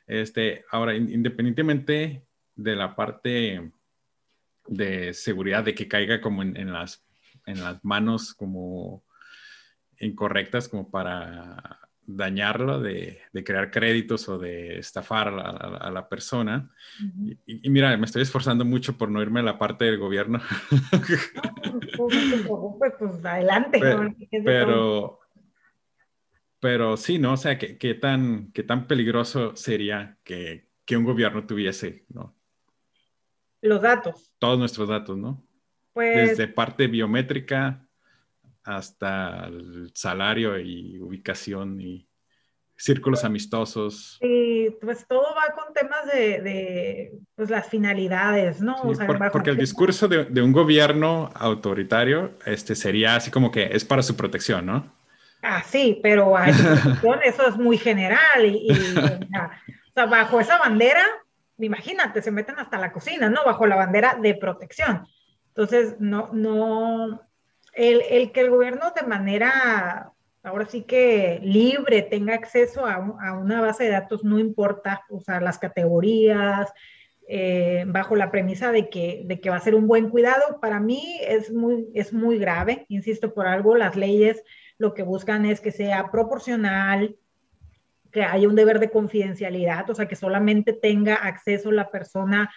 Este, 0.06 0.65
ahora, 0.69 0.93
independientemente 0.95 2.27
de 2.56 2.75
la 2.75 2.93
parte 2.93 3.71
de 4.71 5.13
seguridad, 5.13 5.63
de 5.65 5.75
que 5.75 5.88
caiga 5.88 6.21
como 6.21 6.41
en, 6.41 6.55
en, 6.55 6.71
las, 6.71 7.05
en 7.45 7.62
las 7.62 7.84
manos 7.84 8.34
como 8.34 9.03
incorrectas 9.99 10.69
como 10.69 10.89
para 10.89 11.79
dañarlo, 12.05 12.79
de, 12.79 13.19
de, 13.31 13.43
crear 13.43 13.69
créditos 13.69 14.27
o 14.29 14.38
de 14.39 14.79
estafar 14.79 15.27
a 15.27 15.31
la, 15.31 15.77
a 15.77 15.91
la 15.91 16.07
persona. 16.10 16.71
Uh 16.99 17.03
-huh. 17.03 17.38
y, 17.45 17.67
y, 17.67 17.69
mira, 17.69 17.95
me 17.97 18.05
estoy 18.05 18.21
esforzando 18.21 18.65
mucho 18.65 18.97
por 18.97 19.10
no 19.12 19.21
irme 19.21 19.41
a 19.41 19.43
la 19.43 19.60
parte 19.60 19.86
del 19.86 19.97
gobierno. 19.97 20.41
No, 21.97 22.77
pues, 22.79 22.93
pues, 22.97 23.25
adelante. 23.25 23.79
Pero, 23.79 24.15
pero, 24.43 25.19
pero, 26.60 26.97
sí, 26.97 27.19
¿no? 27.19 27.34
O 27.34 27.38
sea, 27.38 27.57
¿qué, 27.57 27.77
qué, 27.77 27.93
tan, 27.93 28.51
qué 28.51 28.63
tan 28.63 28.88
peligroso 28.88 29.55
sería 29.55 30.17
que, 30.23 30.69
que 30.86 30.97
un 30.97 31.03
gobierno 31.05 31.45
tuviese, 31.45 32.05
¿no? 32.10 32.36
Los 33.62 33.82
datos. 33.82 34.32
Todos 34.39 34.58
nuestros 34.58 34.89
datos, 34.89 35.17
¿no? 35.17 35.45
Pues... 35.93 36.30
Desde 36.30 36.47
parte 36.47 36.88
biométrica 36.88 37.86
hasta 38.63 39.47
el 39.47 39.91
salario 39.93 40.60
y 40.60 41.00
ubicación 41.00 41.80
y 41.82 42.08
círculos 42.82 43.24
amistosos. 43.24 44.17
Sí, 44.19 44.76
pues 44.82 45.06
todo 45.08 45.36
va 45.36 45.54
con 45.54 45.71
temas 45.74 46.06
de, 46.12 46.41
de 46.41 47.12
pues 47.36 47.50
las 47.50 47.67
finalidades, 47.67 48.59
¿no? 48.62 48.76
Sí, 48.82 48.88
o 48.88 48.95
sea, 48.95 49.05
por, 49.05 49.32
porque 49.32 49.51
el 49.51 49.57
discurso 49.57 50.07
de, 50.07 50.26
de, 50.26 50.41
un 50.41 50.51
gobierno 50.51 51.30
autoritario 51.36 52.32
este, 52.45 52.74
sería 52.76 53.16
así 53.16 53.30
como 53.30 53.51
que 53.51 53.70
es 53.72 53.86
para 53.86 54.01
su 54.01 54.16
protección, 54.16 54.66
¿no? 54.66 54.91
Ah, 55.43 55.64
sí, 55.64 55.99
pero 56.01 56.36
hay 56.36 56.51
eso 57.24 57.47
es 57.47 57.57
muy 57.57 57.78
general 57.78 58.45
y, 58.45 58.68
y 58.68 58.72
o 58.72 59.93
sea, 59.93 60.05
bajo 60.05 60.39
esa 60.39 60.57
bandera, 60.57 61.03
imagínate, 61.62 62.22
se 62.22 62.32
meten 62.32 62.59
hasta 62.59 62.78
la 62.78 62.91
cocina, 62.91 63.30
¿no? 63.30 63.43
Bajo 63.45 63.66
la 63.66 63.76
bandera 63.76 64.18
de 64.22 64.36
protección 64.36 65.07
Entonces, 65.49 65.95
no, 65.99 66.30
no, 66.34 67.22
el, 67.74 68.01
el, 68.09 68.32
que 68.32 68.41
el 68.41 68.49
gobierno 68.49 68.91
de 68.95 69.07
manera, 69.07 70.12
ahora 70.43 70.66
sí 70.66 70.84
que 70.84 71.39
libre, 71.43 72.01
tenga 72.01 72.36
acceso 72.36 72.86
a, 72.86 72.95
a 72.95 73.38
una 73.38 73.62
base 73.62 73.86
de 73.86 73.91
datos, 73.91 74.24
no 74.24 74.39
importa, 74.39 75.03
usar 75.09 75.41
las 75.41 75.59
categorías, 75.59 76.72
eh, 77.34 77.86
bajo 77.88 78.18
la 78.18 78.30
premisa 78.30 78.74
de 78.74 78.89
que, 78.89 79.22
de 79.26 79.39
que 79.39 79.49
va 79.49 79.55
a 79.55 79.62
ser 79.62 79.74
un 79.74 79.88
buen 79.88 80.09
cuidado, 80.09 80.59
para 80.59 80.82
mí 80.82 81.18
es 81.22 81.49
muy, 81.49 81.88
es 81.93 82.12
muy 82.12 82.38
grave. 82.38 82.86
Insisto, 82.89 83.34
por 83.34 83.47
algo 83.47 83.78
las 83.78 83.95
leyes 83.95 84.43
lo 84.78 84.93
que 84.93 85.03
buscan 85.03 85.45
es 85.45 85.62
que 85.62 85.72
sea 85.72 86.12
proporcional, 86.12 87.16
que 88.12 88.24
haya 88.24 88.47
un 88.47 88.55
deber 88.55 88.80
de 88.80 88.89
confidencialidad, 88.89 89.89
o 89.89 89.95
sea, 89.95 90.07
que 90.07 90.16
solamente 90.16 90.74
tenga 90.74 91.16
acceso 91.16 91.72
la 91.72 91.89
persona 91.89 92.51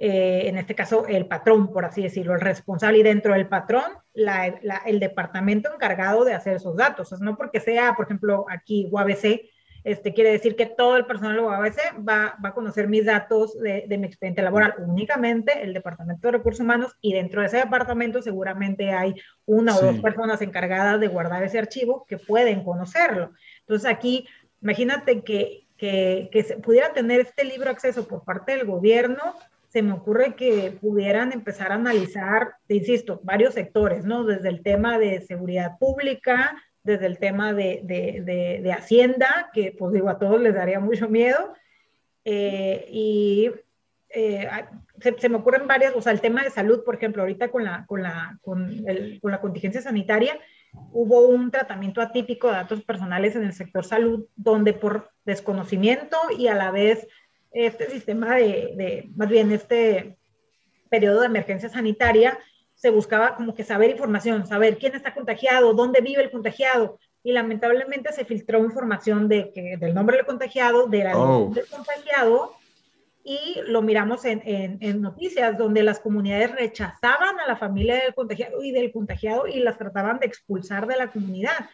eh, 0.00 0.42
en 0.46 0.56
este 0.58 0.76
caso 0.76 1.06
el 1.08 1.26
patrón, 1.26 1.72
por 1.72 1.84
así 1.84 2.02
decirlo, 2.02 2.34
el 2.34 2.40
responsable 2.40 2.98
y 2.98 3.02
dentro 3.02 3.34
del 3.34 3.48
patrón, 3.48 3.82
el 4.14 5.00
departamento 5.00 5.74
encargado 5.74 6.24
de 6.24 6.34
hacer 6.34 6.54
esos 6.54 6.76
datos. 6.76 7.20
no 7.20 7.36
porque 7.36 7.58
sea, 7.58 7.94
por 7.94 8.04
ejemplo, 8.04 8.46
aquí 8.48 8.88
UABC, 8.92 9.40
este, 9.82 10.12
quiere 10.12 10.30
decir 10.30 10.54
que 10.54 10.66
todo 10.66 10.96
el 10.96 11.06
personal 11.06 11.34
de 11.34 11.42
UABC 11.42 11.78
va, 12.08 12.36
va 12.44 12.50
a 12.50 12.54
conocer 12.54 12.88
mis 12.88 13.06
datos 13.06 13.58
de, 13.58 13.86
mi 13.98 14.06
expediente 14.06 14.42
laboral, 14.42 14.74
únicamente 14.78 15.62
el 15.62 15.72
Departamento 15.72 16.28
de 16.28 16.32
Recursos 16.32 16.60
Humanos 16.60 16.96
y 17.00 17.14
dentro 17.14 17.40
de 17.40 17.48
ese 17.48 17.56
departamento 17.58 18.22
seguramente 18.22 18.92
hay 18.92 19.14
una 19.46 19.76
o 19.76 19.80
dos 19.80 19.98
personas 20.00 20.42
encargadas 20.42 21.00
de 21.00 21.08
guardar 21.08 21.42
ese 21.42 21.58
archivo 21.58 22.04
que 22.06 22.18
pueden 22.18 22.62
conocerlo. 22.62 23.32
Entonces 23.60 23.90
aquí, 23.90 24.28
imagínate 24.62 25.22
que, 25.22 25.66
que, 25.76 26.28
que 26.32 26.42
se 26.42 26.56
pudiera 26.56 26.92
tener 26.92 27.20
este 27.20 27.44
libro 27.44 27.70
acceso 27.70 28.06
por 28.06 28.24
parte 28.24 28.52
del 28.52 28.66
gobierno 28.66 29.34
se 29.68 29.82
me 29.82 29.92
ocurre 29.92 30.34
que 30.34 30.76
pudieran 30.80 31.32
empezar 31.32 31.72
a 31.72 31.76
analizar, 31.76 32.54
te 32.66 32.76
insisto, 32.76 33.20
varios 33.22 33.54
sectores, 33.54 34.04
¿no? 34.04 34.24
Desde 34.24 34.48
el 34.48 34.62
tema 34.62 34.98
de 34.98 35.20
seguridad 35.20 35.78
pública, 35.78 36.56
desde 36.82 37.06
el 37.06 37.18
tema 37.18 37.52
de, 37.52 37.80
de, 37.84 38.60
de, 38.62 38.72
Hacienda, 38.72 39.50
que 39.52 39.74
pues 39.78 39.92
digo, 39.92 40.08
a 40.08 40.18
todos 40.18 40.40
les 40.40 40.54
daría 40.54 40.80
mucho 40.80 41.08
miedo, 41.08 41.52
eh, 42.24 42.86
y 42.90 43.50
eh, 44.08 44.48
se, 45.00 45.28
me 45.28 45.36
ocurren 45.36 45.66
varias, 45.66 45.94
o 45.94 46.00
sea, 46.00 46.12
el 46.12 46.22
tema 46.22 46.42
de 46.42 46.50
salud, 46.50 46.82
por 46.82 46.94
ejemplo, 46.94 47.22
ahorita 47.22 47.48
con 47.48 47.64
la, 47.64 47.84
con 47.86 48.02
la, 48.02 48.38
con 48.40 48.88
el, 48.88 49.20
con 49.20 49.30
la 49.30 49.40
contingencia 49.40 49.82
sanitaria, 49.82 50.38
hubo 50.92 51.20
un 51.28 51.50
tratamiento 51.50 52.00
atípico 52.00 52.48
de 52.48 52.54
datos 52.54 52.82
personales 52.82 53.36
en 53.36 53.44
el 53.44 53.52
sector 53.52 53.84
salud, 53.84 54.26
donde 54.36 54.72
por 54.72 55.10
desconocimiento 55.24 56.16
y 56.36 56.48
a 56.48 56.54
la 56.54 56.70
vez 56.70 57.06
este 57.52 57.90
sistema 57.90 58.36
de, 58.36 59.08
más 59.16 59.28
bien 59.28 59.52
este 59.52 60.18
periodo 60.90 61.20
de 61.20 61.26
emergencia 61.26 61.68
sanitaria, 61.68 62.38
se 62.74 62.90
buscaba 62.90 63.34
como 63.34 63.54
que 63.54 63.64
saber 63.64 63.90
información, 63.90 64.46
saber 64.46 64.78
quién 64.78 64.94
está 64.94 65.12
contagiado, 65.12 65.74
dónde 65.74 66.00
vive 66.00 66.22
el 66.22 66.30
contagiado, 66.30 66.98
y 67.22 67.32
lamentablemente 67.32 68.12
se 68.12 68.24
filtró 68.24 68.60
información 68.60 69.28
de 69.28 69.50
que, 69.52 69.76
del 69.76 69.94
nombre 69.94 70.16
del 70.16 70.26
contagiado, 70.26 70.86
de 70.86 71.04
la 71.04 71.18
oh. 71.18 71.50
del 71.52 71.66
contagiado, 71.66 72.52
y 73.24 73.60
lo 73.66 73.82
miramos 73.82 74.24
en, 74.24 74.42
en, 74.44 74.78
en, 74.80 75.02
noticias 75.02 75.58
donde 75.58 75.82
las 75.82 76.00
comunidades 76.00 76.52
rechazaban 76.52 77.38
a 77.40 77.46
la 77.46 77.56
familia 77.56 77.96
del 77.96 78.14
contagiado 78.14 78.62
y 78.62 78.72
del 78.72 78.90
contagiado 78.92 79.46
y 79.46 79.60
las 79.60 79.76
trataban 79.76 80.18
de 80.18 80.26
expulsar 80.26 80.86
de 80.86 80.96
la 80.96 81.10
comunidad 81.10 81.68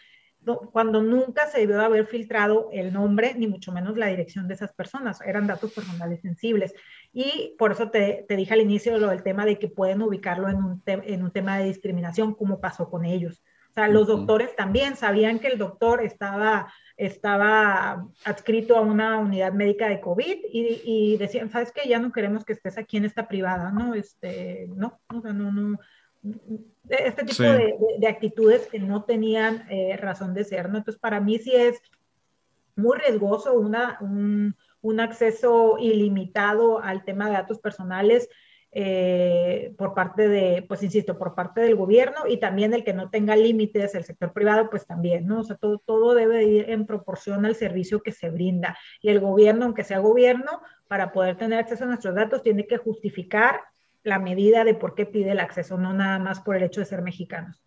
cuando 0.73 1.03
nunca 1.03 1.47
se 1.47 1.61
debió 1.61 1.79
de 1.79 1.85
haber 1.85 2.07
filtrado 2.07 2.69
el 2.73 2.93
nombre, 2.93 3.35
ni 3.35 3.47
mucho 3.47 3.73
menos 3.73 3.97
la 3.97 4.07
dirección 4.07 4.47
de 4.47 4.55
esas 4.55 4.73
personas. 4.73 5.21
Eran 5.23 5.47
datos 5.47 5.73
personales 5.73 6.21
sensibles. 6.21 6.75
Y 7.13 7.55
por 7.59 7.73
eso 7.73 7.91
te, 7.91 8.25
te 8.29 8.37
dije 8.37 8.53
al 8.55 8.61
inicio 8.61 8.99
lo 8.99 9.09
del 9.09 9.23
tema 9.23 9.47
de 9.47 9.59
que 9.59 9.69
pueden 9.69 10.03
ubicarlo 10.03 10.49
en 10.49 10.57
un, 10.57 10.83
en 10.87 11.23
un 11.23 11.31
tema 11.31 11.59
de 11.59 11.65
discriminación, 11.65 12.35
como 12.35 12.61
pasó 12.61 12.91
con 12.91 13.05
ellos. 13.05 13.43
O 13.71 13.75
sea, 13.75 13.89
los 13.89 14.07
doctores 14.07 14.55
también 14.55 14.97
sabían 14.97 15.39
que 15.39 15.49
el 15.49 15.59
doctor 15.59 16.03
estaba, 16.03 16.73
estaba 16.97 18.07
adscrito 18.25 18.77
a 18.77 18.81
una 18.81 19.19
unidad 19.19 19.53
médica 19.53 19.89
de 19.89 20.01
COVID 20.01 20.37
y, 20.53 20.81
y 20.85 21.17
decían, 21.17 21.51
¿sabes 21.51 21.73
qué? 21.73 21.89
Ya 21.89 21.99
no 21.99 22.13
queremos 22.13 22.45
que 22.45 22.53
estés 22.53 22.79
aquí 22.79 22.97
en 22.97 23.05
esta 23.05 23.27
privada, 23.27 23.73
¿no? 23.73 23.95
Este, 23.95 24.69
no, 24.75 25.01
o 25.13 25.21
sea, 25.21 25.33
no, 25.33 25.51
no, 25.51 25.79
este 26.89 27.25
tipo 27.25 27.43
de, 27.43 28.09
actitudes 28.09 28.67
que 28.67 28.79
no 28.79 29.05
tenían 29.05 29.67
eh, 29.71 29.97
razón 29.97 30.35
de 30.35 30.45
ser, 30.45 30.71
¿no? 30.71 30.79
Entonces, 30.79 31.01
para 31.01 31.21
mí 31.21 31.39
sí 31.39 31.53
es 31.55 31.81
muy 32.77 32.99
riesgoso 32.99 33.55
una, 33.55 33.99
un, 34.01 34.57
un 34.81 35.01
acceso 35.01 35.77
ilimitado 35.79 36.83
al 36.83 37.05
tema 37.05 37.27
de 37.27 37.33
datos 37.33 37.59
personales 37.59 38.29
eh, 38.77 39.73
por 39.79 39.95
parte 39.95 40.27
de, 40.27 40.65
pues 40.67 40.83
insisto, 40.83 41.17
por 41.17 41.37
parte 41.37 41.61
del 41.61 41.77
gobierno 41.77 42.27
y 42.29 42.39
también 42.39 42.75
el 42.75 42.83
que 42.83 42.93
no 42.93 43.09
tenga 43.09 43.37
límites, 43.37 43.95
el 43.95 44.03
sector 44.03 44.33
privado, 44.33 44.69
pues 44.69 44.85
también, 44.85 45.29
¿no? 45.29 45.41
O 45.41 45.45
sea, 45.45 45.55
todo, 45.55 45.79
todo 45.79 46.13
debe 46.15 46.43
ir 46.43 46.69
en 46.69 46.85
proporción 46.85 47.47
al 47.47 47.55
servicio 47.55 48.03
que 48.03 48.11
se 48.11 48.31
brinda. 48.31 48.77
Y 49.01 49.11
el 49.11 49.21
gobierno, 49.21 49.67
aunque 49.67 49.85
sea 49.85 50.01
gobierno, 50.01 50.61
para 50.89 51.13
poder 51.13 51.37
tener 51.37 51.61
acceso 51.61 51.85
a 51.85 51.87
nuestros 51.87 52.17
datos, 52.17 52.43
tiene 52.43 52.67
que 52.67 52.77
justificar 52.77 53.61
la 54.03 54.19
medida 54.19 54.65
de 54.65 54.75
por 54.75 54.97
qué 54.97 55.07
pide 55.07 55.31
el 55.31 55.41
acceso, 55.41 55.79
no 55.79 55.95
nada 55.95 56.19
más 56.19 56.41
por 56.41 56.57
el 56.57 56.65
hecho 56.65 56.81
de 56.81 56.87
ser 56.87 57.03
mexicanos. 57.03 57.63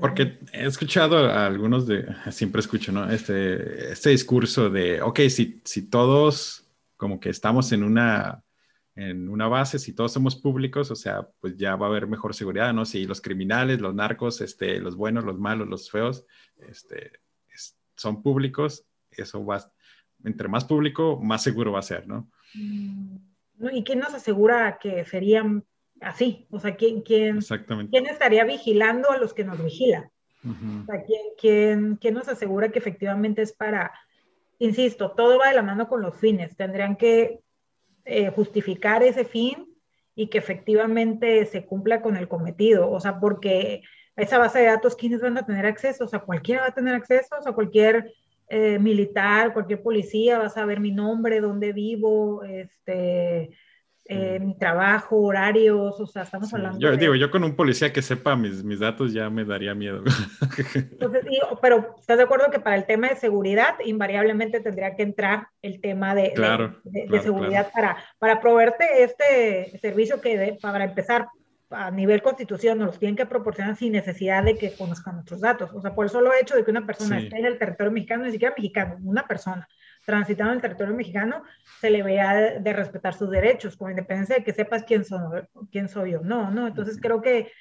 Porque 0.00 0.38
he 0.52 0.66
escuchado 0.66 1.18
a 1.18 1.46
algunos 1.46 1.86
de, 1.86 2.04
siempre 2.32 2.60
escucho, 2.60 2.90
¿no? 2.90 3.08
Este, 3.08 3.92
este 3.92 4.10
discurso 4.10 4.70
de, 4.70 5.02
ok, 5.02 5.20
si, 5.28 5.60
si 5.64 5.88
todos 5.88 6.64
como 6.96 7.20
que 7.20 7.30
estamos 7.30 7.70
en 7.70 7.84
una, 7.84 8.42
en 8.98 9.28
una 9.28 9.46
base, 9.46 9.78
si 9.78 9.92
todos 9.92 10.12
somos 10.12 10.34
públicos, 10.34 10.90
o 10.90 10.96
sea, 10.96 11.28
pues 11.38 11.56
ya 11.56 11.76
va 11.76 11.86
a 11.86 11.88
haber 11.88 12.08
mejor 12.08 12.34
seguridad, 12.34 12.74
¿no? 12.74 12.84
Si 12.84 13.06
los 13.06 13.20
criminales, 13.20 13.80
los 13.80 13.94
narcos, 13.94 14.40
este, 14.40 14.80
los 14.80 14.96
buenos, 14.96 15.24
los 15.24 15.38
malos, 15.38 15.68
los 15.68 15.88
feos, 15.88 16.26
este, 16.56 17.12
son 17.94 18.24
públicos, 18.24 18.84
eso 19.12 19.44
va, 19.46 19.70
entre 20.24 20.48
más 20.48 20.64
público, 20.64 21.20
más 21.22 21.44
seguro 21.44 21.70
va 21.70 21.78
a 21.78 21.82
ser, 21.82 22.08
¿no? 22.08 22.28
Mm, 22.54 23.18
¿Y 23.72 23.84
quién 23.84 24.00
nos 24.00 24.14
asegura 24.14 24.78
que 24.80 25.04
serían 25.04 25.64
así, 26.00 26.48
o 26.50 26.58
sea, 26.58 26.74
¿quién, 26.74 27.02
quién, 27.02 27.38
¿quién 27.90 28.06
estaría 28.06 28.44
vigilando 28.44 29.12
a 29.12 29.18
los 29.18 29.32
que 29.32 29.44
nos 29.44 29.62
vigilan? 29.62 30.10
O 30.44 30.86
sea, 30.86 31.04
¿quién, 31.36 31.96
quién, 31.96 32.14
nos 32.14 32.28
asegura 32.28 32.70
que 32.70 32.80
efectivamente 32.80 33.42
es 33.42 33.52
para, 33.52 33.92
insisto, 34.58 35.12
todo 35.12 35.38
va 35.38 35.50
de 35.50 35.54
la 35.54 35.62
mano 35.62 35.86
con 35.88 36.00
los 36.00 36.18
fines, 36.18 36.56
tendrían 36.56 36.96
que 36.96 37.40
eh, 38.08 38.30
justificar 38.30 39.02
ese 39.02 39.24
fin 39.24 39.66
y 40.14 40.28
que 40.28 40.38
efectivamente 40.38 41.44
se 41.46 41.66
cumpla 41.66 42.00
con 42.00 42.16
el 42.16 42.26
cometido, 42.26 42.90
o 42.90 42.98
sea, 43.00 43.20
porque 43.20 43.82
esa 44.16 44.38
base 44.38 44.60
de 44.60 44.66
datos, 44.66 44.96
¿quiénes 44.96 45.20
van 45.20 45.36
a 45.36 45.46
tener 45.46 45.66
acceso? 45.66 46.04
O 46.04 46.08
sea, 46.08 46.20
cualquiera 46.20 46.62
va 46.62 46.68
a 46.68 46.74
tener 46.74 46.94
acceso, 46.94 47.36
o 47.38 47.42
sea, 47.42 47.52
cualquier 47.52 48.12
eh, 48.48 48.78
militar, 48.78 49.52
cualquier 49.52 49.82
policía 49.82 50.38
va 50.38 50.46
a 50.46 50.50
saber 50.50 50.80
mi 50.80 50.90
nombre, 50.90 51.40
dónde 51.40 51.74
vivo, 51.74 52.42
este, 52.44 53.50
eh, 54.10 54.38
mi 54.40 54.56
trabajo, 54.56 55.16
horarios, 55.18 56.00
o 56.00 56.06
sea, 56.06 56.22
estamos 56.22 56.52
hablando. 56.54 56.78
Yo 56.78 56.96
digo, 56.96 57.14
yo 57.14 57.30
con 57.30 57.44
un 57.44 57.54
policía 57.54 57.92
que 57.92 58.00
sepa 58.00 58.36
mis, 58.36 58.64
mis 58.64 58.80
datos 58.80 59.12
ya 59.12 59.28
me 59.28 59.44
daría 59.44 59.74
miedo. 59.74 60.02
Entonces, 60.74 61.26
pero 61.60 61.94
¿estás 62.00 62.16
de 62.16 62.24
acuerdo 62.24 62.50
que 62.50 62.58
para 62.58 62.76
el 62.76 62.86
tema 62.86 63.10
de 63.10 63.16
seguridad 63.16 63.74
invariablemente 63.84 64.60
tendría 64.60 64.96
que 64.96 65.02
entrar 65.02 65.48
el 65.60 65.82
tema 65.82 66.14
de, 66.14 66.32
de, 66.84 67.20
seguridad 67.20 67.70
para, 67.70 67.98
para 68.18 68.40
proveerte 68.40 69.02
este 69.02 69.78
servicio 69.78 70.22
que 70.22 70.56
para 70.62 70.84
empezar 70.84 71.28
a 71.68 71.90
nivel 71.90 72.22
constitución 72.22 72.78
nos 72.78 72.86
los 72.86 72.98
tienen 72.98 73.16
que 73.16 73.26
proporcionar 73.26 73.76
sin 73.76 73.92
necesidad 73.92 74.42
de 74.42 74.56
que 74.56 74.74
conozcan 74.74 75.16
nuestros 75.16 75.42
datos. 75.42 75.70
O 75.74 75.82
sea, 75.82 75.94
por 75.94 76.06
eso 76.06 76.22
lo 76.22 76.32
he 76.32 76.40
hecho 76.40 76.56
de 76.56 76.64
que 76.64 76.70
una 76.70 76.86
persona 76.86 77.18
esté 77.18 77.38
en 77.38 77.44
el 77.44 77.58
territorio 77.58 77.92
mexicano, 77.92 78.24
ni 78.24 78.32
siquiera 78.32 78.54
mexicano, 78.56 78.96
una 79.04 79.26
persona 79.26 79.68
transitando 80.08 80.54
el 80.54 80.62
territorio 80.62 80.94
mexicano, 80.94 81.42
se 81.82 81.90
le 81.90 82.02
vea 82.02 82.34
de, 82.60 82.72
respetar 82.72 83.12
sus 83.12 83.28
derechos, 83.28 83.76
con 83.76 83.90
independencia 83.90 84.36
de 84.36 84.42
que 84.42 84.54
sepas 84.54 84.82
quién, 84.84 85.04
son, 85.04 85.46
quién 85.70 85.90
soy 85.90 86.12
yo. 86.12 86.22
No, 86.22 86.50
no. 86.50 86.66
Entonces 86.66 86.98
creo 86.98 87.20
que, 87.20 87.52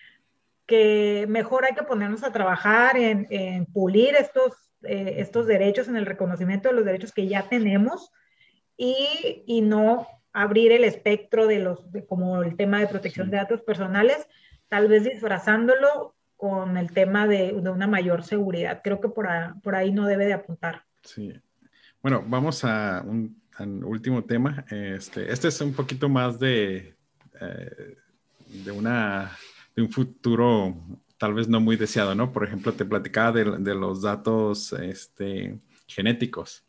que 0.66 1.26
mejor 1.28 1.66
hay 1.66 1.76
que 1.76 1.84
ponernos 1.84 2.24
a 2.24 2.32
trabajar 2.32 2.95
en, 2.95 3.28
en 3.32 3.66
pulir 3.66 4.16
estos, 4.16 4.72
eh, 4.84 5.16
estos 5.18 5.45
derechos, 5.45 5.89
en 5.89 5.98
el 5.98 6.06
reconocimiento 6.06 6.70
de 6.70 6.76
los 6.76 6.86
derechos 6.86 7.12
que 7.12 7.28
ya 7.28 7.50
tenemos 7.50 8.14
y, 8.78 9.43
y 9.45 9.60
no 9.60 10.08
abrir 10.32 10.72
el 10.72 10.86
espectro 10.86 11.48
de 11.48 11.60
los, 11.60 11.84
como 12.08 12.43
el 12.43 12.56
tema 12.56 12.80
de 12.80 12.88
protección 12.88 13.30
de 13.30 13.36
datos 13.36 13.62
personales, 13.62 14.26
tal 14.70 14.88
vez 14.88 15.04
disfrazándolo 15.04 16.16
con 16.38 16.78
el 16.78 16.93
tema 16.93 17.28
de, 17.28 17.52
de 17.52 17.70
una 17.70 17.88
mayor 17.88 18.24
seguridad. 18.24 18.80
Creo 18.86 19.02
que 19.02 19.10
por, 19.10 19.28
por 19.62 19.76
ahí 19.76 19.91
no 19.91 20.08
debe 20.08 20.28
de 20.28 20.34
apuntar. 20.34 20.86
Sí, 21.04 21.34
bueno, 22.02 22.24
vamos 22.28 22.64
a 22.64 23.04
un, 23.06 23.41
último 23.84 24.24
tema. 24.24 24.66
Este, 24.70 25.32
este, 25.32 25.48
es 25.48 25.62
un 25.62 25.74
poquito 25.74 26.08
más 26.10 26.39
de, 26.39 26.95
eh, 27.41 27.98
de, 28.48 28.72
una, 28.72 29.32
de 29.76 29.82
un 29.82 29.89
futuro 29.89 30.76
tal 31.18 31.34
vez 31.34 31.48
no 31.48 31.60
muy 31.60 31.76
deseado, 31.76 32.14
¿no? 32.14 32.32
Por 32.32 32.43
ejemplo, 32.45 32.74
te 32.74 32.86
platicaba 32.86 33.32
de, 33.32 33.76
los 33.76 34.04
datos 34.04 34.74
este, 34.74 35.60
genéticos. 35.88 36.66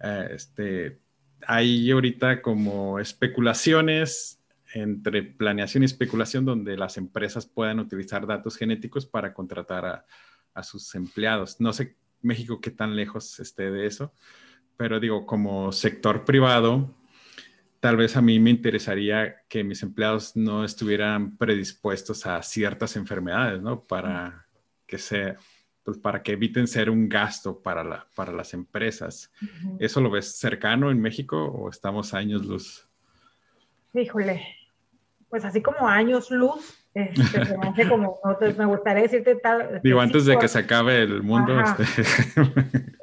Eh, 0.00 0.28
este, 0.34 1.00
hay 1.46 1.90
ahorita 1.90 2.40
como 2.40 2.98
especulaciones 2.98 4.40
entre 4.72 5.24
planeación 5.24 5.82
y 5.82 5.86
especulación 5.86 6.44
donde 6.44 6.76
las 6.76 6.96
empresas 6.96 7.46
puedan 7.46 7.80
utilizar 7.80 8.24
datos 8.26 8.56
genéticos 8.56 9.04
para 9.04 9.34
contratar 9.34 9.84
a, 9.84 10.06
a 10.54 10.62
sus 10.62 10.94
empleados. 10.94 11.60
No 11.60 11.72
sé 11.72 11.96
México 12.22 12.60
qué 12.60 12.70
tan 12.70 12.94
lejos 12.94 13.40
esté 13.40 13.70
de 13.70 13.86
eso, 13.86 14.12
pero 14.80 14.98
digo, 14.98 15.26
como 15.26 15.72
sector 15.72 16.24
privado, 16.24 16.88
tal 17.80 17.98
vez 17.98 18.16
a 18.16 18.22
mí 18.22 18.40
me 18.40 18.48
interesaría 18.48 19.42
que 19.46 19.62
mis 19.62 19.82
empleados 19.82 20.36
no 20.36 20.64
estuvieran 20.64 21.36
predispuestos 21.36 22.24
a 22.24 22.42
ciertas 22.42 22.96
enfermedades, 22.96 23.60
¿no? 23.60 23.84
Para 23.84 24.46
que 24.86 24.96
se, 24.96 25.36
pues 25.82 25.98
para 25.98 26.22
que 26.22 26.32
eviten 26.32 26.66
ser 26.66 26.88
un 26.88 27.10
gasto 27.10 27.60
para, 27.60 27.84
la, 27.84 28.06
para 28.14 28.32
las 28.32 28.54
empresas. 28.54 29.30
¿Eso 29.78 30.00
lo 30.00 30.10
ves 30.10 30.38
cercano 30.38 30.90
en 30.90 30.98
México 30.98 31.44
o 31.44 31.68
estamos 31.68 32.14
años 32.14 32.46
luz? 32.46 32.88
Híjole, 33.92 34.42
pues 35.28 35.44
así 35.44 35.60
como 35.60 35.86
años 35.86 36.30
luz, 36.30 36.88
este, 36.94 37.86
como, 37.86 38.18
me 38.56 38.64
gustaría 38.64 39.02
decirte 39.02 39.34
tal. 39.34 39.82
Digo, 39.84 40.00
antes 40.00 40.24
de 40.24 40.38
que 40.38 40.48
se 40.48 40.60
acabe 40.60 41.02
el 41.02 41.22
mundo. 41.22 41.60
Este... 41.60 41.82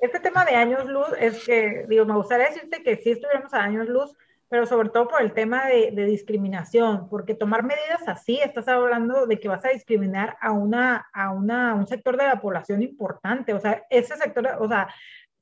este... 0.01 0.16
tema 0.37 0.45
de 0.45 0.55
años 0.55 0.85
luz 0.85 1.07
es 1.19 1.45
que, 1.45 1.85
digo, 1.87 2.05
me 2.05 2.15
gustaría 2.15 2.47
decirte 2.47 2.83
que 2.83 2.97
sí 2.97 3.11
estuviéramos 3.11 3.53
a 3.53 3.63
años 3.63 3.87
luz, 3.87 4.15
pero 4.49 4.65
sobre 4.65 4.89
todo 4.89 5.07
por 5.07 5.21
el 5.21 5.33
tema 5.33 5.67
de, 5.67 5.91
discriminación, 6.05 7.09
porque 7.09 7.33
tomar 7.33 7.63
medidas 7.63 8.07
así, 8.07 8.39
estás 8.39 8.67
hablando 8.67 9.25
de 9.25 9.39
que 9.39 9.49
vas 9.49 9.65
a 9.65 9.69
discriminar 9.69 10.37
a, 10.39 10.51
una, 10.51 11.07
a, 11.13 11.31
una, 11.31 11.75
un 11.75 11.87
sector 11.87 12.17
de 12.17 12.25
la 12.25 12.39
población 12.39 12.81
importante, 12.81 13.53
o 13.53 13.59
sea, 13.59 13.83
ese 13.89 14.15
sector, 14.15 14.57
o 14.59 14.67
sea, 14.67 14.87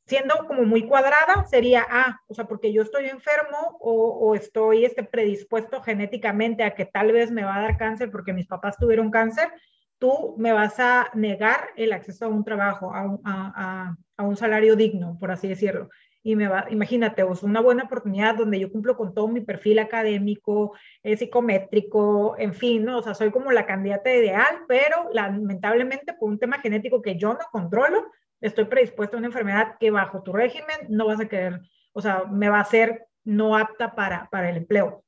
siendo 0.08 0.36
como 0.48 0.64
muy 0.64 0.88
cuadrada, 0.88 1.46
sería, 1.46 1.86
ah, 1.90 2.20
o 2.28 2.34
sea, 2.34 2.46
porque 2.46 2.72
yo 2.72 2.82
estoy 2.84 3.08
enfermo 3.08 3.78
o, 3.80 4.36
estoy 4.36 4.86
este, 4.86 5.04
predispuesto 5.04 5.82
genéticamente 5.82 6.64
a 6.64 6.76
que 6.76 6.86
tal 6.86 7.12
vez 7.12 7.32
me 7.32 7.44
va 7.44 7.56
a 7.56 7.62
dar 7.62 7.78
cáncer 7.78 8.12
porque 8.12 8.34
mis 8.34 8.48
papás 8.48 8.78
tuvieron 8.78 9.12
cáncer, 9.12 9.52
tú 10.00 10.36
me 10.38 10.54
vas 10.54 10.80
a 10.80 11.10
negar 11.14 11.70
el 11.76 11.94
acceso 11.94 12.26
a 12.26 12.30
un 12.30 12.44
trabajo, 12.44 12.92
a 12.94 13.98
un, 14.24 14.38
salario 14.38 14.76
digno, 14.76 15.18
por 15.20 15.32
así 15.32 15.48
decirlo. 15.48 15.90
Y 16.24 16.36
me 16.36 16.48
va, 16.48 16.66
imagínate, 16.72 17.22
o 17.24 17.34
una 17.44 17.62
buena 17.62 17.84
oportunidad 17.84 18.36
donde 18.36 18.60
yo 18.60 18.72
cumplo 18.72 18.98
con 18.98 19.14
todo 19.14 19.28
mi 19.28 19.42
perfil 19.42 19.80
académico, 19.80 20.74
eh, 21.04 21.16
psicométrico, 21.16 22.36
en 22.40 22.54
fin, 22.54 22.84
¿no? 22.84 22.98
O 22.98 23.04
sea, 23.04 23.14
soy 23.14 23.32
como 23.32 23.52
la 23.52 23.68
candidata 23.68 24.12
ideal, 24.12 24.64
pero 24.68 25.10
lamentablemente 25.14 26.14
por 26.14 26.30
un 26.30 26.40
tema 26.40 26.60
genético 26.60 27.02
que 27.02 27.18
yo 27.18 27.34
no 27.34 27.46
controlo, 27.52 28.06
estoy 28.42 28.66
predispuesto 28.66 29.18
a 29.18 29.20
una 29.20 29.28
enfermedad 29.28 29.76
que 29.80 29.92
bajo 29.92 30.24
tu 30.24 30.34
régimen 30.34 30.78
no 30.90 31.06
vas 31.08 31.20
a 31.20 31.28
querer, 31.28 31.62
o 31.94 32.02
sea, 32.02 32.24
me 32.26 32.50
va 32.50 32.60
a 32.60 32.66
ser 32.66 33.06
no 33.24 33.58
apta 33.58 33.96
para, 33.96 34.28
para 34.32 34.50
el 34.50 34.58
empleo. 34.58 35.04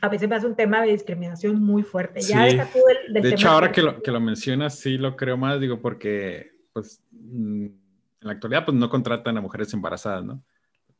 A 0.00 0.08
veces 0.08 0.28
me 0.28 0.36
hace 0.36 0.46
un 0.46 0.54
tema 0.54 0.82
de 0.82 0.92
discriminación 0.92 1.60
muy 1.62 1.82
fuerte. 1.82 2.20
Ya 2.20 2.44
de 2.44 3.28
hecho, 3.28 3.48
ahora 3.48 3.72
que 3.72 3.82
lo, 3.82 4.00
que 4.00 4.10
lo 4.10 4.20
mencionas, 4.20 4.78
sí 4.78 4.96
lo 4.96 5.16
creo 5.16 5.36
más, 5.36 5.60
digo, 5.60 5.80
porque 5.80 6.52
pues 6.72 7.02
mm, 7.10 7.64
en 7.64 7.78
la 8.20 8.32
actualidad 8.32 8.64
pues 8.64 8.76
no 8.76 8.88
contratan 8.88 9.36
a 9.36 9.40
mujeres 9.40 9.72
embarazadas, 9.74 10.24
¿no? 10.24 10.42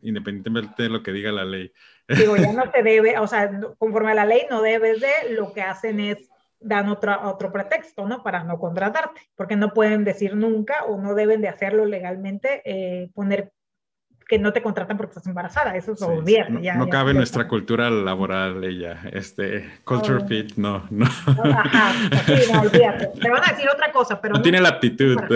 Independientemente 0.01 0.84
de 0.84 0.89
lo 0.89 1.03
que 1.03 1.12
diga 1.12 1.32
la 1.32 1.45
ley. 1.45 1.72
Digo, 2.09 2.36
ya 2.36 2.53
no 2.53 2.62
se 2.72 2.82
debe, 2.82 3.18
o 3.18 3.26
sea, 3.26 3.51
conforme 3.78 4.12
a 4.12 4.14
la 4.14 4.26
ley 4.26 4.43
no 4.51 4.62
debes 4.62 5.01
de, 5.01 5.34
lo 5.34 5.53
que 5.53 5.62
hacen 5.62 6.01
es 6.01 6.28
dan 6.61 6.89
otro, 6.89 7.16
otro 7.28 7.53
pretexto, 7.53 8.07
¿no? 8.07 8.22
Para 8.22 8.43
no 8.43 8.59
contratarte, 8.59 9.20
porque 9.36 9.57
no 9.57 9.72
pueden 9.72 10.05
decir 10.05 10.34
nunca 10.34 10.84
o 10.84 11.01
no 11.01 11.14
deben 11.14 11.41
de 11.41 11.49
hacerlo 11.49 11.84
legalmente, 11.84 12.62
eh, 12.64 13.11
poner 13.14 13.53
que 14.29 14.39
no 14.39 14.53
te 14.53 14.62
contratan 14.62 14.97
porque 14.97 15.12
estás 15.12 15.26
embarazada, 15.26 15.74
eso 15.74 15.93
es 15.93 16.03
obvio. 16.03 16.49
No, 16.51 16.61
no 16.61 16.89
cabe 16.89 17.14
nuestra 17.14 17.49
cultura 17.49 17.91
laboral 17.91 18.62
ella, 18.62 19.01
este, 19.11 19.81
culture 19.85 20.24
fit, 20.26 20.55
no, 20.57 20.87
no. 20.91 21.07
Ajá, 21.07 21.93
sí, 22.26 22.53
no, 22.53 22.61
olvídate. 22.61 23.09
Te 23.20 23.31
van 23.31 23.43
a 23.43 23.53
decir 23.53 23.68
otra 23.72 23.91
cosa, 23.91 24.20
pero... 24.20 24.35
No, 24.35 24.43
tiene 24.43 24.61
la 24.61 24.68
aptitud. 24.70 25.16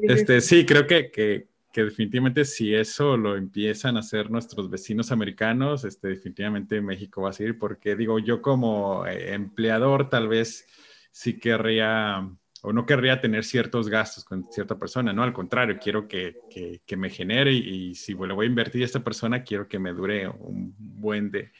Este, 0.00 0.40
sí, 0.40 0.64
creo 0.64 0.86
que, 0.86 1.10
que 1.10 1.48
que 1.72 1.84
definitivamente 1.84 2.44
si 2.44 2.74
eso 2.74 3.16
lo 3.16 3.36
empiezan 3.36 3.96
a 3.96 4.00
hacer 4.00 4.30
nuestros 4.30 4.70
vecinos 4.70 5.12
americanos, 5.12 5.84
este, 5.84 6.08
definitivamente 6.08 6.80
México 6.80 7.22
va 7.22 7.30
a 7.30 7.32
seguir, 7.32 7.58
porque 7.58 7.94
digo, 7.94 8.18
yo 8.18 8.40
como 8.40 9.06
eh, 9.06 9.34
empleador 9.34 10.08
tal 10.08 10.28
vez 10.28 10.66
sí 11.12 11.38
querría 11.38 12.28
o 12.62 12.72
no 12.72 12.86
querría 12.86 13.20
tener 13.20 13.44
ciertos 13.44 13.88
gastos 13.88 14.24
con 14.24 14.50
cierta 14.50 14.76
persona, 14.76 15.12
no, 15.12 15.22
al 15.22 15.32
contrario, 15.32 15.78
quiero 15.80 16.08
que, 16.08 16.40
que, 16.84 16.96
me 16.96 17.10
genere 17.10 17.52
y, 17.52 17.94
si 17.94 18.14
le 18.14 18.32
voy 18.32 18.46
a 18.46 18.48
invertir 18.48 18.82
a 18.82 18.86
esta 18.86 19.04
persona, 19.04 19.42
quiero 19.42 19.68
que 19.68 19.78
me 19.78 19.92
dure 19.92 20.28
un 20.28 20.74
buen 20.78 21.30
de, 21.30 21.52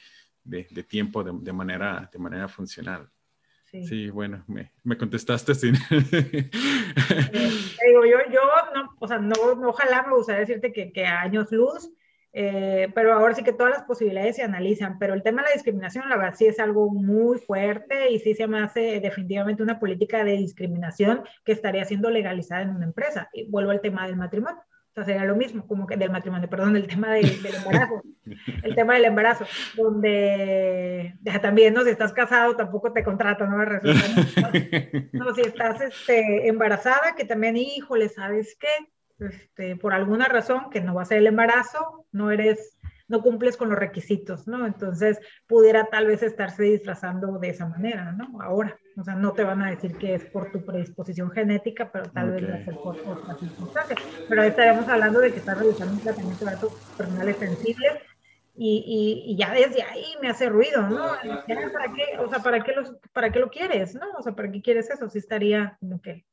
de, 0.43 0.83
tiempo 0.83 1.23
de, 1.23 1.31
de, 1.41 1.53
manera, 1.53 2.09
de 2.11 2.19
manera 2.19 2.47
funcional. 2.47 3.09
Sí, 3.71 4.09
bueno, 4.09 4.43
me, 4.47 4.71
me, 4.83 4.97
contestaste 4.97 5.53
sin... 5.53 5.73
digo, 5.91 6.51
yo, 8.03 8.17
yo 8.31 8.41
no, 8.73 8.95
o 8.97 9.07
sea, 9.07 9.19
no, 9.19 9.35
ojalá 9.67 10.07
me 10.07 10.15
gustaría 10.15 10.39
decirte 10.39 10.73
que, 10.73 10.91
que 10.91 11.05
años 11.05 11.51
luz, 11.51 11.87
eh, 12.41 12.87
pero 12.95 13.11
ahora 13.11 13.35
sí 13.35 13.43
que 13.43 13.51
todas 13.51 13.73
las 13.73 13.83
posibilidades 13.83 14.37
se 14.37 14.43
analizan, 14.43 14.97
pero 14.97 15.13
el 15.13 15.23
tema 15.23 15.41
de 15.41 15.49
la 15.49 15.53
discriminación, 15.55 16.07
la 16.07 16.15
verdad, 16.15 16.35
sí 16.37 16.45
es 16.45 16.57
algo 16.61 16.89
muy 16.89 17.37
fuerte 17.37 18.11
y 18.11 18.19
sí 18.19 18.33
se 18.33 18.47
me 18.47 18.61
hace 18.61 19.01
definitivamente 19.01 19.61
una 19.61 19.77
política 19.77 20.23
de 20.23 20.37
discriminación 20.37 21.23
que 21.43 21.51
estaría 21.51 21.83
siendo 21.83 22.09
legalizada 22.09 22.61
en 22.61 22.69
una 22.69 22.85
empresa. 22.85 23.29
Y 23.33 23.49
vuelvo 23.49 23.71
al 23.71 23.81
tema 23.81 24.07
del 24.07 24.15
matrimonio. 24.15 24.57
O 24.57 24.93
sea, 24.93 25.03
sería 25.03 25.25
lo 25.25 25.35
mismo, 25.35 25.67
como 25.67 25.85
que 25.85 25.97
del 25.97 26.11
matrimonio, 26.11 26.49
perdón, 26.49 26.75
del 26.75 26.87
tema 26.87 27.11
del, 27.11 27.25
embarazo. 27.45 28.01
el 28.63 28.73
tema 28.73 28.93
del 28.93 29.03
embarazo, 29.03 29.45
donde 29.75 31.17
ya 31.19 31.41
también, 31.41 31.73
¿no? 31.73 31.83
Si 31.83 31.89
estás 31.89 32.13
casado, 32.13 32.55
tampoco 32.55 32.93
te 32.93 33.03
contratan, 33.03 33.49
¿no? 33.51 33.65
Resulta, 33.65 34.07
¿no? 34.07 35.25
no, 35.25 35.35
si 35.35 35.41
estás 35.41 35.81
este, 35.81 36.47
embarazada, 36.47 37.15
que 37.17 37.25
también, 37.25 37.57
híjole, 37.57 38.07
¿sabes 38.07 38.55
qué? 38.57 38.69
Este, 39.19 39.75
por 39.75 39.93
alguna 39.93 40.27
razón, 40.27 40.69
que 40.69 40.81
no 40.81 40.95
va 40.95 41.01
a 41.03 41.05
ser 41.05 41.19
el 41.19 41.27
embarazo, 41.27 42.05
no 42.11 42.31
eres 42.31 42.79
no 43.09 43.21
cumples 43.21 43.57
con 43.57 43.69
los 43.69 43.77
requisitos, 43.77 44.47
¿no? 44.47 44.65
Entonces 44.65 45.19
pudiera 45.47 45.87
tal 45.87 46.05
vez 46.05 46.21
estarse 46.23 46.63
disfrazando 46.63 47.39
de 47.39 47.49
esa 47.49 47.67
manera, 47.67 48.11
¿no? 48.11 48.39
Ahora, 48.39 48.77
o 48.95 49.03
sea, 49.03 49.15
no 49.15 49.33
te 49.33 49.43
van 49.43 49.63
a 49.63 49.71
decir 49.71 49.97
que 49.97 50.13
es 50.13 50.25
por 50.25 50.51
tu 50.51 50.63
predisposición 50.63 51.31
genética, 51.31 51.91
pero 51.91 52.05
tal 52.11 52.31
vez 52.31 52.49
va 52.49 52.55
a 52.55 52.65
ser 52.65 52.75
por 52.75 52.95
otras 52.95 53.39
circunstancias. 53.39 53.99
Pero 54.29 54.41
ahí 54.41 54.49
estaríamos 54.49 54.87
hablando 54.87 55.19
de 55.19 55.31
que 55.31 55.39
estás 55.39 55.57
realizando 55.57 55.93
un 55.93 55.99
tratamiento 55.99 56.45
de 56.45 56.51
datos 56.51 56.73
personales 56.95 57.37
sensibles 57.37 57.93
y, 58.55 59.25
y, 59.25 59.37
ya 59.37 59.53
desde 59.53 59.81
ahí 59.81 60.15
me 60.21 60.29
hace 60.29 60.49
ruido, 60.49 60.81
¿no? 60.89 61.07
¿Para 61.07 61.93
qué, 61.93 62.17
o 62.19 62.29
sea, 62.29 62.39
¿para 62.39 62.61
qué, 62.61 62.73
los, 62.73 62.93
¿para 63.13 63.31
qué 63.31 63.39
lo 63.39 63.49
quieres, 63.49 63.95
no? 63.95 64.05
O 64.17 64.21
sea, 64.21 64.33
¿para 64.33 64.51
qué 64.51 64.61
quieres 64.61 64.89
eso? 64.89 65.09
Sí 65.09 65.17
estaría 65.17 65.77
como 65.79 66.01
que 66.01 66.25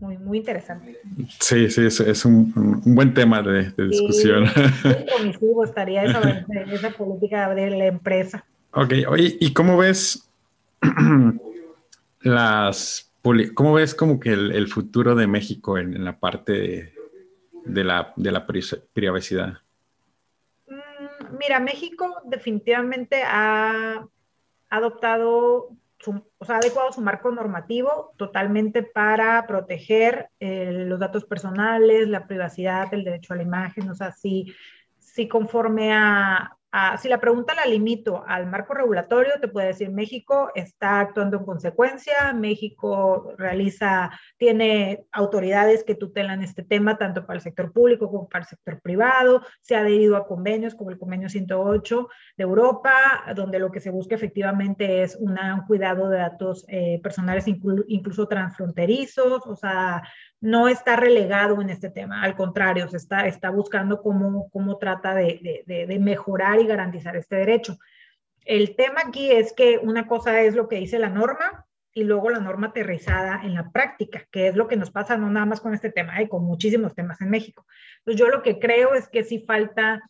muy, 0.00 0.18
muy 0.18 0.38
interesante. 0.38 0.98
Sí, 1.40 1.70
sí, 1.70 1.86
es, 1.86 2.00
es 2.00 2.24
un, 2.24 2.52
un, 2.84 2.94
buen 2.94 3.14
tema 3.14 3.42
de, 3.42 3.70
de 3.70 3.88
discusión. 3.88 4.46
Sí, 4.46 5.40
muy 5.40 5.64
estaría 5.64 6.04
esa, 6.04 6.46
esa 6.70 6.90
política 6.90 7.54
de 7.54 7.70
la 7.70 7.86
empresa. 7.86 8.44
Ok, 8.72 8.92
oye, 9.08 9.36
¿y 9.40 9.52
cómo 9.52 9.76
ves 9.78 10.28
las, 12.20 13.10
cómo 13.54 13.74
ves 13.74 13.94
como 13.94 14.20
que 14.20 14.32
el, 14.32 14.52
el 14.52 14.68
futuro 14.68 15.14
de 15.14 15.26
México 15.26 15.78
en, 15.78 15.94
en 15.94 16.04
la 16.04 16.18
parte 16.18 16.52
de, 16.52 16.94
de, 17.64 17.84
la, 17.84 18.12
de 18.16 18.32
la 18.32 18.46
privacidad? 18.46 19.58
Mm, 20.68 21.36
mira, 21.38 21.58
México 21.60 22.16
definitivamente 22.24 23.22
ha 23.24 24.06
adoptado 24.68 25.70
o 26.06 26.44
sea, 26.44 26.58
adecuado 26.58 26.92
su 26.92 27.00
marco 27.00 27.30
normativo 27.30 28.12
totalmente 28.16 28.82
para 28.82 29.46
proteger 29.46 30.30
eh, 30.40 30.72
los 30.72 30.98
datos 30.98 31.24
personales, 31.24 32.08
la 32.08 32.26
privacidad, 32.26 32.92
el 32.92 33.04
derecho 33.04 33.32
a 33.32 33.36
la 33.36 33.42
imagen, 33.42 33.88
o 33.88 33.94
sea, 33.94 34.12
sí, 34.12 34.52
sí 34.98 35.28
conforme 35.28 35.92
a, 35.92 36.56
si 36.98 37.08
la 37.08 37.20
pregunta 37.20 37.54
la 37.54 37.64
limito 37.66 38.24
al 38.26 38.46
marco 38.46 38.74
regulatorio, 38.74 39.34
te 39.40 39.48
puede 39.48 39.68
decir 39.68 39.90
México 39.90 40.50
está 40.54 41.00
actuando 41.00 41.38
en 41.38 41.44
consecuencia, 41.44 42.32
México 42.32 43.34
realiza, 43.38 44.10
tiene 44.36 45.06
autoridades 45.12 45.84
que 45.84 45.94
tutelan 45.94 46.42
este 46.42 46.62
tema 46.62 46.98
tanto 46.98 47.24
para 47.24 47.36
el 47.36 47.42
sector 47.42 47.72
público 47.72 48.10
como 48.10 48.28
para 48.28 48.42
el 48.42 48.48
sector 48.48 48.80
privado, 48.80 49.42
se 49.60 49.76
ha 49.76 49.80
adherido 49.80 50.16
a 50.16 50.26
convenios 50.26 50.74
como 50.74 50.90
el 50.90 50.98
convenio 50.98 51.28
108 51.28 52.08
de 52.36 52.44
Europa, 52.44 52.92
donde 53.34 53.58
lo 53.58 53.70
que 53.70 53.80
se 53.80 53.90
busca 53.90 54.14
efectivamente 54.14 55.02
es 55.02 55.16
un 55.16 55.36
cuidado 55.66 56.08
de 56.08 56.18
datos 56.18 56.64
eh, 56.68 57.00
personales 57.02 57.46
incluso 57.46 58.26
transfronterizos, 58.26 59.46
o 59.46 59.54
sea, 59.54 60.02
no 60.40 60.68
está 60.68 60.96
relegado 60.96 61.60
en 61.62 61.70
este 61.70 61.90
tema, 61.90 62.22
al 62.22 62.36
contrario, 62.36 62.88
se 62.88 62.98
está, 62.98 63.26
está 63.26 63.50
buscando 63.50 64.02
cómo, 64.02 64.50
cómo 64.50 64.78
trata 64.78 65.14
de, 65.14 65.64
de, 65.66 65.98
mejorar 65.98 66.60
y 66.60 66.66
garantizar 66.66 67.16
este 67.16 67.36
derecho. 67.36 67.78
El 68.44 68.76
tema 68.76 69.00
aquí 69.06 69.30
es 69.30 69.52
que 69.52 69.78
una 69.78 70.06
cosa 70.06 70.42
es 70.42 70.54
lo 70.54 70.68
que 70.68 70.76
dice 70.76 70.98
la 70.98 71.08
norma 71.08 71.66
y 71.92 72.04
luego 72.04 72.28
la 72.28 72.38
norma 72.38 72.68
aterrizada 72.68 73.40
en 73.42 73.54
la 73.54 73.70
práctica, 73.70 74.26
que 74.30 74.48
es 74.48 74.56
lo 74.56 74.68
que 74.68 74.76
nos 74.76 74.90
pasa 74.90 75.16
no 75.16 75.30
nada 75.30 75.46
más 75.46 75.60
con 75.60 75.72
este 75.72 75.90
tema, 75.90 76.14
hay 76.14 76.28
con 76.28 76.44
muchísimos 76.44 76.94
temas 76.94 77.20
en 77.22 77.30
México. 77.30 77.66
Entonces 77.98 78.20
yo 78.20 78.28
lo 78.28 78.42
que 78.42 78.58
creo 78.58 78.94
es 78.94 79.08
que 79.08 79.24
sí 79.24 79.40
falta 79.40 80.02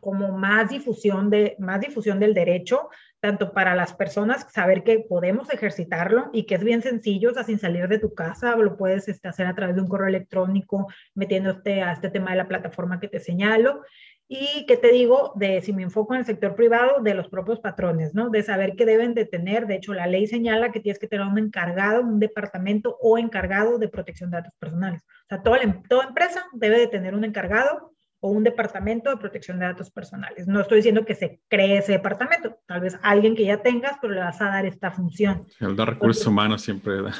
como 0.00 0.38
más 0.38 0.70
difusión, 0.70 1.30
de, 1.30 1.56
más 1.58 1.80
difusión 1.80 2.20
del 2.20 2.34
derecho, 2.34 2.88
tanto 3.20 3.52
para 3.52 3.74
las 3.74 3.94
personas, 3.94 4.46
saber 4.52 4.84
que 4.84 5.00
podemos 5.08 5.52
ejercitarlo 5.52 6.30
y 6.32 6.44
que 6.44 6.54
es 6.54 6.64
bien 6.64 6.82
sencillo, 6.82 7.30
o 7.30 7.34
sea, 7.34 7.44
sin 7.44 7.58
salir 7.58 7.88
de 7.88 7.98
tu 7.98 8.14
casa, 8.14 8.56
lo 8.56 8.76
puedes 8.76 9.08
este, 9.08 9.28
hacer 9.28 9.46
a 9.46 9.54
través 9.54 9.76
de 9.76 9.82
un 9.82 9.88
correo 9.88 10.08
electrónico, 10.08 10.86
metiéndote 11.14 11.82
a 11.82 11.92
este 11.92 12.10
tema 12.10 12.30
de 12.30 12.36
la 12.36 12.48
plataforma 12.48 13.00
que 13.00 13.08
te 13.08 13.20
señalo. 13.20 13.82
Y 14.28 14.66
que 14.66 14.76
te 14.76 14.90
digo, 14.90 15.32
de 15.36 15.62
si 15.62 15.72
me 15.72 15.84
enfoco 15.84 16.12
en 16.12 16.20
el 16.20 16.26
sector 16.26 16.56
privado, 16.56 17.00
de 17.00 17.14
los 17.14 17.28
propios 17.28 17.60
patrones, 17.60 18.12
¿no? 18.12 18.28
De 18.28 18.42
saber 18.42 18.74
que 18.74 18.84
deben 18.84 19.14
de 19.14 19.24
tener, 19.24 19.68
de 19.68 19.76
hecho, 19.76 19.94
la 19.94 20.08
ley 20.08 20.26
señala 20.26 20.72
que 20.72 20.80
tienes 20.80 20.98
que 20.98 21.06
tener 21.06 21.24
un 21.24 21.38
encargado, 21.38 22.02
un 22.02 22.18
departamento 22.18 22.96
o 23.00 23.18
encargado 23.18 23.78
de 23.78 23.88
protección 23.88 24.32
de 24.32 24.38
datos 24.38 24.52
personales. 24.58 25.02
O 25.02 25.28
sea, 25.28 25.42
toda, 25.44 25.58
em, 25.58 25.80
toda 25.84 26.08
empresa 26.08 26.44
debe 26.52 26.76
de 26.80 26.88
tener 26.88 27.14
un 27.14 27.22
encargado 27.22 27.95
o 28.26 28.30
un 28.30 28.42
departamento 28.42 29.08
de 29.10 29.16
protección 29.18 29.60
de 29.60 29.66
datos 29.66 29.90
personales. 29.90 30.48
No 30.48 30.60
estoy 30.60 30.78
diciendo 30.78 31.04
que 31.04 31.14
se 31.14 31.40
cree 31.48 31.78
ese 31.78 31.92
departamento, 31.92 32.58
tal 32.66 32.80
vez 32.80 32.98
alguien 33.02 33.36
que 33.36 33.44
ya 33.44 33.62
tengas, 33.62 33.98
pero 34.02 34.14
le 34.14 34.20
vas 34.20 34.40
a 34.42 34.46
dar 34.46 34.66
esta 34.66 34.90
función. 34.90 35.46
El 35.60 35.76
de 35.76 35.84
recursos 35.84 36.26
humanos 36.26 36.62
siempre 36.62 37.02
da. 37.02 37.12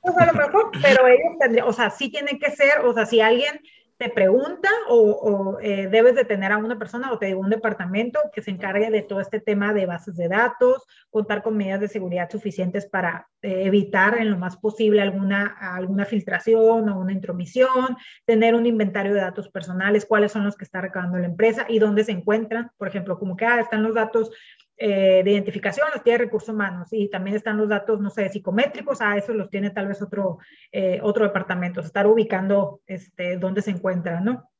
Pues 0.00 0.16
a 0.18 0.26
lo 0.26 0.32
mejor, 0.32 0.70
pero 0.82 1.06
ellos 1.06 1.38
tendrían, 1.38 1.68
o 1.68 1.72
sea, 1.72 1.90
sí 1.90 2.10
tiene 2.10 2.38
que 2.38 2.50
ser, 2.50 2.80
o 2.84 2.92
sea, 2.92 3.06
si 3.06 3.20
alguien 3.20 3.60
te 4.00 4.08
pregunta 4.08 4.70
o, 4.88 5.58
eh, 5.60 5.86
debes 5.88 6.14
de 6.14 6.24
tener 6.24 6.52
a 6.52 6.56
una 6.56 6.78
persona 6.78 7.12
o 7.12 7.18
te 7.18 7.26
digo 7.26 7.40
un 7.40 7.50
departamento 7.50 8.18
que 8.32 8.40
se 8.40 8.50
encargue 8.50 8.90
de 8.90 9.02
todo 9.02 9.20
este 9.20 9.40
tema 9.40 9.74
de 9.74 9.84
bases 9.84 10.16
de 10.16 10.26
datos, 10.26 10.86
contar 11.10 11.42
con 11.42 11.54
medidas 11.54 11.80
de 11.80 11.88
seguridad 11.88 12.30
suficientes 12.30 12.86
para 12.86 13.28
eh, 13.42 13.64
evitar 13.66 14.16
en 14.16 14.30
lo 14.30 14.38
más 14.38 14.56
posible 14.56 15.02
alguna, 15.02 15.54
alguna 15.76 16.06
filtración 16.06 16.88
o 16.88 16.98
una 16.98 17.12
intromisión, 17.12 17.98
tener 18.24 18.54
un 18.54 18.64
inventario 18.64 19.12
de 19.12 19.20
datos 19.20 19.50
personales, 19.50 20.06
cuáles 20.06 20.32
son 20.32 20.44
los 20.44 20.56
que 20.56 20.64
está 20.64 20.80
recabando 20.80 21.18
la 21.18 21.26
empresa 21.26 21.66
y 21.68 21.78
dónde 21.78 22.02
se 22.02 22.12
encuentran, 22.12 22.70
por 22.78 22.88
ejemplo, 22.88 23.18
como 23.18 23.36
que 23.36 23.44
ah, 23.44 23.60
están 23.60 23.82
los 23.82 23.94
datos 23.94 24.30
eh, 24.82 25.20
de 25.22 25.32
identificación 25.32 25.88
los 25.92 26.02
tiene 26.02 26.24
recursos 26.24 26.48
humanos 26.48 26.88
y 26.90 27.10
también 27.10 27.36
están 27.36 27.58
los 27.58 27.68
datos, 27.68 28.00
no 28.00 28.08
sé, 28.08 28.30
psicométricos, 28.30 29.02
a 29.02 29.10
ah, 29.10 29.18
eso 29.18 29.34
los 29.34 29.50
tiene 29.50 29.68
tal 29.68 29.88
vez 29.88 30.00
otro, 30.00 30.38
eh, 30.72 31.00
otro 31.02 31.26
departamento, 31.26 31.82
estar 31.82 32.06
ubicando 32.06 32.80
este, 32.86 33.36
dónde 33.36 33.60
se 33.60 33.72
encuentran, 33.72 34.24
¿no? 34.24 34.50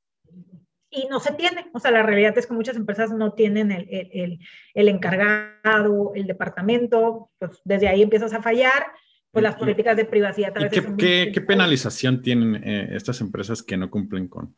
Y 0.90 1.06
no 1.08 1.20
se 1.20 1.32
tiene, 1.32 1.70
o 1.72 1.80
sea, 1.80 1.90
la 1.90 2.02
realidad 2.02 2.36
es 2.36 2.46
que 2.46 2.52
muchas 2.52 2.76
empresas 2.76 3.10
no 3.12 3.32
tienen 3.32 3.72
el, 3.72 3.88
el, 3.90 4.38
el, 4.74 4.88
encargado, 4.88 6.12
el 6.14 6.26
departamento, 6.26 7.30
pues 7.38 7.62
desde 7.64 7.88
ahí 7.88 8.02
empiezas 8.02 8.34
a 8.34 8.42
fallar, 8.42 8.88
pues 9.30 9.42
las 9.42 9.56
políticas 9.56 9.96
de 9.96 10.04
privacidad. 10.04 10.52
¿Y 10.60 10.68
qué, 10.68 10.96
qué, 10.98 11.30
qué, 11.32 11.40
penalización 11.40 12.20
tienen 12.20 12.56
eh, 12.62 12.90
estas 12.94 13.22
empresas 13.22 13.62
que 13.62 13.78
no 13.78 13.88
cumplen 13.88 14.28
con? 14.28 14.54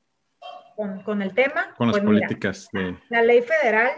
Con, 0.76 1.22
el 1.22 1.34
tema. 1.34 1.74
Con 1.76 1.88
las 1.88 2.00
pues 2.00 2.04
políticas. 2.04 2.68
de... 2.72 2.96
La 3.08 3.22
ley 3.22 3.42
federal 3.42 3.90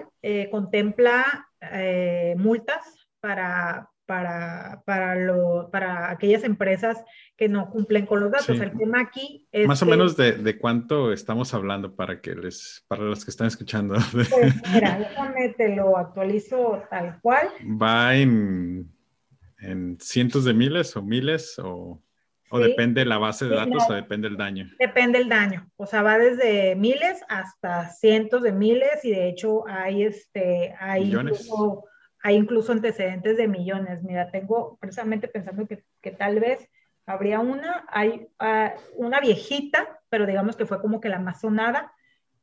contempla 0.51 1.49
eh, 1.73 2.35
multas 2.37 3.09
para, 3.21 3.89
para, 4.07 4.83
para, 4.85 5.15
lo, 5.15 5.71
para 5.71 6.11
aquellas 6.11 6.45
empresas 6.45 7.03
que 7.37 7.49
no 7.49 7.71
cumplen 7.71 8.07
con 8.07 8.21
los 8.21 8.31
datos. 8.31 8.61
El 8.61 8.77
tema 8.77 9.01
aquí 9.01 9.47
es... 9.51 9.67
Más 9.67 9.83
o 9.83 9.87
menos 9.87 10.17
de, 10.17 10.33
de, 10.33 10.59
cuánto 10.59 11.13
estamos 11.13 11.55
hablando 11.55 11.95
para 11.95 12.21
que 12.21 12.35
les, 12.35 12.85
para 12.89 13.05
los 13.05 13.25
que 13.25 13.31
están 13.31 13.47
escuchando. 13.47 13.95
Pues 14.13 14.55
mira, 14.73 14.99
déjame 14.99 15.51
te 15.51 15.75
lo 15.75 15.97
actualizo 15.97 16.83
tal 16.91 17.19
cual. 17.21 17.49
Va 17.81 18.15
en, 18.15 18.91
en 19.59 19.99
cientos 20.01 20.45
de 20.45 20.55
miles 20.55 20.97
o 20.97 21.03
miles 21.03 21.59
o... 21.59 22.01
¿O 22.51 22.59
depende 22.59 23.01
de 23.01 23.07
la 23.07 23.19
base 23.19 23.47
de 23.47 23.57
datos 23.57 23.85
o 23.89 23.95
depende 23.95 24.29
del 24.29 24.37
daño? 24.37 24.71
Depende 24.79 25.19
del 25.19 25.29
daño. 25.29 25.69
O 25.77 25.87
sea, 25.87 26.03
va 26.03 26.19
desde 26.19 26.77
miles 26.77 27.23
hasta 27.29 27.89
cientos 27.89 28.43
de 28.43 28.53
miles 28.53 29.05
y 29.05 29.11
de 29.11 29.29
hecho 29.29 29.67
hay, 29.67 30.05
este, 30.05 30.75
hay, 30.79 31.13
incluso, 31.13 31.85
hay 32.23 32.37
incluso 32.37 32.73
antecedentes 32.73 33.37
de 33.37 33.49
millones. 33.49 34.03
Mira, 34.03 34.31
tengo 34.31 34.77
precisamente 34.81 35.27
pensando 35.27 35.67
que, 35.67 35.85
que 36.01 36.11
tal 36.11 36.39
vez 36.39 36.69
habría 37.07 37.41
una, 37.41 37.87
hay 37.89 38.29
uh, 38.41 38.71
una 38.95 39.21
viejita, 39.21 40.01
pero 40.09 40.27
digamos 40.27 40.57
que 40.57 40.67
fue 40.67 40.81
como 40.81 41.01
que 41.01 41.09
la 41.09 41.19
más 41.19 41.41
sonada, 41.41 41.93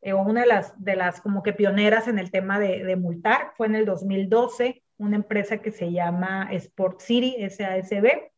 eh, 0.01 0.13
o 0.13 0.21
una 0.21 0.41
de 0.41 0.47
las, 0.47 0.83
de 0.83 0.95
las 0.95 1.21
como 1.21 1.43
que 1.43 1.53
pioneras 1.53 2.07
en 2.07 2.19
el 2.19 2.31
tema 2.31 2.59
de, 2.59 2.83
de 2.83 2.95
multar, 2.95 3.53
fue 3.55 3.67
en 3.67 3.75
el 3.75 3.85
2012, 3.85 4.83
una 4.97 5.15
empresa 5.15 5.59
que 5.59 5.71
se 5.71 5.91
llama 5.91 6.47
Sport 6.51 7.01
City, 7.01 7.37
SASB, 7.49 8.31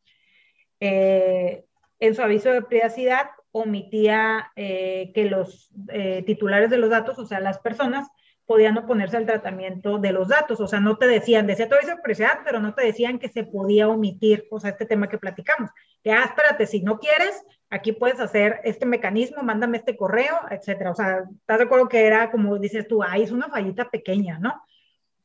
eh, 0.86 1.64
en 1.98 2.14
su 2.14 2.22
aviso 2.22 2.50
de 2.50 2.60
privacidad 2.60 3.30
omitía 3.52 4.52
eh, 4.54 5.12
que 5.14 5.24
los 5.24 5.70
eh, 5.88 6.22
titulares 6.26 6.68
de 6.68 6.76
los 6.76 6.90
datos, 6.90 7.18
o 7.18 7.24
sea, 7.24 7.40
las 7.40 7.58
personas, 7.58 8.08
podían 8.44 8.76
oponerse 8.76 9.16
al 9.16 9.24
tratamiento 9.24 9.96
de 9.96 10.12
los 10.12 10.28
datos, 10.28 10.60
o 10.60 10.66
sea, 10.66 10.78
no 10.78 10.98
te 10.98 11.06
decían, 11.06 11.46
decía 11.46 11.66
tu 11.66 11.76
aviso 11.76 11.92
de 11.92 12.02
privacidad, 12.02 12.40
pero 12.44 12.60
no 12.60 12.74
te 12.74 12.84
decían 12.84 13.18
que 13.18 13.30
se 13.30 13.44
podía 13.44 13.88
omitir, 13.88 14.46
o 14.50 14.60
sea, 14.60 14.70
este 14.70 14.84
tema 14.84 15.08
que 15.08 15.16
platicamos, 15.16 15.70
que, 16.02 16.12
ah, 16.12 16.24
espérate, 16.24 16.66
si 16.66 16.82
no 16.82 16.98
quieres, 16.98 17.42
aquí 17.70 17.92
puedes 17.92 18.20
hacer 18.20 18.60
este 18.64 18.84
mecanismo, 18.84 19.42
mándame 19.42 19.78
este 19.78 19.96
correo, 19.96 20.38
etcétera, 20.50 20.90
o 20.90 20.94
sea, 20.94 21.24
¿estás 21.40 21.58
de 21.58 21.64
acuerdo 21.64 21.88
que 21.88 22.06
era 22.06 22.30
como 22.30 22.58
dices 22.58 22.86
tú, 22.86 23.02
ahí 23.02 23.22
es 23.22 23.30
una 23.30 23.48
fallita 23.48 23.88
pequeña, 23.88 24.38
¿no? 24.38 24.62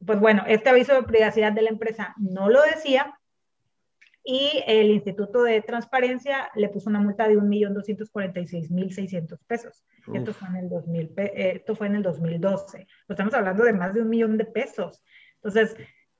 Pues 0.05 0.17
bueno, 0.21 0.43
este 0.47 0.69
aviso 0.69 0.93
de 0.93 1.03
privacidad 1.03 1.51
de 1.51 1.63
la 1.63 1.71
empresa 1.71 2.15
no 2.17 2.47
lo 2.47 2.61
decía, 2.61 3.18
y 4.29 4.63
el 4.67 4.91
Instituto 4.91 5.41
de 5.41 5.63
Transparencia 5.63 6.51
le 6.53 6.69
puso 6.69 6.87
una 6.87 6.99
multa 6.99 7.27
de 7.27 7.35
1.246.600 7.35 9.39
pesos. 9.47 9.83
Esto 10.13 10.33
fue, 10.33 10.49
en 10.49 10.55
el 10.57 10.69
2000, 10.69 11.13
eh, 11.17 11.53
esto 11.55 11.75
fue 11.75 11.87
en 11.87 11.95
el 11.95 12.03
2012. 12.03 12.85
estamos 13.07 13.33
hablando 13.33 13.63
de 13.63 13.73
más 13.73 13.95
de 13.95 14.03
un 14.03 14.09
millón 14.09 14.37
de 14.37 14.45
pesos. 14.45 15.01
Entonces, 15.37 15.75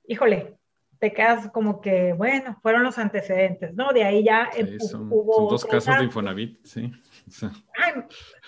híjole, 0.07 0.57
te 0.97 1.14
quedas 1.14 1.51
como 1.51 1.82
que, 1.82 2.14
bueno, 2.14 2.57
fueron 2.64 2.82
los 2.82 2.97
antecedentes, 2.97 3.76
¿no? 3.76 3.93
De 3.93 4.03
ahí 4.03 4.24
ya 4.24 4.49
hubo... 5.12 5.36
Son 5.36 5.49
dos 5.49 5.66
casos 5.66 5.99
de 5.99 6.05
Infonavit, 6.05 6.66
sí. 6.66 6.91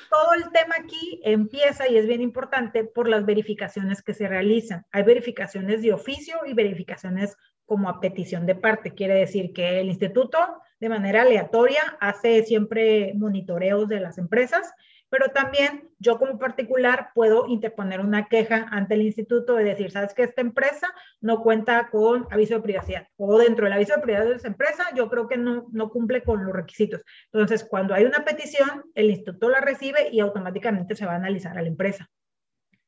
todo 0.09 0.33
el 0.33 0.49
tema 0.51 0.73
aquí 0.79 1.21
empieza 1.23 1.87
y 1.87 1.97
es 1.97 2.07
bien 2.07 2.21
importante 2.21 2.83
por 2.83 3.07
las 3.07 3.27
verificaciones 3.27 4.01
que 4.01 4.15
se 4.15 4.27
realizan. 4.27 4.87
Hay 4.91 5.03
verificaciones 5.03 5.83
de 5.83 5.93
oficio 5.93 6.39
y 6.47 6.53
verificaciones 6.53 7.37
como 7.71 7.87
a 7.87 8.01
petición 8.01 8.45
de 8.45 8.53
parte. 8.53 8.93
Quiere 8.93 9.13
decir 9.13 9.53
que 9.53 9.79
el 9.79 9.87
instituto 9.87 10.37
de 10.81 10.89
manera 10.89 11.21
aleatoria 11.21 11.79
hace 12.01 12.43
siempre 12.43 13.13
monitoreos 13.15 13.87
de 13.87 14.01
las 14.01 14.17
empresas, 14.17 14.73
pero 15.07 15.29
también 15.29 15.87
yo 15.97 16.19
como 16.19 16.37
particular 16.37 17.11
puedo 17.15 17.47
interponer 17.47 18.01
una 18.01 18.27
queja 18.27 18.67
ante 18.71 18.95
el 18.95 19.03
instituto 19.03 19.55
de 19.55 19.63
decir, 19.63 19.89
sabes 19.89 20.13
que 20.13 20.23
esta 20.23 20.41
empresa 20.41 20.93
no 21.21 21.41
cuenta 21.41 21.87
con 21.89 22.27
aviso 22.29 22.55
de 22.55 22.61
privacidad 22.61 23.07
o 23.15 23.37
dentro 23.37 23.63
del 23.63 23.73
aviso 23.75 23.95
de 23.95 24.01
privacidad 24.01 24.29
de 24.31 24.35
esa 24.35 24.49
empresa 24.49 24.83
yo 24.93 25.09
creo 25.09 25.29
que 25.29 25.37
no, 25.37 25.67
no 25.71 25.89
cumple 25.91 26.23
con 26.23 26.43
los 26.43 26.53
requisitos. 26.53 27.05
Entonces, 27.31 27.63
cuando 27.63 27.93
hay 27.93 28.03
una 28.03 28.25
petición, 28.25 28.83
el 28.95 29.11
instituto 29.11 29.47
la 29.47 29.61
recibe 29.61 30.09
y 30.11 30.19
automáticamente 30.19 30.93
se 30.93 31.05
va 31.05 31.13
a 31.13 31.15
analizar 31.15 31.57
a 31.57 31.61
la 31.61 31.69
empresa 31.69 32.09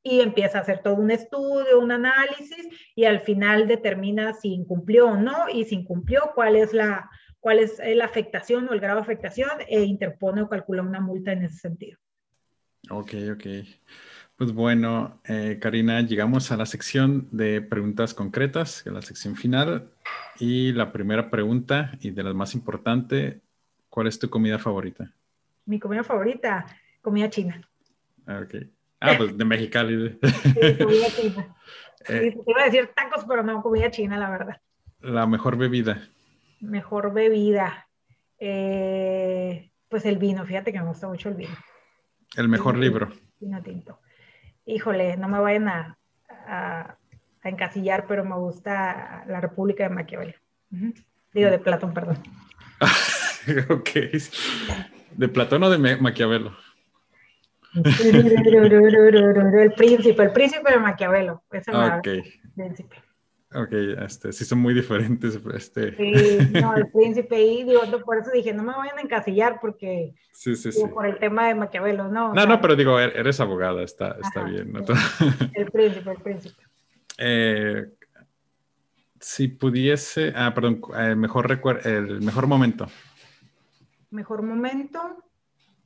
y 0.03 0.19
empieza 0.19 0.57
a 0.57 0.61
hacer 0.61 0.79
todo 0.79 0.95
un 0.95 1.11
estudio, 1.11 1.79
un 1.79 1.91
análisis 1.91 2.67
y 2.93 3.05
al 3.05 3.21
final 3.21 3.67
determina 3.67 4.33
si 4.33 4.49
incumplió 4.53 5.07
o 5.07 5.17
no 5.17 5.49
y 5.51 5.63
si 5.63 5.75
incumplió 5.75 6.31
cuál 6.35 6.57
es 6.57 6.73
la, 6.73 7.09
cuál 7.39 7.59
es 7.59 7.79
la 7.83 8.05
afectación 8.05 8.67
o 8.67 8.73
el 8.73 8.81
grado 8.81 8.97
de 8.97 9.03
afectación 9.03 9.49
e 9.67 9.81
interpone 9.81 10.41
o 10.41 10.49
calcula 10.49 10.81
una 10.81 10.99
multa 10.99 11.31
en 11.31 11.43
ese 11.43 11.57
sentido. 11.57 11.97
Ok, 12.89 13.13
ok. 13.31 13.45
Pues 14.35 14.51
bueno, 14.51 15.21
eh, 15.25 15.57
Karina, 15.61 16.01
llegamos 16.01 16.51
a 16.51 16.57
la 16.57 16.65
sección 16.65 17.29
de 17.31 17.61
preguntas 17.61 18.13
concretas, 18.13 18.85
es 18.85 18.91
la 18.91 19.01
sección 19.01 19.35
final. 19.35 19.89
Y 20.39 20.73
la 20.73 20.91
primera 20.91 21.29
pregunta, 21.29 21.91
y 22.01 22.11
de 22.11 22.23
las 22.23 22.33
más 22.33 22.55
importantes, 22.55 23.37
¿cuál 23.89 24.07
es 24.07 24.19
tu 24.19 24.29
comida 24.29 24.59
favorita? 24.59 25.13
Mi 25.65 25.79
comida 25.79 26.03
favorita, 26.03 26.65
comida 27.01 27.29
china. 27.29 27.61
Ok. 28.27 28.55
Ah, 29.03 29.15
pues 29.17 29.37
de 29.37 29.43
Mexicali. 29.43 30.17
Sí, 30.21 30.77
comida 30.77 31.07
china. 31.09 31.55
Iba 32.47 32.61
a 32.61 32.65
decir 32.65 32.89
tacos, 32.95 33.25
pero 33.25 33.43
no, 33.43 33.61
comida 33.61 33.91
china, 33.91 34.17
la 34.17 34.29
verdad. 34.29 34.61
La 35.01 35.27
mejor 35.27 35.57
bebida. 35.57 36.07
Mejor 36.61 37.13
bebida. 37.13 37.89
Eh, 38.39 39.69
pues 39.89 40.05
el 40.05 40.17
vino, 40.17 40.45
fíjate 40.45 40.71
que 40.71 40.79
me 40.79 40.87
gusta 40.87 41.09
mucho 41.09 41.27
el 41.27 41.35
vino. 41.35 41.55
El 42.37 42.47
mejor 42.47 42.77
libro. 42.77 43.09
Vino 43.41 43.61
tinto. 43.61 43.99
Híjole, 44.65 45.17
no 45.17 45.27
me 45.27 45.39
vayan 45.39 45.67
a, 45.67 45.97
a, 46.29 46.97
encasillar, 47.43 48.07
pero 48.07 48.23
me 48.23 48.37
gusta 48.37 49.25
La 49.27 49.41
República 49.41 49.83
de 49.83 49.89
Maquiavelo. 49.89 50.33
Digo, 51.33 51.49
de 51.49 51.59
Platón, 51.59 51.93
perdón. 51.93 52.19
ok. 53.69 53.89
¿De 55.11 55.27
Platón 55.27 55.63
o 55.63 55.69
de 55.69 55.97
Maquiavelo? 55.97 56.55
el 59.61 59.74
príncipe, 59.74 60.24
el 60.24 60.32
príncipe 60.32 60.71
de 60.71 60.80
Maquiavelo. 60.80 61.43
Ese 61.51 61.71
ok. 61.71 62.07
Príncipe. 62.55 62.95
Ok, 63.55 63.71
este, 63.71 64.34
sí 64.34 64.45
son 64.45 64.59
muy 64.59 64.74
diferentes. 64.74 65.39
Este. 65.53 65.95
Sí, 65.95 66.38
no, 66.53 66.76
el 66.76 66.88
príncipe 66.88 67.39
y 67.39 67.63
digo, 67.63 67.82
por 68.03 68.17
eso 68.17 68.32
dije, 68.32 68.51
no 68.53 68.63
me 68.63 68.74
vayan 68.74 68.97
a 68.97 69.01
encasillar 69.01 69.59
porque 69.61 70.15
sí, 70.32 70.55
sí, 70.55 70.71
sí. 70.71 70.84
por 70.88 71.05
el 71.05 71.19
tema 71.19 71.47
de 71.47 71.55
Maquiavelo, 71.55 72.09
¿no? 72.09 72.34
No, 72.34 72.45
no, 72.45 72.59
pero 72.59 72.76
digo, 72.76 72.99
er, 72.99 73.15
eres 73.15 73.39
abogada, 73.39 73.84
está, 73.84 74.17
está 74.21 74.43
bien. 74.43 74.74
El 75.53 75.71
príncipe, 75.71 76.11
el 76.11 76.17
príncipe. 76.17 76.63
Eh, 77.19 77.91
si 79.19 79.47
pudiese, 79.47 80.34
ah, 80.36 80.53
perdón, 80.53 80.82
el 80.97 81.15
mejor, 81.15 81.59
el 81.86 82.21
mejor 82.21 82.47
momento. 82.47 82.88
Mejor 84.09 84.41
momento, 84.41 85.24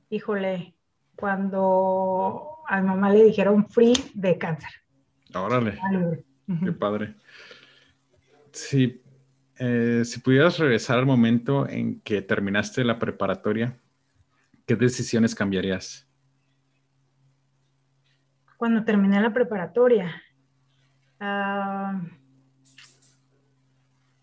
híjole, 0.10 0.77
cuando 1.18 2.59
a 2.68 2.80
mi 2.80 2.88
mamá 2.88 3.09
le 3.09 3.26
dijeron 3.26 3.68
free 3.68 3.93
de 4.13 4.38
cáncer. 4.38 4.70
Órale. 5.34 5.78
Qué 6.63 6.72
padre. 6.72 7.15
Si, 8.51 9.01
eh, 9.57 10.03
si 10.05 10.20
pudieras 10.22 10.57
regresar 10.57 10.99
al 10.99 11.05
momento 11.05 11.68
en 11.68 11.99
que 12.01 12.22
terminaste 12.22 12.84
la 12.84 12.99
preparatoria, 12.99 13.78
¿qué 14.65 14.76
decisiones 14.76 15.36
cambiarías? 15.36 16.07
Cuando 18.57 18.84
terminé 18.84 19.22
la 19.22 19.34
preparatoria, 19.34 20.22
uh, 21.20 21.99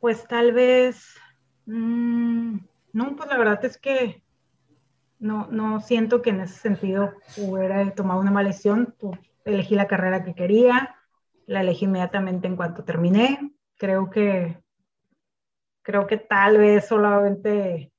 pues 0.01 0.27
tal 0.27 0.53
vez, 0.53 1.17
mmm, 1.67 2.57
no, 2.93 3.17
pues 3.17 3.29
la 3.29 3.39
verdad 3.39 3.65
es 3.65 3.79
que 3.79 4.24
no, 5.19 5.47
no 5.51 5.81
siento 5.81 6.23
que 6.23 6.31
en 6.31 6.41
ese 6.41 6.55
sentido 6.55 7.13
hubiera 7.37 7.91
tomado 7.95 8.21
una 8.21 8.31
mala 8.31 8.49
decisión. 8.49 8.95
Pues, 8.99 9.19
elegí 9.45 9.75
la 9.75 9.87
carrera 9.87 10.25
que 10.25 10.35
quería, 10.35 10.97
la 11.47 11.61
elegí 11.61 11.85
inmediatamente 11.85 12.47
en 12.47 12.57
cuanto 12.57 12.85
terminé. 12.85 13.53
Creo 13.77 14.11
que, 14.11 14.59
creo 15.83 16.07
que 16.07 16.17
tal 16.17 16.59
vez 16.59 16.87
solamente, 16.87 17.93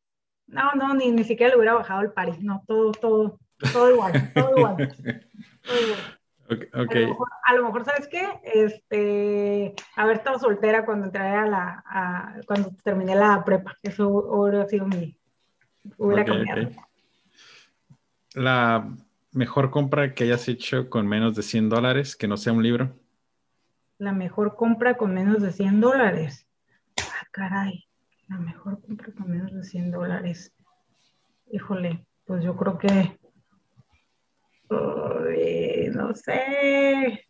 no, 0.47 0.71
no, 0.73 0.93
ni, 0.93 1.11
ni 1.11 1.23
siquiera 1.23 1.51
le 1.51 1.57
hubiera 1.57 1.75
bajado 1.75 2.01
el 2.01 2.11
París, 2.11 2.41
no, 2.41 2.63
todo, 2.67 2.91
todo, 2.91 3.39
todo 3.71 3.91
igual, 3.91 4.31
todo 4.33 4.57
igual. 4.57 4.75
Todo 5.63 5.81
igual. 5.81 5.99
Okay, 6.47 7.11
A, 7.47 7.55
lo 7.55 7.65
mejor, 7.65 7.85
¿sabes 7.85 8.07
qué? 8.07 8.23
Este, 8.43 9.73
haber 9.95 10.17
estado 10.17 10.37
soltera 10.37 10.85
cuando 10.85 11.07
entré 11.07 11.23
a 11.23 11.47
la, 11.47 12.43
cuando 12.45 12.71
terminé 12.83 13.15
la 13.15 13.43
prepa, 13.43 13.75
eso 13.81 14.07
hubiera 14.07 14.67
sido 14.67 14.85
mi, 14.85 15.17
hubiera 15.97 16.23
cambiado. 16.23 16.69
La 18.35 18.87
mejor 19.31 19.71
compra 19.71 20.13
que 20.13 20.25
hayas 20.25 20.47
hecho 20.47 20.89
con 20.89 21.07
menos 21.07 21.35
de 21.35 21.41
100 21.41 21.69
dólares, 21.69 22.15
que 22.15 22.27
no 22.27 22.37
sea 22.37 22.53
un 22.53 22.63
libro. 22.63 22.93
La 23.97 24.11
mejor 24.11 24.55
compra 24.55 24.95
con 24.95 25.13
menos 25.13 25.41
de 25.41 25.51
100 25.51 25.81
dólares. 25.81 26.45
Ah, 27.01 27.27
caray, 27.31 27.85
la 28.27 28.37
mejor 28.37 28.81
compra 28.81 29.11
con 29.13 29.31
menos 29.31 29.53
de 29.53 29.63
100 29.63 29.91
dólares. 29.91 30.53
Híjole, 31.51 32.05
pues 32.25 32.43
yo 32.43 32.55
creo 32.55 32.77
que 32.77 33.17
no 34.69 36.13
sé, 36.13 37.27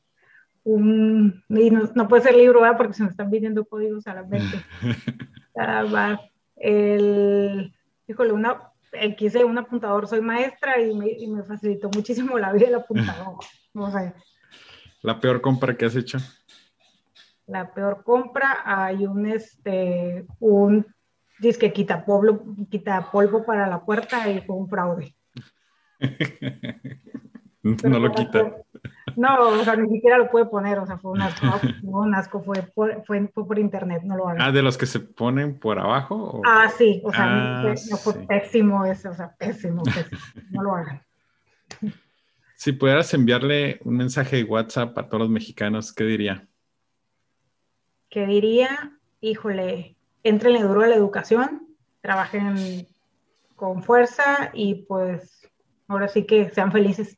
un, 0.63 1.43
no, 1.47 2.07
puede 2.07 2.23
ser 2.23 2.35
libro, 2.35 2.61
porque 2.77 2.93
se 2.93 3.03
me 3.03 3.09
están 3.09 3.29
pidiendo 3.29 3.65
códigos 3.65 4.07
a 4.07 4.15
la 4.15 4.23
mente. 4.23 4.57
el, 6.55 7.73
híjole, 8.07 8.31
una, 8.31 8.71
quise 9.17 9.43
un 9.43 9.57
apuntador, 9.57 10.07
soy 10.07 10.21
maestra 10.21 10.79
y 10.79 10.95
me, 10.95 11.09
y 11.09 11.27
me, 11.27 11.43
facilitó 11.43 11.89
muchísimo 11.89 12.37
la 12.37 12.51
vida 12.51 12.67
el 12.67 12.75
apuntador. 12.75 13.37
No 13.73 13.91
sé. 13.91 14.13
¿La 15.01 15.19
peor 15.19 15.41
compra 15.41 15.75
que 15.75 15.83
has 15.83 15.97
hecho? 15.97 16.17
La 17.45 17.73
peor 17.73 18.05
compra, 18.05 18.61
hay 18.63 19.05
un, 19.05 19.25
este, 19.25 20.25
un 20.39 20.87
disque 21.39 21.73
quita 21.73 22.05
polvo, 22.05 22.55
quita 22.69 23.11
polvo 23.11 23.45
para 23.45 23.67
la 23.67 23.83
puerta 23.83 24.29
y 24.31 24.39
fue 24.39 24.55
un 24.55 24.69
fraude. 24.69 25.13
no 27.63 27.99
lo 27.99 28.13
quita. 28.13 28.64
No, 29.15 29.49
o 29.49 29.63
sea, 29.63 29.75
ni 29.75 29.89
siquiera 29.89 30.17
lo 30.17 30.29
puede 30.31 30.45
poner, 30.45 30.79
o 30.79 30.85
sea, 30.85 30.97
fue 30.97 31.11
un 31.11 31.21
asco, 31.21 31.45
fue 31.81 32.01
un 32.01 32.15
asco, 32.15 32.43
fue 32.43 32.63
por, 32.63 33.05
fue, 33.05 33.27
por 33.27 33.59
internet, 33.59 34.01
no 34.03 34.17
lo 34.17 34.27
haga. 34.27 34.47
Ah, 34.47 34.51
de 34.51 34.61
los 34.61 34.77
que 34.77 34.85
se 34.85 34.99
ponen 34.99 35.59
por 35.59 35.79
abajo. 35.79 36.41
Ah, 36.45 36.69
sí, 36.75 37.01
o 37.05 37.11
sea, 37.11 37.25
ah, 37.25 37.75
no, 37.89 37.97
fue 37.97 38.13
pésimo 38.25 38.83
eso, 38.85 39.11
o 39.11 39.13
sea, 39.13 39.35
pésimo, 39.37 39.83
pésimo, 39.83 40.19
no 40.51 40.63
lo 40.63 40.75
hagan. 40.75 41.01
Si 42.57 42.71
pudieras 42.71 43.13
enviarle 43.13 43.79
un 43.83 43.97
mensaje 43.97 44.37
de 44.37 44.43
WhatsApp 44.45 44.97
a 44.97 45.09
todos 45.09 45.23
los 45.23 45.29
mexicanos, 45.29 45.93
¿qué 45.93 46.05
diría? 46.05 46.47
¿Qué 48.09 48.25
diría? 48.25 48.97
Híjole, 49.19 49.97
entrenle 50.23 50.61
duro 50.63 50.81
a 50.81 50.87
la 50.87 50.95
educación, 50.95 51.67
trabajen 51.99 52.87
con 53.57 53.83
fuerza 53.83 54.51
y 54.53 54.85
pues 54.85 55.51
ahora 55.87 56.07
sí 56.07 56.25
que 56.25 56.49
sean 56.49 56.71
felices. 56.71 57.17